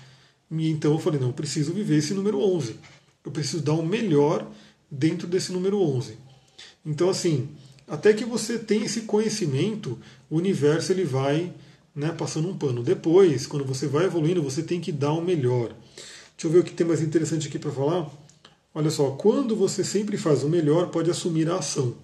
E 0.50 0.68
então 0.68 0.90
eu 0.90 0.98
falei, 0.98 1.20
não, 1.20 1.28
eu 1.28 1.32
preciso 1.32 1.72
viver 1.72 1.98
esse 1.98 2.12
número 2.12 2.40
11. 2.40 2.74
Eu 3.24 3.30
preciso 3.30 3.62
dar 3.62 3.74
o 3.74 3.86
melhor 3.86 4.50
dentro 4.90 5.28
desse 5.28 5.52
número 5.52 5.80
11. 5.80 6.18
Então 6.84 7.08
assim, 7.08 7.48
até 7.86 8.12
que 8.12 8.24
você 8.24 8.58
tenha 8.58 8.84
esse 8.84 9.02
conhecimento, 9.02 9.98
o 10.30 10.36
universo 10.36 10.92
ele 10.92 11.04
vai 11.04 11.52
né, 11.94 12.12
passando 12.12 12.48
um 12.48 12.56
pano. 12.56 12.82
Depois, 12.82 13.46
quando 13.46 13.64
você 13.64 13.86
vai 13.86 14.06
evoluindo, 14.06 14.42
você 14.42 14.62
tem 14.62 14.80
que 14.80 14.90
dar 14.90 15.12
o 15.12 15.22
melhor. 15.22 15.74
Deixa 16.36 16.46
eu 16.46 16.50
ver 16.50 16.58
o 16.60 16.64
que 16.64 16.72
tem 16.72 16.86
mais 16.86 17.02
interessante 17.02 17.48
aqui 17.48 17.58
para 17.58 17.70
falar. 17.70 18.10
Olha 18.74 18.90
só, 18.90 19.10
quando 19.10 19.54
você 19.54 19.84
sempre 19.84 20.16
faz 20.16 20.42
o 20.42 20.48
melhor, 20.48 20.88
pode 20.88 21.10
assumir 21.10 21.50
a 21.50 21.56
ação. 21.56 21.94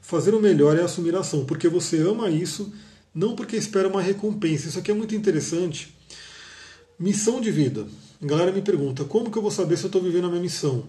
Fazer 0.00 0.34
o 0.34 0.40
melhor 0.40 0.76
é 0.76 0.82
assumir 0.82 1.14
a 1.14 1.20
ação, 1.20 1.44
porque 1.44 1.68
você 1.68 1.98
ama 2.00 2.30
isso, 2.30 2.72
não 3.14 3.36
porque 3.36 3.56
espera 3.56 3.88
uma 3.88 4.02
recompensa. 4.02 4.68
Isso 4.68 4.78
aqui 4.78 4.90
é 4.90 4.94
muito 4.94 5.14
interessante. 5.14 5.96
Missão 6.98 7.40
de 7.40 7.52
vida. 7.52 7.86
A 8.20 8.26
galera 8.26 8.50
me 8.50 8.62
pergunta: 8.62 9.04
como 9.04 9.30
que 9.30 9.38
eu 9.38 9.42
vou 9.42 9.50
saber 9.50 9.76
se 9.76 9.84
eu 9.84 9.88
estou 9.88 10.02
vivendo 10.02 10.24
a 10.24 10.28
minha 10.28 10.42
missão? 10.42 10.84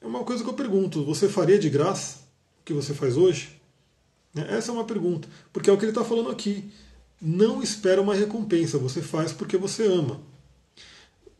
É 0.00 0.06
uma 0.06 0.24
coisa 0.24 0.42
que 0.42 0.48
eu 0.48 0.54
pergunto: 0.54 1.04
você 1.04 1.28
faria 1.28 1.58
de 1.58 1.68
graça? 1.68 2.29
Que 2.64 2.72
você 2.72 2.94
faz 2.94 3.16
hoje? 3.16 3.60
Né, 4.34 4.46
essa 4.50 4.70
é 4.70 4.74
uma 4.74 4.84
pergunta, 4.84 5.28
porque 5.52 5.68
é 5.68 5.72
o 5.72 5.76
que 5.76 5.84
ele 5.84 5.90
está 5.90 6.04
falando 6.04 6.30
aqui. 6.30 6.70
Não 7.20 7.62
espera 7.62 8.00
uma 8.00 8.14
recompensa, 8.14 8.78
você 8.78 9.02
faz 9.02 9.32
porque 9.32 9.56
você 9.56 9.84
ama. 9.84 10.20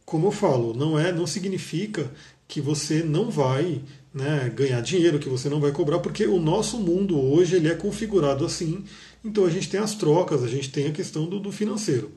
Como 0.04 0.26
eu 0.26 0.32
falo, 0.32 0.74
não 0.74 0.98
é, 0.98 1.12
não 1.12 1.26
significa 1.26 2.10
que 2.48 2.60
você 2.60 3.02
não 3.02 3.30
vai 3.30 3.80
né, 4.12 4.52
ganhar 4.54 4.80
dinheiro, 4.80 5.20
que 5.20 5.28
você 5.28 5.48
não 5.48 5.60
vai 5.60 5.70
cobrar, 5.70 6.00
porque 6.00 6.26
o 6.26 6.40
nosso 6.40 6.78
mundo 6.78 7.18
hoje 7.18 7.56
ele 7.56 7.68
é 7.68 7.74
configurado 7.74 8.44
assim. 8.44 8.84
Então 9.24 9.44
a 9.44 9.50
gente 9.50 9.70
tem 9.70 9.78
as 9.80 9.94
trocas, 9.94 10.42
a 10.42 10.48
gente 10.48 10.70
tem 10.70 10.88
a 10.88 10.92
questão 10.92 11.26
do, 11.26 11.38
do 11.38 11.52
financeiro. 11.52 12.10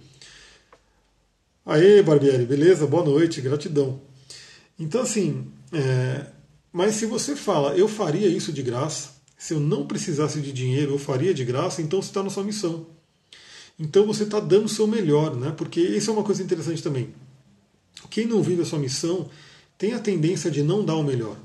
Aê, 1.65 2.01
Barbieri, 2.01 2.45
beleza? 2.45 2.85
Boa 2.85 3.05
noite, 3.05 3.39
gratidão. 3.39 4.01
Então, 4.77 5.01
assim, 5.01 5.47
é, 5.71 6.25
mas 6.73 6.95
se 6.95 7.05
você 7.05 7.35
fala, 7.35 7.77
eu 7.77 7.87
faria 7.87 8.27
isso 8.27 8.51
de 8.51 8.63
graça, 8.63 9.11
se 9.37 9.53
eu 9.53 9.59
não 9.59 9.85
precisasse 9.85 10.41
de 10.41 10.51
dinheiro, 10.51 10.93
eu 10.93 10.97
faria 10.97 11.33
de 11.33 11.45
graça, 11.45 11.83
então 11.83 12.01
você 12.01 12.09
está 12.09 12.23
na 12.23 12.31
sua 12.31 12.43
missão. 12.43 12.87
Então 13.79 14.07
você 14.07 14.23
está 14.23 14.39
dando 14.39 14.65
o 14.65 14.69
seu 14.69 14.87
melhor, 14.87 15.35
né? 15.35 15.53
Porque 15.55 15.79
isso 15.79 16.09
é 16.09 16.13
uma 16.13 16.23
coisa 16.23 16.41
interessante 16.41 16.81
também. 16.81 17.13
Quem 18.09 18.25
não 18.25 18.41
vive 18.41 18.63
a 18.63 18.65
sua 18.65 18.79
missão 18.79 19.29
tem 19.77 19.93
a 19.93 19.99
tendência 19.99 20.49
de 20.49 20.63
não 20.63 20.83
dar 20.83 20.95
o 20.95 21.03
melhor. 21.03 21.37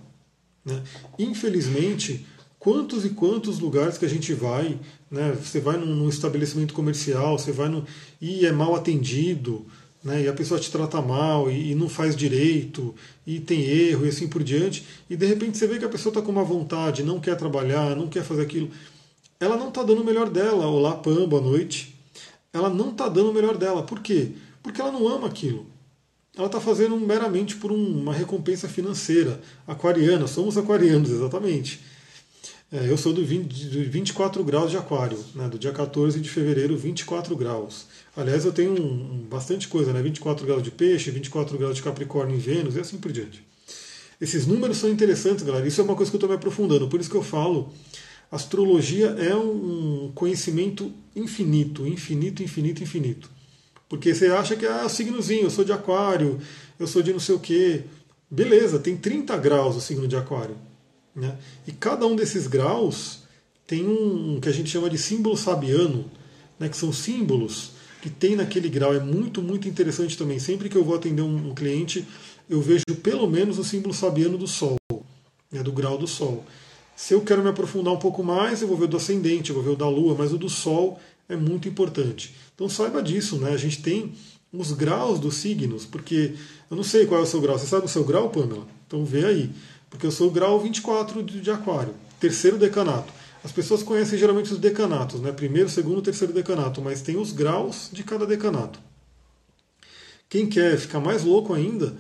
Né? 0.64 0.82
Infelizmente, 1.18 2.26
quantos 2.58 3.04
e 3.04 3.10
quantos 3.10 3.58
lugares 3.58 3.98
que 3.98 4.04
a 4.04 4.08
gente 4.08 4.32
vai, 4.32 4.78
né? 5.10 5.32
Você 5.32 5.60
vai 5.60 5.76
num, 5.76 5.94
num 5.94 6.08
estabelecimento 6.08 6.72
comercial, 6.72 7.38
você 7.38 7.52
vai 7.52 7.68
no, 7.68 7.84
e 8.20 8.46
é 8.46 8.52
mal 8.52 8.74
atendido, 8.74 9.66
né, 10.02 10.22
e 10.22 10.28
a 10.28 10.32
pessoa 10.32 10.60
te 10.60 10.70
trata 10.70 11.02
mal 11.02 11.50
e, 11.50 11.72
e, 11.72 11.74
não 11.74 11.88
faz 11.88 12.14
direito 12.14 12.94
e 13.26 13.40
tem 13.40 13.62
erro 13.62 14.06
e 14.06 14.08
assim 14.08 14.28
por 14.28 14.42
diante, 14.42 14.86
e 15.10 15.16
de 15.16 15.26
repente 15.26 15.58
você 15.58 15.66
vê 15.66 15.78
que 15.78 15.84
a 15.84 15.88
pessoa 15.88 16.10
está 16.10 16.22
com 16.22 16.30
uma 16.30 16.44
vontade, 16.44 17.02
não 17.02 17.18
quer 17.18 17.36
trabalhar, 17.36 17.96
não 17.96 18.08
quer 18.08 18.22
fazer 18.22 18.42
aquilo, 18.42 18.70
ela 19.40 19.56
não 19.56 19.68
está 19.68 19.84
dando 19.84 20.02
o 20.02 20.04
melhor 20.04 20.28
dela. 20.28 20.66
Olá, 20.66 20.96
Pam, 20.96 21.28
boa 21.28 21.40
noite. 21.40 21.94
Ela 22.52 22.68
não 22.68 22.90
está 22.90 23.08
dando 23.08 23.30
o 23.30 23.32
melhor 23.34 23.56
dela. 23.56 23.84
Por 23.84 24.00
quê? 24.00 24.32
Porque 24.62 24.80
ela 24.80 24.90
não 24.90 25.06
ama 25.06 25.28
aquilo. 25.28 25.64
Ela 26.36 26.46
está 26.46 26.60
fazendo 26.60 26.96
meramente 26.96 27.54
por 27.54 27.70
um, 27.70 28.00
uma 28.00 28.12
recompensa 28.12 28.68
financeira. 28.68 29.40
Aquariana, 29.64 30.26
somos 30.26 30.58
aquarianos, 30.58 31.10
exatamente. 31.10 31.80
É, 32.70 32.90
eu 32.90 32.98
sou 32.98 33.14
do, 33.14 33.24
20, 33.24 33.66
do 33.66 33.90
24 33.90 34.44
graus 34.44 34.70
de 34.70 34.76
aquário, 34.76 35.18
né, 35.34 35.48
do 35.48 35.58
dia 35.58 35.72
14 35.72 36.20
de 36.20 36.28
fevereiro, 36.28 36.76
24 36.76 37.34
graus. 37.34 37.86
Aliás, 38.14 38.44
eu 38.44 38.52
tenho 38.52 38.72
um, 38.72 39.26
bastante 39.28 39.68
coisa, 39.68 39.92
né? 39.92 40.02
24 40.02 40.44
graus 40.44 40.62
de 40.62 40.70
peixe, 40.70 41.10
24 41.10 41.56
graus 41.56 41.76
de 41.76 41.82
Capricórnio 41.82 42.36
em 42.36 42.38
Vênus 42.38 42.76
e 42.76 42.80
assim 42.80 42.98
por 42.98 43.10
diante. 43.10 43.42
Esses 44.20 44.46
números 44.46 44.76
são 44.76 44.90
interessantes, 44.90 45.44
galera. 45.44 45.66
Isso 45.66 45.80
é 45.80 45.84
uma 45.84 45.94
coisa 45.94 46.10
que 46.10 46.16
eu 46.16 46.18
estou 46.18 46.28
me 46.28 46.34
aprofundando. 46.34 46.88
Por 46.88 47.00
isso 47.00 47.08
que 47.08 47.16
eu 47.16 47.22
falo, 47.22 47.72
Astrologia 48.30 49.06
é 49.18 49.34
um 49.34 50.12
conhecimento 50.14 50.92
infinito, 51.16 51.86
infinito, 51.86 52.42
infinito, 52.42 52.82
infinito. 52.82 53.30
Porque 53.88 54.14
você 54.14 54.26
acha 54.26 54.54
que 54.54 54.66
ah, 54.66 54.82
é 54.82 54.84
o 54.84 54.88
signozinho, 54.90 55.44
eu 55.44 55.50
sou 55.50 55.64
de 55.64 55.72
aquário, 55.72 56.38
eu 56.78 56.86
sou 56.86 57.02
de 57.02 57.10
não 57.10 57.20
sei 57.20 57.34
o 57.34 57.40
quê. 57.40 57.84
Beleza, 58.30 58.78
tem 58.78 58.96
30 58.96 59.34
graus 59.38 59.76
o 59.76 59.80
signo 59.80 60.06
de 60.06 60.16
aquário. 60.16 60.56
Né? 61.18 61.36
E 61.66 61.72
cada 61.72 62.06
um 62.06 62.14
desses 62.14 62.46
graus 62.46 63.20
tem 63.66 63.86
um 63.86 64.38
que 64.40 64.48
a 64.48 64.52
gente 64.52 64.70
chama 64.70 64.88
de 64.88 64.96
símbolo 64.96 65.36
sabiano, 65.36 66.04
né, 66.58 66.68
que 66.68 66.76
são 66.76 66.92
símbolos 66.92 67.72
que 68.00 68.08
tem 68.08 68.36
naquele 68.36 68.68
grau. 68.68 68.94
É 68.94 69.00
muito, 69.00 69.42
muito 69.42 69.68
interessante 69.68 70.16
também. 70.16 70.38
Sempre 70.38 70.68
que 70.68 70.76
eu 70.76 70.84
vou 70.84 70.94
atender 70.94 71.22
um, 71.22 71.50
um 71.50 71.54
cliente, 71.54 72.06
eu 72.48 72.60
vejo 72.60 72.84
pelo 73.02 73.28
menos 73.28 73.58
o 73.58 73.64
símbolo 73.64 73.92
sabiano 73.92 74.38
do 74.38 74.46
Sol, 74.46 74.78
né, 75.50 75.62
do 75.62 75.72
grau 75.72 75.98
do 75.98 76.06
Sol. 76.06 76.44
Se 76.96 77.14
eu 77.14 77.20
quero 77.20 77.42
me 77.42 77.50
aprofundar 77.50 77.92
um 77.92 77.98
pouco 77.98 78.22
mais, 78.22 78.62
eu 78.62 78.68
vou 78.68 78.76
ver 78.76 78.84
o 78.84 78.88
do 78.88 78.96
ascendente, 78.96 79.50
eu 79.50 79.54
vou 79.54 79.64
ver 79.64 79.70
o 79.70 79.76
da 79.76 79.88
Lua, 79.88 80.14
mas 80.16 80.32
o 80.32 80.38
do 80.38 80.48
Sol 80.48 80.98
é 81.28 81.36
muito 81.36 81.68
importante. 81.68 82.34
Então 82.54 82.68
saiba 82.68 83.02
disso, 83.02 83.36
né? 83.36 83.52
A 83.52 83.56
gente 83.56 83.82
tem 83.82 84.14
os 84.52 84.72
graus 84.72 85.20
dos 85.20 85.34
signos, 85.34 85.84
porque 85.84 86.34
eu 86.70 86.76
não 86.76 86.84
sei 86.84 87.06
qual 87.06 87.20
é 87.20 87.24
o 87.24 87.26
seu 87.26 87.40
grau. 87.40 87.58
Você 87.58 87.66
sabe 87.66 87.86
o 87.86 87.88
seu 87.88 88.04
grau, 88.04 88.30
Pamela? 88.30 88.66
Então 88.86 89.04
vê 89.04 89.26
aí. 89.26 89.50
Porque 89.90 90.06
eu 90.06 90.10
sou 90.10 90.28
o 90.28 90.30
grau 90.30 90.60
24 90.60 91.22
de, 91.22 91.50
Aquário, 91.50 91.94
terceiro 92.20 92.58
decanato. 92.58 93.12
As 93.42 93.52
pessoas 93.52 93.82
conhecem 93.82 94.18
geralmente 94.18 94.52
os 94.52 94.58
decanatos, 94.58 95.20
né? 95.20 95.32
primeiro, 95.32 95.68
segundo, 95.68 96.02
terceiro 96.02 96.32
decanato, 96.32 96.82
mas 96.82 97.02
tem 97.02 97.16
os 97.16 97.32
graus 97.32 97.88
de 97.92 98.02
cada 98.02 98.26
decanato. 98.26 98.80
Quem 100.28 100.46
quer 100.46 100.76
ficar 100.76 101.00
mais 101.00 101.24
louco 101.24 101.54
ainda, 101.54 101.96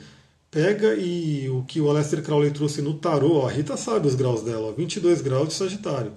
pega 0.50 0.94
e 0.94 1.48
o 1.48 1.62
que 1.62 1.80
o 1.80 1.88
Aleister 1.88 2.22
Crowley 2.22 2.50
trouxe 2.50 2.82
no 2.82 2.94
tarô, 2.94 3.46
a 3.46 3.50
Rita 3.50 3.76
sabe 3.76 4.06
os 4.06 4.14
graus 4.14 4.42
dela, 4.42 4.68
ó, 4.68 4.72
22 4.72 5.22
graus 5.22 5.48
de 5.48 5.54
Sagitário. 5.54 6.12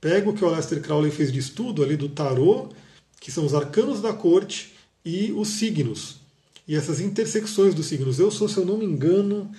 Pega 0.00 0.28
o 0.28 0.34
que 0.34 0.44
o 0.44 0.48
Aleister 0.48 0.80
Crowley 0.80 1.10
fez 1.10 1.32
de 1.32 1.38
estudo 1.38 1.82
ali 1.82 1.96
do 1.96 2.08
tarô, 2.08 2.68
que 3.18 3.32
são 3.32 3.44
os 3.44 3.54
arcanos 3.54 4.02
da 4.02 4.12
corte 4.12 4.74
e 5.04 5.32
os 5.32 5.48
signos. 5.48 6.16
E 6.68 6.76
essas 6.76 7.00
intersecções 7.00 7.74
dos 7.74 7.86
signos. 7.86 8.18
Eu 8.18 8.30
sou, 8.30 8.48
se 8.48 8.56
eu 8.56 8.64
não 8.64 8.76
me 8.76 8.84
engano, 8.84 9.50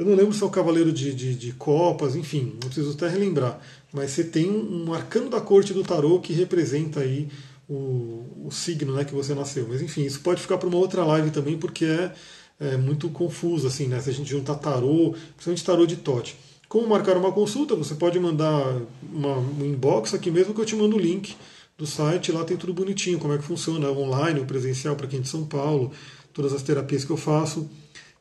eu 0.00 0.06
não 0.06 0.14
lembro 0.14 0.32
se 0.32 0.42
é 0.42 0.46
o 0.46 0.50
Cavaleiro 0.50 0.90
de, 0.90 1.14
de, 1.14 1.34
de 1.34 1.52
Copas, 1.52 2.16
enfim, 2.16 2.54
não 2.54 2.70
preciso 2.70 2.92
até 2.92 3.06
relembrar. 3.06 3.60
Mas 3.92 4.12
você 4.12 4.24
tem 4.24 4.50
um 4.50 4.94
arcano 4.94 5.28
da 5.28 5.42
corte 5.42 5.74
do 5.74 5.82
tarô 5.82 6.18
que 6.20 6.32
representa 6.32 7.00
aí 7.00 7.28
o, 7.68 8.46
o 8.46 8.50
signo 8.50 8.94
né, 8.94 9.04
que 9.04 9.12
você 9.12 9.34
nasceu. 9.34 9.66
Mas 9.68 9.82
enfim, 9.82 10.06
isso 10.06 10.20
pode 10.20 10.40
ficar 10.40 10.56
para 10.56 10.66
uma 10.70 10.78
outra 10.78 11.04
live 11.04 11.30
também, 11.30 11.58
porque 11.58 11.84
é, 11.84 12.14
é, 12.58 12.76
muito 12.78 13.10
confuso, 13.10 13.66
assim, 13.66 13.88
né? 13.88 14.00
Se 14.00 14.08
a 14.08 14.12
gente 14.14 14.30
juntar 14.30 14.54
tarô, 14.54 15.14
principalmente 15.34 15.64
tarô 15.64 15.84
de 15.84 15.96
Tote. 15.96 16.34
Como 16.66 16.88
marcar 16.88 17.18
uma 17.18 17.30
consulta, 17.30 17.76
você 17.76 17.94
pode 17.94 18.18
mandar 18.18 18.80
uma, 19.02 19.36
um 19.36 19.66
inbox 19.66 20.14
aqui 20.14 20.30
mesmo 20.30 20.54
que 20.54 20.62
eu 20.62 20.64
te 20.64 20.76
mando 20.76 20.96
o 20.96 20.98
link 20.98 21.36
do 21.76 21.86
site, 21.86 22.32
lá 22.32 22.42
tem 22.42 22.56
tudo 22.56 22.72
bonitinho, 22.72 23.18
como 23.18 23.34
é 23.34 23.38
que 23.38 23.44
funciona, 23.44 23.90
online, 23.90 24.40
o 24.40 24.46
presencial 24.46 24.96
para 24.96 25.06
quem 25.06 25.18
é 25.18 25.22
de 25.22 25.28
São 25.28 25.44
Paulo, 25.44 25.92
todas 26.32 26.54
as 26.54 26.62
terapias 26.62 27.04
que 27.04 27.10
eu 27.10 27.18
faço. 27.18 27.68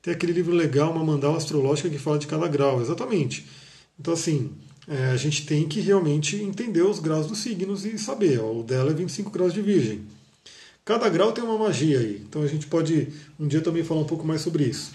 Tem 0.02 0.14
aquele 0.14 0.32
livro 0.32 0.54
legal, 0.54 0.92
uma 0.92 1.04
mandala 1.04 1.38
astrológica 1.38 1.90
que 1.90 1.98
fala 1.98 2.18
de 2.18 2.28
cada 2.28 2.48
grau, 2.48 2.82
exatamente. 2.82 3.46
Então, 4.00 4.14
assim, 4.14 4.52
é, 4.88 5.12
a 5.12 5.18
gente 5.18 5.46
tem 5.46 5.68
que 5.68 5.80
realmente 5.80 6.36
entender 6.38 6.82
os 6.82 7.00
graus 7.00 7.28
dos 7.28 7.40
signos 7.40 7.86
e 7.86 7.98
saber. 7.98 8.40
Ó, 8.40 8.60
o 8.60 8.64
dela 8.64 8.90
é 8.90 8.94
25 8.94 9.30
graus 9.30 9.54
de 9.54 9.62
Virgem. 9.62 10.02
Cada 10.84 11.08
grau 11.08 11.32
tem 11.32 11.44
uma 11.44 11.58
magia 11.58 12.00
aí. 12.00 12.24
Então 12.28 12.42
a 12.42 12.48
gente 12.48 12.66
pode 12.66 13.10
um 13.40 13.48
dia 13.48 13.62
também 13.62 13.84
falar 13.84 14.02
um 14.02 14.06
pouco 14.06 14.26
mais 14.26 14.42
sobre 14.42 14.64
isso. 14.64 14.92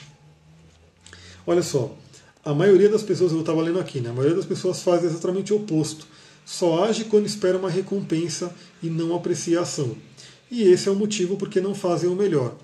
Olha 1.47 1.63
só, 1.63 1.97
a 2.45 2.53
maioria 2.53 2.89
das 2.89 3.05
pessoas, 3.05 3.31
eu 3.31 3.39
estava 3.39 3.63
lendo 3.63 3.79
aqui, 3.79 4.01
né? 4.01 4.11
A 4.11 4.13
maioria 4.13 4.37
das 4.37 4.47
pessoas 4.47 4.83
faz 4.83 5.05
exatamente 5.05 5.53
o 5.53 5.57
oposto. 5.57 6.09
Só 6.45 6.85
age 6.85 7.05
quando 7.05 7.27
espera 7.27 7.57
uma 7.57 7.71
recompensa 7.71 8.53
e 8.83 8.91
não 8.91 9.15
aprecia 9.15 9.61
a 9.61 9.63
ação. 9.63 9.97
E 10.51 10.63
esse 10.65 10.89
é 10.89 10.93
o 10.93 10.97
motivo 10.97 11.37
porque 11.37 11.61
não 11.61 11.75
fazem 11.75 12.11
o 12.11 12.17
melhor. 12.17 12.57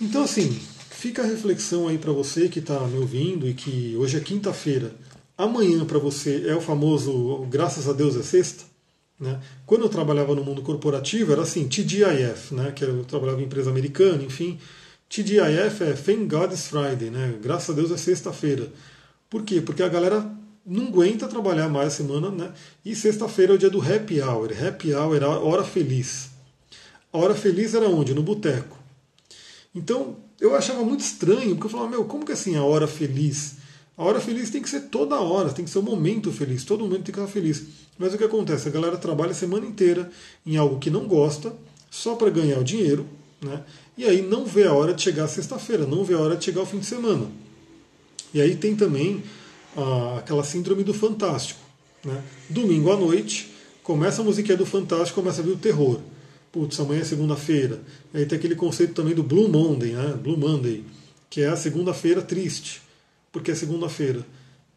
Então, 0.00 0.22
assim, 0.22 0.58
Fica 0.98 1.22
a 1.22 1.26
reflexão 1.26 1.88
aí 1.88 1.98
para 1.98 2.10
você 2.10 2.48
que 2.48 2.58
está 2.58 2.80
me 2.86 2.96
ouvindo 2.96 3.46
e 3.46 3.52
que 3.52 3.94
hoje 3.98 4.16
é 4.16 4.20
quinta-feira. 4.20 4.90
Amanhã 5.36 5.84
para 5.84 5.98
você 5.98 6.48
é 6.48 6.56
o 6.56 6.60
famoso 6.60 7.46
graças 7.50 7.86
a 7.86 7.92
Deus 7.92 8.16
é 8.16 8.22
sexta. 8.22 8.64
Né? 9.20 9.38
Quando 9.66 9.82
eu 9.82 9.90
trabalhava 9.90 10.34
no 10.34 10.42
mundo 10.42 10.62
corporativo 10.62 11.32
era 11.32 11.42
assim, 11.42 11.68
TGIF, 11.68 12.54
né? 12.54 12.72
que 12.72 12.82
eu 12.82 13.04
trabalhava 13.04 13.42
em 13.42 13.44
empresa 13.44 13.68
americana, 13.68 14.22
enfim. 14.22 14.58
TGIF 15.06 15.84
é 15.84 15.92
Thank 15.92 16.28
God 16.28 16.52
it's 16.52 16.68
Friday, 16.68 17.10
né? 17.10 17.34
graças 17.42 17.68
a 17.68 17.72
Deus 17.74 17.90
é 17.90 17.98
sexta-feira. 17.98 18.72
Por 19.28 19.42
quê? 19.42 19.60
Porque 19.60 19.82
a 19.82 19.88
galera 19.90 20.26
não 20.64 20.86
aguenta 20.86 21.28
trabalhar 21.28 21.68
mais 21.68 21.88
a 21.88 21.96
semana, 21.96 22.30
né? 22.30 22.52
E 22.82 22.96
sexta-feira 22.96 23.52
é 23.52 23.56
o 23.56 23.58
dia 23.58 23.68
do 23.68 23.82
happy 23.82 24.22
hour. 24.22 24.50
Happy 24.66 24.94
hour 24.94 25.14
era 25.14 25.26
a 25.26 25.38
hora 25.40 25.62
feliz. 25.62 26.30
A 27.12 27.18
hora 27.18 27.34
feliz 27.34 27.74
era 27.74 27.86
onde? 27.86 28.14
No 28.14 28.22
boteco. 28.22 28.75
Então, 29.76 30.16
eu 30.40 30.56
achava 30.56 30.82
muito 30.82 31.00
estranho, 31.00 31.50
porque 31.54 31.66
eu 31.66 31.70
falava, 31.70 31.90
meu, 31.90 32.04
como 32.06 32.24
que 32.24 32.32
assim 32.32 32.56
a 32.56 32.64
hora 32.64 32.86
feliz? 32.86 33.56
A 33.96 34.02
hora 34.02 34.18
feliz 34.18 34.48
tem 34.48 34.62
que 34.62 34.70
ser 34.70 34.88
toda 34.88 35.20
hora, 35.20 35.50
tem 35.50 35.66
que 35.66 35.70
ser 35.70 35.78
o 35.78 35.82
um 35.82 35.84
momento 35.84 36.32
feliz, 36.32 36.64
todo 36.64 36.80
momento 36.80 37.04
tem 37.04 37.14
que 37.14 37.20
estar 37.20 37.30
feliz. 37.30 37.64
Mas 37.98 38.14
o 38.14 38.18
que 38.18 38.24
acontece? 38.24 38.68
A 38.68 38.70
galera 38.70 38.96
trabalha 38.96 39.32
a 39.32 39.34
semana 39.34 39.66
inteira 39.66 40.10
em 40.46 40.56
algo 40.56 40.78
que 40.78 40.88
não 40.88 41.06
gosta, 41.06 41.54
só 41.90 42.14
para 42.14 42.30
ganhar 42.30 42.58
o 42.58 42.64
dinheiro, 42.64 43.06
né? 43.40 43.62
e 43.98 44.04
aí 44.06 44.22
não 44.22 44.46
vê 44.46 44.64
a 44.64 44.72
hora 44.72 44.94
de 44.94 45.02
chegar 45.02 45.28
sexta-feira, 45.28 45.86
não 45.86 46.02
vê 46.02 46.14
a 46.14 46.20
hora 46.20 46.36
de 46.36 46.44
chegar 46.46 46.62
o 46.62 46.66
fim 46.66 46.78
de 46.78 46.86
semana. 46.86 47.26
E 48.32 48.40
aí 48.40 48.56
tem 48.56 48.74
também 48.74 49.22
ah, 49.76 50.16
aquela 50.18 50.42
síndrome 50.42 50.84
do 50.84 50.94
fantástico. 50.94 51.60
Né? 52.02 52.22
Domingo 52.48 52.90
à 52.90 52.96
noite, 52.96 53.52
começa 53.82 54.22
a 54.22 54.24
musiquinha 54.24 54.56
do 54.56 54.64
fantástico, 54.64 55.20
começa 55.20 55.42
a 55.42 55.44
vir 55.44 55.52
o 55.52 55.56
terror 55.56 56.00
putz, 56.56 56.80
amanhã 56.80 57.02
é 57.02 57.04
segunda-feira. 57.04 57.82
Aí 58.14 58.24
tem 58.24 58.38
aquele 58.38 58.54
conceito 58.54 58.94
também 58.94 59.14
do 59.14 59.22
Blue 59.22 59.46
Monday, 59.46 59.92
né? 59.92 60.14
Blue 60.14 60.38
Monday, 60.38 60.82
que 61.28 61.42
é 61.42 61.48
a 61.48 61.56
segunda-feira 61.56 62.22
triste, 62.22 62.80
porque 63.30 63.50
é 63.50 63.54
segunda-feira. 63.54 64.24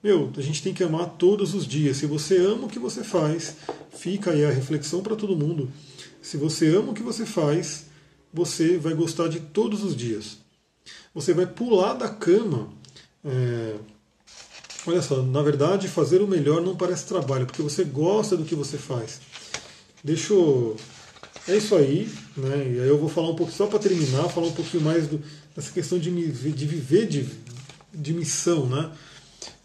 Meu, 0.04 0.30
a 0.36 0.42
gente 0.42 0.62
tem 0.62 0.74
que 0.74 0.84
amar 0.84 1.12
todos 1.12 1.54
os 1.54 1.66
dias. 1.66 1.96
Se 1.96 2.06
você 2.06 2.36
ama 2.38 2.66
o 2.66 2.70
que 2.70 2.78
você 2.78 3.02
faz, 3.02 3.56
fica 3.98 4.32
aí 4.32 4.44
a 4.44 4.52
reflexão 4.52 5.02
para 5.02 5.16
todo 5.16 5.38
mundo. 5.38 5.72
Se 6.22 6.36
você 6.36 6.68
ama 6.76 6.92
o 6.92 6.94
que 6.94 7.02
você 7.02 7.26
faz, 7.26 7.86
você 8.34 8.78
vai 8.78 8.94
gostar 8.94 9.30
de 9.30 9.40
todos 9.40 9.82
os 9.82 9.96
dias. 9.96 10.38
Você 11.16 11.34
vai 11.34 11.48
pular 11.48 11.94
da 11.94 12.10
cama. 12.10 12.74
É... 13.24 13.76
Olha 14.86 15.02
só, 15.02 15.22
na 15.22 15.42
verdade, 15.42 15.88
fazer 15.88 16.22
o 16.22 16.28
melhor 16.28 16.62
não 16.62 16.76
parece 16.76 17.06
trabalho, 17.06 17.46
porque 17.46 17.62
você 17.62 17.86
gosta 17.86 18.36
do 18.36 18.44
que 18.44 18.56
você 18.56 18.78
faz. 18.78 19.22
Deixa 20.04 20.34
eu 20.34 20.76
é 21.50 21.58
isso 21.58 21.76
aí, 21.76 22.10
né? 22.38 22.58
E 22.58 22.80
aí 22.80 22.88
eu 22.88 22.97
vou 22.97 23.10
falar 23.10 23.30
um 23.30 23.36
pouco, 23.36 23.52
só 23.52 23.68
para 23.68 23.80
terminar, 23.80 24.30
falar 24.30 24.47
um 24.47 24.54
pouquinho 24.54 24.84
mais 24.84 25.08
do, 25.08 25.22
dessa 25.56 25.72
questão 25.72 25.97
de, 25.97 26.12
de 26.12 26.66
viver 26.66 27.08
de, 27.08 27.28
de 27.93 28.14
missão, 28.14 28.68
né? 28.68 28.91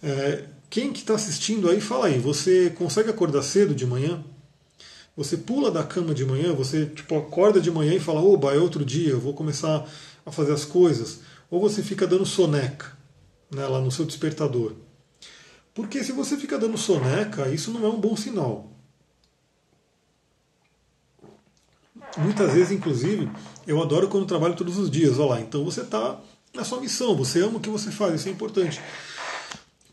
É, 0.02 0.44
quem 0.70 0.92
que 0.92 1.00
está 1.00 1.14
assistindo 1.14 1.68
aí, 1.68 1.80
fala 1.80 2.06
aí, 2.06 2.18
você 2.18 2.70
consegue 2.70 3.10
acordar 3.10 3.42
cedo 3.42 3.74
de 3.74 3.86
manhã? 3.86 4.24
Você 5.16 5.36
pula 5.36 5.70
da 5.70 5.84
cama 5.84 6.12
de 6.12 6.24
manhã, 6.24 6.52
você 6.52 6.86
tipo, 6.86 7.16
acorda 7.16 7.60
de 7.60 7.70
manhã 7.70 7.94
e 7.94 8.00
fala, 8.00 8.20
oba, 8.20 8.52
é 8.52 8.58
outro 8.58 8.84
dia, 8.84 9.10
eu 9.10 9.20
vou 9.20 9.32
começar 9.32 9.88
a 10.26 10.32
fazer 10.32 10.52
as 10.52 10.64
coisas. 10.64 11.20
Ou 11.50 11.60
você 11.60 11.82
fica 11.82 12.06
dando 12.06 12.26
soneca 12.26 12.96
né, 13.50 13.64
lá 13.66 13.80
no 13.80 13.92
seu 13.92 14.04
despertador. 14.04 14.72
Porque 15.72 16.02
se 16.02 16.12
você 16.12 16.36
fica 16.36 16.58
dando 16.58 16.76
soneca, 16.76 17.48
isso 17.48 17.70
não 17.70 17.84
é 17.84 17.88
um 17.88 18.00
bom 18.00 18.16
sinal. 18.16 18.73
Muitas 22.16 22.52
vezes, 22.52 22.72
inclusive, 22.72 23.28
eu 23.66 23.82
adoro 23.82 24.08
quando 24.08 24.26
trabalho 24.26 24.54
todos 24.54 24.78
os 24.78 24.90
dias. 24.90 25.18
Olha 25.18 25.30
lá, 25.30 25.40
então 25.40 25.64
você 25.64 25.80
está 25.80 26.20
na 26.54 26.64
sua 26.64 26.80
missão, 26.80 27.16
você 27.16 27.40
ama 27.40 27.56
o 27.58 27.60
que 27.60 27.68
você 27.68 27.90
faz, 27.90 28.14
isso 28.14 28.28
é 28.28 28.32
importante. 28.32 28.80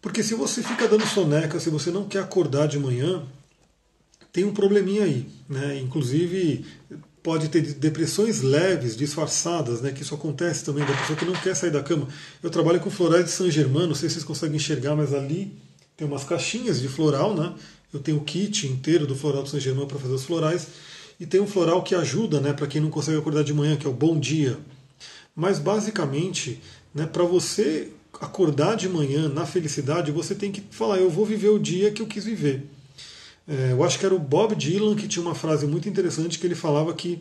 Porque 0.01 0.23
se 0.23 0.33
você 0.33 0.63
fica 0.63 0.87
dando 0.87 1.05
soneca, 1.05 1.59
se 1.59 1.69
você 1.69 1.91
não 1.91 2.05
quer 2.05 2.19
acordar 2.19 2.67
de 2.67 2.79
manhã, 2.79 3.23
tem 4.31 4.43
um 4.43 4.53
probleminha 4.53 5.03
aí. 5.03 5.27
Né? 5.49 5.79
Inclusive, 5.79 6.65
pode 7.21 7.49
ter 7.49 7.61
depressões 7.61 8.41
leves, 8.41 8.95
disfarçadas, 8.95 9.81
né? 9.81 9.91
que 9.91 10.01
isso 10.01 10.15
acontece 10.15 10.63
também, 10.63 10.85
da 10.85 10.93
pessoa 10.93 11.17
que 11.17 11.25
não 11.25 11.33
quer 11.33 11.55
sair 11.55 11.71
da 11.71 11.83
cama. 11.83 12.07
Eu 12.41 12.49
trabalho 12.49 12.79
com 12.79 12.89
florais 12.89 13.25
de 13.25 13.31
Saint 13.31 13.51
Germain, 13.51 13.87
não 13.87 13.95
sei 13.95 14.09
se 14.09 14.15
vocês 14.15 14.25
conseguem 14.25 14.55
enxergar, 14.55 14.95
mas 14.95 15.13
ali 15.13 15.55
tem 15.95 16.07
umas 16.07 16.23
caixinhas 16.23 16.79
de 16.79 16.87
floral, 16.87 17.35
né? 17.35 17.53
Eu 17.93 17.99
tenho 17.99 18.17
o 18.17 18.23
kit 18.23 18.67
inteiro 18.67 19.05
do 19.05 19.15
floral 19.15 19.43
de 19.43 19.49
Saint 19.49 19.61
Germain 19.61 19.85
para 19.85 19.99
fazer 19.99 20.13
os 20.13 20.23
florais. 20.23 20.67
E 21.21 21.25
tem 21.27 21.39
um 21.39 21.45
floral 21.45 21.83
que 21.83 21.93
ajuda 21.93 22.41
né, 22.41 22.51
para 22.51 22.65
quem 22.65 22.81
não 22.81 22.89
consegue 22.89 23.19
acordar 23.19 23.43
de 23.43 23.53
manhã, 23.53 23.77
que 23.77 23.85
é 23.85 23.89
o 23.89 23.93
bom 23.93 24.19
dia. 24.19 24.57
Mas 25.35 25.59
basicamente, 25.59 26.59
né, 26.95 27.05
para 27.05 27.23
você 27.23 27.91
acordar 28.19 28.75
de 28.75 28.89
manhã 28.89 29.29
na 29.29 29.45
felicidade, 29.45 30.11
você 30.11 30.33
tem 30.33 30.51
que 30.51 30.63
falar: 30.71 30.97
eu 30.97 31.11
vou 31.11 31.23
viver 31.23 31.49
o 31.49 31.59
dia 31.59 31.91
que 31.91 32.01
eu 32.01 32.07
quis 32.07 32.25
viver. 32.25 32.67
É, 33.47 33.71
eu 33.71 33.83
acho 33.83 33.99
que 33.99 34.05
era 34.05 34.15
o 34.15 34.19
Bob 34.19 34.55
Dylan 34.55 34.95
que 34.95 35.07
tinha 35.07 35.23
uma 35.23 35.35
frase 35.35 35.67
muito 35.67 35.87
interessante 35.87 36.39
que 36.39 36.47
ele 36.47 36.55
falava 36.55 36.91
que 36.91 37.19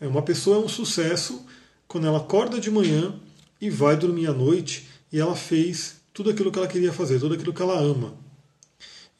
é, 0.00 0.06
uma 0.06 0.22
pessoa 0.22 0.56
é 0.56 0.60
um 0.60 0.68
sucesso 0.68 1.44
quando 1.86 2.06
ela 2.06 2.16
acorda 2.16 2.58
de 2.58 2.70
manhã 2.70 3.20
e 3.60 3.68
vai 3.68 3.98
dormir 3.98 4.28
à 4.28 4.32
noite 4.32 4.88
e 5.12 5.20
ela 5.20 5.36
fez 5.36 5.96
tudo 6.14 6.30
aquilo 6.30 6.50
que 6.50 6.58
ela 6.58 6.68
queria 6.68 6.92
fazer, 6.92 7.20
tudo 7.20 7.34
aquilo 7.34 7.52
que 7.52 7.60
ela 7.60 7.78
ama. 7.78 8.14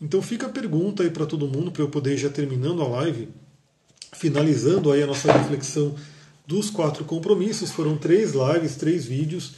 Então 0.01 0.23
fica 0.23 0.47
a 0.47 0.51
pergunta 0.51 1.03
aí 1.03 1.11
para 1.11 1.27
todo 1.27 1.47
mundo, 1.47 1.71
para 1.71 1.83
eu 1.83 1.91
poder 1.91 2.15
ir 2.15 2.19
já 2.19 2.31
terminando 2.31 2.81
a 2.81 2.89
live, 2.89 3.29
finalizando 4.13 4.93
aí 4.93 5.03
a 5.03 5.07
nossa 5.07 5.33
reflexão 5.33 5.95
dos 6.47 6.71
quatro 6.71 7.05
compromissos. 7.05 7.71
Foram 7.71 7.97
três 7.97 8.33
lives, 8.33 8.77
três 8.77 9.05
vídeos. 9.05 9.55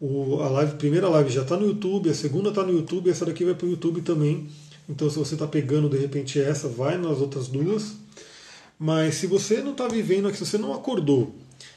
O, 0.00 0.40
a, 0.40 0.48
live, 0.48 0.76
primeira 0.76 1.08
live 1.08 1.30
já 1.30 1.42
está 1.42 1.56
no 1.56 1.66
YouTube, 1.66 2.08
a 2.08 2.14
segunda 2.14 2.50
está 2.50 2.62
no 2.62 2.72
YouTube, 2.72 3.10
essa 3.10 3.26
daqui 3.26 3.44
vai 3.44 3.54
para 3.54 3.66
o 3.66 3.70
YouTube 3.70 4.00
também. 4.02 4.48
Então, 4.88 5.10
se 5.10 5.18
você 5.18 5.34
está 5.34 5.46
pegando 5.46 5.88
de 5.88 5.98
repente 5.98 6.40
essa, 6.40 6.68
vai 6.68 6.96
nas 6.96 7.18
outras 7.18 7.48
duas. 7.48 7.94
Mas 8.78 9.16
se 9.16 9.26
você 9.26 9.60
não 9.60 9.72
está 9.72 9.88
vivendo 9.88 10.28
aqui, 10.28 10.38
se 10.38 10.46
você 10.46 10.56
não 10.56 10.72
acordou, 10.72 11.34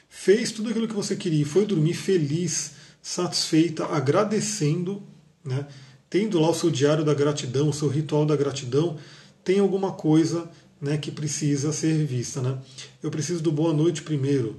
fez 0.07 0.51
tudo 0.51 0.69
aquilo 0.69 0.87
que 0.87 0.93
você 0.93 1.15
queria, 1.15 1.45
foi 1.45 1.65
dormir 1.65 1.95
feliz, 1.95 2.73
satisfeita, 3.01 3.85
agradecendo, 3.85 5.01
né? 5.43 5.65
tendo 6.09 6.39
lá 6.39 6.49
o 6.49 6.53
seu 6.53 6.69
diário 6.69 7.03
da 7.03 7.13
gratidão, 7.13 7.69
o 7.69 7.73
seu 7.73 7.87
ritual 7.87 8.25
da 8.25 8.35
gratidão, 8.35 8.97
tem 9.43 9.59
alguma 9.59 9.93
coisa 9.93 10.47
né, 10.81 10.97
que 10.97 11.11
precisa 11.11 11.71
ser 11.71 11.93
revista. 11.93 12.41
Né? 12.41 12.57
Eu 13.03 13.11
preciso 13.11 13.43
do 13.43 13.51
boa 13.51 13.73
noite 13.73 14.01
primeiro. 14.01 14.55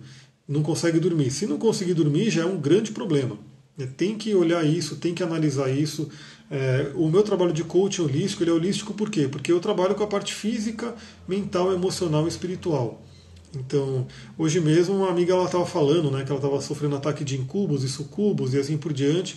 Não 0.47 0.62
consegue 0.62 1.01
dormir. 1.01 1.31
Se 1.31 1.47
não 1.47 1.59
conseguir 1.59 1.95
dormir, 1.95 2.31
já 2.31 2.43
é 2.43 2.47
um 2.47 2.61
grande 2.61 2.93
problema. 2.93 3.37
Tem 3.97 4.16
que 4.16 4.35
olhar 4.35 4.64
isso, 4.64 4.97
tem 4.97 5.14
que 5.14 5.23
analisar 5.23 5.70
isso. 5.70 6.09
É, 6.51 6.93
o 6.95 7.09
meu 7.09 7.23
trabalho 7.23 7.53
de 7.53 7.64
coaching 7.64 8.03
holístico 8.03 8.43
ele 8.43 8.51
é 8.51 8.53
holístico 8.53 8.93
por 8.93 9.09
quê? 9.09 9.27
Porque 9.27 9.51
eu 9.51 9.59
trabalho 9.59 9.95
com 9.95 10.05
a 10.05 10.07
parte 10.07 10.35
física, 10.35 10.95
mental, 11.27 11.73
emocional 11.73 12.27
e 12.27 12.29
espiritual. 12.29 13.03
Então, 13.57 14.07
hoje 14.37 14.61
mesmo 14.61 14.97
uma 14.97 15.09
amiga 15.09 15.33
ela 15.33 15.47
estava 15.47 15.64
falando 15.66 16.11
né, 16.11 16.25
que 16.25 16.31
ela 16.31 16.39
estava 16.39 16.61
sofrendo 16.61 16.97
ataque 16.97 17.25
de 17.25 17.39
incubos 17.39 17.83
e 17.83 17.89
sucubos 17.89 18.55
e 18.55 18.59
assim 18.59 18.77
por 18.77 18.93
diante. 18.93 19.37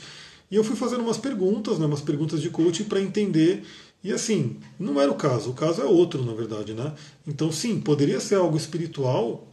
E 0.51 0.55
eu 0.55 0.63
fui 0.63 0.75
fazendo 0.75 1.01
umas 1.01 1.17
perguntas, 1.17 1.79
né, 1.79 1.85
umas 1.85 2.01
perguntas 2.01 2.41
de 2.41 2.49
coaching 2.49 2.83
para 2.83 3.01
entender. 3.01 3.63
E 4.05 4.13
assim, 4.13 4.57
não 4.79 5.01
era 5.01 5.11
o 5.11 5.15
caso, 5.15 5.49
o 5.49 5.53
caso 5.55 5.81
é 5.81 5.85
outro, 5.85 6.23
na 6.23 6.31
verdade. 6.31 6.75
Né? 6.75 6.93
Então, 7.25 7.51
sim, 7.51 7.81
poderia 7.81 8.19
ser 8.19 8.35
algo 8.35 8.55
espiritual. 8.55 9.47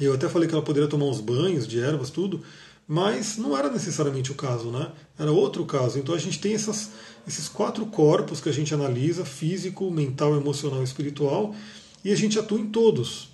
Eu 0.00 0.14
até 0.14 0.30
falei 0.30 0.48
que 0.48 0.54
ela 0.54 0.64
poderia 0.64 0.88
tomar 0.88 1.04
uns 1.04 1.20
banhos 1.20 1.68
de 1.68 1.78
ervas, 1.78 2.08
tudo, 2.08 2.40
mas 2.88 3.36
não 3.36 3.54
era 3.54 3.68
necessariamente 3.68 4.32
o 4.32 4.34
caso, 4.34 4.70
né? 4.70 4.92
Era 5.18 5.30
outro 5.30 5.66
caso. 5.66 5.98
Então 5.98 6.14
a 6.14 6.18
gente 6.18 6.40
tem 6.40 6.54
essas, 6.54 6.92
esses 7.28 7.50
quatro 7.50 7.84
corpos 7.84 8.40
que 8.40 8.48
a 8.48 8.52
gente 8.52 8.72
analisa: 8.72 9.26
físico, 9.26 9.90
mental, 9.90 10.34
emocional 10.34 10.80
e 10.80 10.84
espiritual, 10.84 11.54
e 12.02 12.10
a 12.10 12.16
gente 12.16 12.38
atua 12.38 12.58
em 12.58 12.70
todos. 12.70 13.28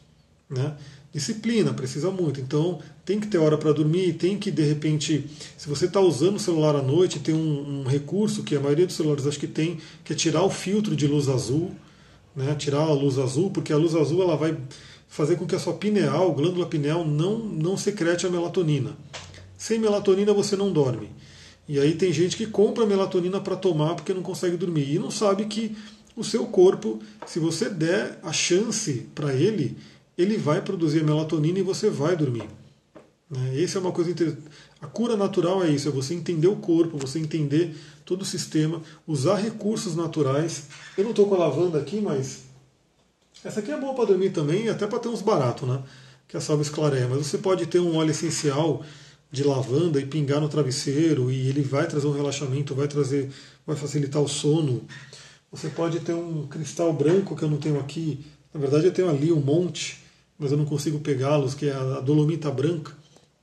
Né? 0.51 0.77
Disciplina 1.13 1.75
precisa 1.75 2.11
muito, 2.11 2.41
então 2.41 2.79
tem 3.05 3.21
que 3.21 3.27
ter 3.27 3.37
hora 3.37 3.59
para 3.59 3.71
dormir, 3.73 4.15
tem 4.15 4.39
que 4.39 4.51
de 4.51 4.63
repente, 4.63 5.29
se 5.59 5.69
você 5.69 5.85
está 5.85 6.01
usando 6.01 6.37
o 6.37 6.41
celular 6.41 6.75
à 6.75 6.81
noite, 6.81 7.19
tem 7.19 7.35
um, 7.35 7.81
um, 7.81 7.85
recurso 7.85 8.43
que 8.43 8.57
a 8.57 8.61
maioria 8.61 8.87
dos 8.87 8.97
celulares 8.97 9.27
acho 9.27 9.39
que 9.39 9.47
tem, 9.47 9.79
que 10.03 10.15
é 10.15 10.17
tirar 10.17 10.43
o 10.43 10.49
filtro 10.49 10.97
de 10.97 11.07
luz 11.07 11.29
azul, 11.29 11.71
né? 12.35 12.55
tirar 12.55 12.81
a 12.81 12.93
luz 12.95 13.19
azul, 13.19 13.51
porque 13.51 13.75
a 13.75 13.77
luz 13.77 13.95
azul 13.95 14.23
ela 14.23 14.37
vai 14.37 14.57
fazer 15.07 15.37
com 15.37 15.47
que 15.47 15.55
a 15.55 15.59
sua 15.59 15.75
pineal, 15.75 16.33
glândula 16.33 16.65
pineal, 16.65 17.07
não, 17.07 17.39
não 17.39 17.77
secrete 17.77 18.27
a 18.27 18.31
melatonina. 18.31 18.97
Sem 19.59 19.79
melatonina 19.79 20.33
você 20.33 20.57
não 20.57 20.73
dorme. 20.73 21.11
E 21.69 21.79
aí 21.79 21.95
tem 21.95 22.11
gente 22.11 22.39
que 22.39 22.47
compra 22.47 22.87
melatonina 22.87 23.39
para 23.39 23.55
tomar 23.55 23.97
porque 23.97 24.15
não 24.15 24.23
consegue 24.23 24.57
dormir 24.57 24.95
e 24.95 24.99
não 24.99 25.11
sabe 25.11 25.45
que 25.45 25.77
o 26.17 26.25
seu 26.25 26.47
corpo, 26.47 27.01
se 27.27 27.39
você 27.39 27.69
der 27.69 28.19
a 28.23 28.33
chance 28.33 29.07
para 29.15 29.35
ele, 29.35 29.77
ele 30.17 30.37
vai 30.37 30.61
produzir 30.61 31.01
a 31.01 31.05
melatonina 31.05 31.59
e 31.59 31.63
você 31.63 31.89
vai 31.89 32.17
dormir. 32.17 32.49
Né? 33.31 33.63
Essa 33.63 33.79
é 33.79 33.81
uma 33.81 33.93
coisa 33.93 34.11
interessante. 34.11 34.43
A 34.81 34.87
cura 34.87 35.17
natural 35.17 35.63
é 35.65 35.71
isso, 35.71 35.89
é 35.89 35.91
você 35.91 36.13
entender 36.13 36.49
o 36.49 36.57
corpo, 36.57 36.99
você 36.99 37.19
entender 37.19 37.75
todo 38.05 38.23
o 38.23 38.27
sistema, 38.27 38.83
usar 39.07 39.37
recursos 39.37 39.97
naturais. 39.97 40.65
Eu 40.99 41.05
não 41.05 41.11
estou 41.11 41.27
com 41.27 41.35
a 41.35 41.39
lavanda 41.39 41.79
aqui, 41.79 42.01
mas 42.01 42.41
essa 43.45 43.61
aqui 43.61 43.71
é 43.71 43.81
boa 43.81 43.95
para 43.95 44.07
dormir 44.07 44.31
também, 44.31 44.69
até 44.69 44.87
para 44.87 44.99
ter 44.99 45.09
uns 45.09 45.23
baratos, 45.23 45.69
né? 45.69 45.83
Que 46.29 46.37
a 46.37 46.41
salva 46.41 46.63
esclareia. 46.63 47.09
Mas 47.09 47.27
você 47.27 47.39
pode 47.39 47.67
ter 47.67 47.79
um 47.79 47.97
óleo 47.97 48.11
essencial 48.11 48.85
de 49.31 49.43
lavanda 49.43 49.99
e 49.99 50.05
pingar 50.05 50.41
no 50.41 50.49
travesseiro 50.49 51.31
e 51.31 51.49
ele 51.49 51.63
vai 51.63 51.87
trazer 51.87 52.07
um 52.07 52.13
relaxamento, 52.13 52.75
vai 52.75 52.87
trazer, 52.87 53.31
vai 53.67 53.75
facilitar 53.75 54.21
o 54.21 54.29
sono. 54.29 54.83
Você 55.51 55.69
pode 55.69 56.01
ter 56.01 56.13
um 56.13 56.47
cristal 56.47 56.93
branco 56.93 57.35
que 57.35 57.43
eu 57.43 57.51
não 57.51 57.57
tenho 57.57 57.81
aqui. 57.81 58.25
Na 58.53 58.61
verdade 58.61 58.87
eu 58.87 58.93
tenho 58.93 59.09
ali 59.09 59.33
um 59.33 59.41
monte 59.41 60.02
mas 60.39 60.51
eu 60.51 60.59
não 60.59 60.65
consigo 60.65 60.99
pegá-los, 60.99 61.55
que 61.55 61.67
é 61.67 61.73
a 61.73 62.01
dolomita 62.01 62.51
branca, 62.51 62.93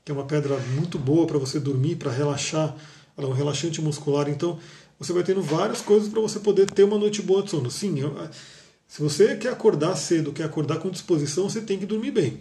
que 0.03 0.11
é 0.11 0.15
uma 0.15 0.25
pedra 0.25 0.57
muito 0.75 0.97
boa 0.97 1.27
para 1.27 1.37
você 1.37 1.59
dormir, 1.59 1.95
para 1.95 2.11
relaxar, 2.11 2.75
ela 3.17 3.27
é 3.27 3.29
um 3.29 3.33
relaxante 3.33 3.81
muscular. 3.81 4.29
Então, 4.29 4.59
você 4.97 5.13
vai 5.13 5.23
tendo 5.23 5.41
várias 5.41 5.81
coisas 5.81 6.09
para 6.09 6.21
você 6.21 6.39
poder 6.39 6.69
ter 6.69 6.83
uma 6.83 6.97
noite 6.97 7.21
boa 7.21 7.41
de 7.43 7.51
sono. 7.51 7.69
Sim, 7.71 7.99
eu, 7.99 8.13
se 8.87 9.01
você 9.01 9.35
quer 9.35 9.49
acordar 9.49 9.95
cedo, 9.95 10.33
quer 10.33 10.43
acordar 10.43 10.79
com 10.79 10.89
disposição, 10.89 11.47
você 11.47 11.61
tem 11.61 11.77
que 11.77 11.85
dormir 11.85 12.11
bem. 12.11 12.39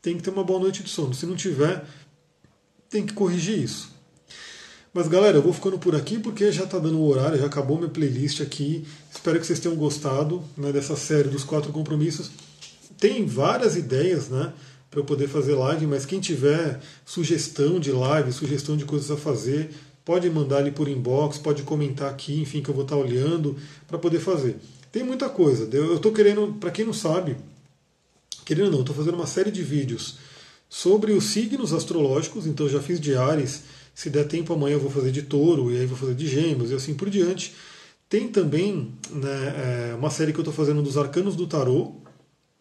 Tem 0.00 0.16
que 0.16 0.22
ter 0.22 0.30
uma 0.30 0.44
boa 0.44 0.60
noite 0.60 0.82
de 0.82 0.88
sono. 0.88 1.12
Se 1.12 1.26
não 1.26 1.34
tiver, 1.34 1.84
tem 2.88 3.04
que 3.04 3.12
corrigir 3.12 3.58
isso. 3.58 3.90
Mas 4.94 5.08
galera, 5.08 5.38
eu 5.38 5.42
vou 5.42 5.52
ficando 5.52 5.78
por 5.78 5.96
aqui 5.96 6.18
porque 6.18 6.52
já 6.52 6.64
está 6.64 6.78
dando 6.78 6.98
o 6.98 7.08
horário, 7.08 7.38
já 7.38 7.46
acabou 7.46 7.78
minha 7.78 7.90
playlist 7.90 8.40
aqui. 8.40 8.86
Espero 9.10 9.40
que 9.40 9.46
vocês 9.46 9.58
tenham 9.58 9.76
gostado 9.76 10.44
né, 10.56 10.70
dessa 10.70 10.94
série 10.94 11.28
dos 11.28 11.42
quatro 11.44 11.72
compromissos. 11.72 12.30
Tem 13.02 13.26
várias 13.26 13.74
ideias, 13.74 14.28
né? 14.28 14.52
Para 14.88 15.00
eu 15.00 15.04
poder 15.04 15.26
fazer 15.26 15.56
live, 15.56 15.88
mas 15.88 16.06
quem 16.06 16.20
tiver 16.20 16.80
sugestão 17.04 17.80
de 17.80 17.90
live, 17.90 18.32
sugestão 18.32 18.76
de 18.76 18.84
coisas 18.84 19.10
a 19.10 19.16
fazer, 19.16 19.70
pode 20.04 20.30
mandar 20.30 20.58
ali 20.58 20.70
por 20.70 20.86
inbox, 20.86 21.36
pode 21.36 21.64
comentar 21.64 22.08
aqui, 22.08 22.40
enfim, 22.40 22.62
que 22.62 22.70
eu 22.70 22.74
vou 22.74 22.84
estar 22.84 22.94
olhando 22.94 23.56
para 23.88 23.98
poder 23.98 24.20
fazer. 24.20 24.54
Tem 24.92 25.02
muita 25.02 25.28
coisa. 25.28 25.68
Eu 25.76 25.96
estou 25.96 26.12
querendo, 26.12 26.56
para 26.60 26.70
quem 26.70 26.84
não 26.84 26.92
sabe, 26.92 27.36
querendo 28.44 28.70
não, 28.70 28.82
estou 28.82 28.94
fazendo 28.94 29.14
uma 29.14 29.26
série 29.26 29.50
de 29.50 29.64
vídeos 29.64 30.18
sobre 30.68 31.10
os 31.10 31.24
signos 31.24 31.72
astrológicos, 31.72 32.46
então 32.46 32.68
já 32.68 32.80
fiz 32.80 33.00
de 33.00 33.16
Ares, 33.16 33.64
se 33.92 34.10
der 34.10 34.28
tempo 34.28 34.52
amanhã 34.52 34.74
eu 34.74 34.80
vou 34.80 34.92
fazer 34.92 35.10
de 35.10 35.22
touro, 35.22 35.72
e 35.72 35.76
aí 35.76 35.86
vou 35.86 35.98
fazer 35.98 36.14
de 36.14 36.28
gêmeos 36.28 36.70
e 36.70 36.74
assim 36.74 36.94
por 36.94 37.10
diante. 37.10 37.52
Tem 38.08 38.28
também 38.28 38.92
né, 39.10 39.90
é, 39.90 39.94
uma 39.96 40.08
série 40.08 40.32
que 40.32 40.38
eu 40.38 40.42
estou 40.42 40.54
fazendo 40.54 40.80
dos 40.80 40.96
arcanos 40.96 41.34
do 41.34 41.48
tarô, 41.48 41.96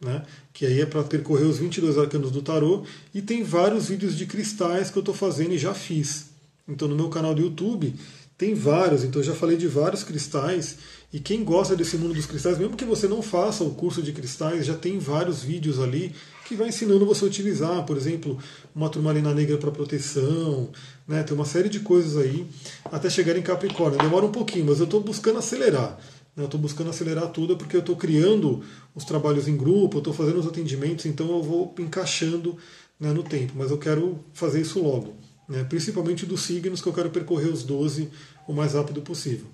né? 0.02 0.24
que 0.54 0.66
aí 0.66 0.82
é 0.82 0.86
para 0.86 1.04
percorrer 1.04 1.46
os 1.46 1.60
22 1.60 1.98
arcanos 1.98 2.32
do 2.32 2.42
tarô, 2.42 2.84
e 3.14 3.22
tem 3.22 3.44
vários 3.44 3.88
vídeos 3.88 4.18
de 4.18 4.26
cristais 4.26 4.90
que 4.90 4.98
eu 4.98 5.02
estou 5.02 5.16
fazendo 5.16 5.54
e 5.54 5.58
já 5.58 5.74
fiz. 5.74 6.32
Então 6.68 6.88
no 6.88 6.96
meu 6.96 7.10
canal 7.10 7.34
do 7.34 7.42
YouTube 7.42 7.94
tem 8.38 8.56
vários, 8.56 9.04
então 9.04 9.22
eu 9.22 9.26
já 9.26 9.36
falei 9.36 9.56
de 9.56 9.68
vários 9.68 10.04
cristais, 10.04 10.78
e 11.14 11.20
quem 11.20 11.44
gosta 11.44 11.76
desse 11.76 11.96
mundo 11.98 12.16
dos 12.16 12.26
cristais, 12.26 12.58
mesmo 12.58 12.76
que 12.76 12.86
você 12.86 13.08
não 13.08 13.22
faça 13.22 13.64
o 13.64 13.72
curso 13.72 14.02
de 14.02 14.12
cristais, 14.12 14.66
já 14.66 14.74
tem 14.74 14.98
vários 14.98 15.44
vídeos 15.44 15.80
ali 15.80 16.16
que 16.48 16.56
vai 16.56 16.70
ensinando 16.70 17.06
você 17.06 17.24
a 17.24 17.28
utilizar, 17.28 17.86
por 17.86 17.96
exemplo, 17.96 18.38
uma 18.76 18.90
turmalina 18.90 19.34
negra 19.34 19.58
para 19.58 19.72
proteção, 19.72 20.70
né? 21.08 21.24
tem 21.24 21.36
uma 21.36 21.46
série 21.46 21.70
de 21.70 21.82
coisas 21.82 22.18
aí, 22.18 22.46
até 22.86 23.10
chegar 23.10 23.38
em 23.38 23.42
Capricórnio. 23.42 24.00
Demora 24.00 24.26
um 24.26 24.32
pouquinho, 24.32 24.66
mas 24.66 24.80
eu 24.80 24.86
estou 24.86 25.02
buscando 25.02 25.40
acelerar. 25.40 25.98
Eu 26.36 26.46
estou 26.46 26.60
buscando 26.60 26.90
acelerar 26.90 27.30
tudo 27.30 27.58
porque 27.58 27.76
eu 27.76 27.82
estou 27.82 27.96
criando 27.96 28.64
os 28.96 29.04
trabalhos 29.04 29.48
em 29.48 29.58
grupo, 29.58 29.98
estou 29.98 30.14
fazendo 30.14 30.40
os 30.40 30.48
atendimentos, 30.48 31.06
então 31.06 31.30
eu 31.30 31.44
vou 31.44 31.76
encaixando 31.78 32.58
né, 33.00 33.12
no 33.12 33.24
tempo, 33.24 33.54
mas 33.56 33.70
eu 33.70 33.78
quero 33.78 34.20
fazer 34.34 34.62
isso 34.62 34.82
logo. 34.82 35.14
Né, 35.50 35.66
principalmente 35.66 36.26
dos 36.26 36.44
signos 36.44 36.82
que 36.82 36.88
eu 36.88 36.94
quero 36.94 37.10
percorrer 37.10 37.50
os 37.50 37.64
12 37.64 38.10
o 38.48 38.54
mais 38.54 38.74
rápido 38.74 39.02
possível. 39.02 39.48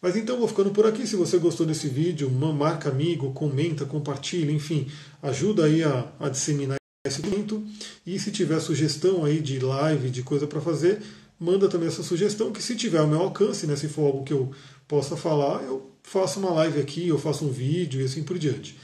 Mas 0.00 0.16
então 0.16 0.38
vou 0.38 0.48
ficando 0.48 0.70
por 0.70 0.84
aqui. 0.84 1.06
Se 1.06 1.14
você 1.14 1.38
gostou 1.38 1.64
desse 1.64 1.88
vídeo, 1.88 2.30
marca 2.30 2.88
amigo, 2.88 3.32
comenta, 3.32 3.84
compartilha, 3.84 4.50
enfim, 4.50 4.88
ajuda 5.22 5.64
aí 5.64 5.82
a, 5.82 6.12
a 6.18 6.28
disseminar 6.28 6.76
esse 7.06 7.22
momento. 7.22 7.64
E 8.04 8.18
se 8.18 8.32
tiver 8.32 8.60
sugestão 8.60 9.24
aí 9.24 9.40
de 9.40 9.60
live, 9.60 10.10
de 10.10 10.22
coisa 10.22 10.46
para 10.46 10.60
fazer, 10.60 11.00
manda 11.38 11.68
também 11.68 11.88
essa 11.88 12.02
sugestão, 12.02 12.52
que 12.52 12.62
se 12.62 12.76
tiver 12.76 12.98
ao 12.98 13.06
meu 13.06 13.20
alcance, 13.20 13.66
né, 13.66 13.76
se 13.76 13.88
for 13.88 14.06
algo 14.06 14.24
que 14.24 14.32
eu 14.32 14.50
possa 14.86 15.16
falar, 15.16 15.62
eu 15.62 15.91
faço 16.02 16.40
uma 16.40 16.50
live 16.50 16.80
aqui, 16.80 17.08
eu 17.08 17.18
faço 17.18 17.44
um 17.44 17.50
vídeo 17.50 18.00
e 18.00 18.04
assim 18.04 18.22
por 18.22 18.38
diante. 18.38 18.78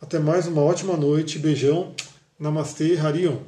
Até 0.00 0.18
mais, 0.18 0.46
uma 0.46 0.62
ótima 0.62 0.96
noite, 0.96 1.38
beijão, 1.38 1.94
Namastê, 2.38 2.96
Harion. 2.98 3.38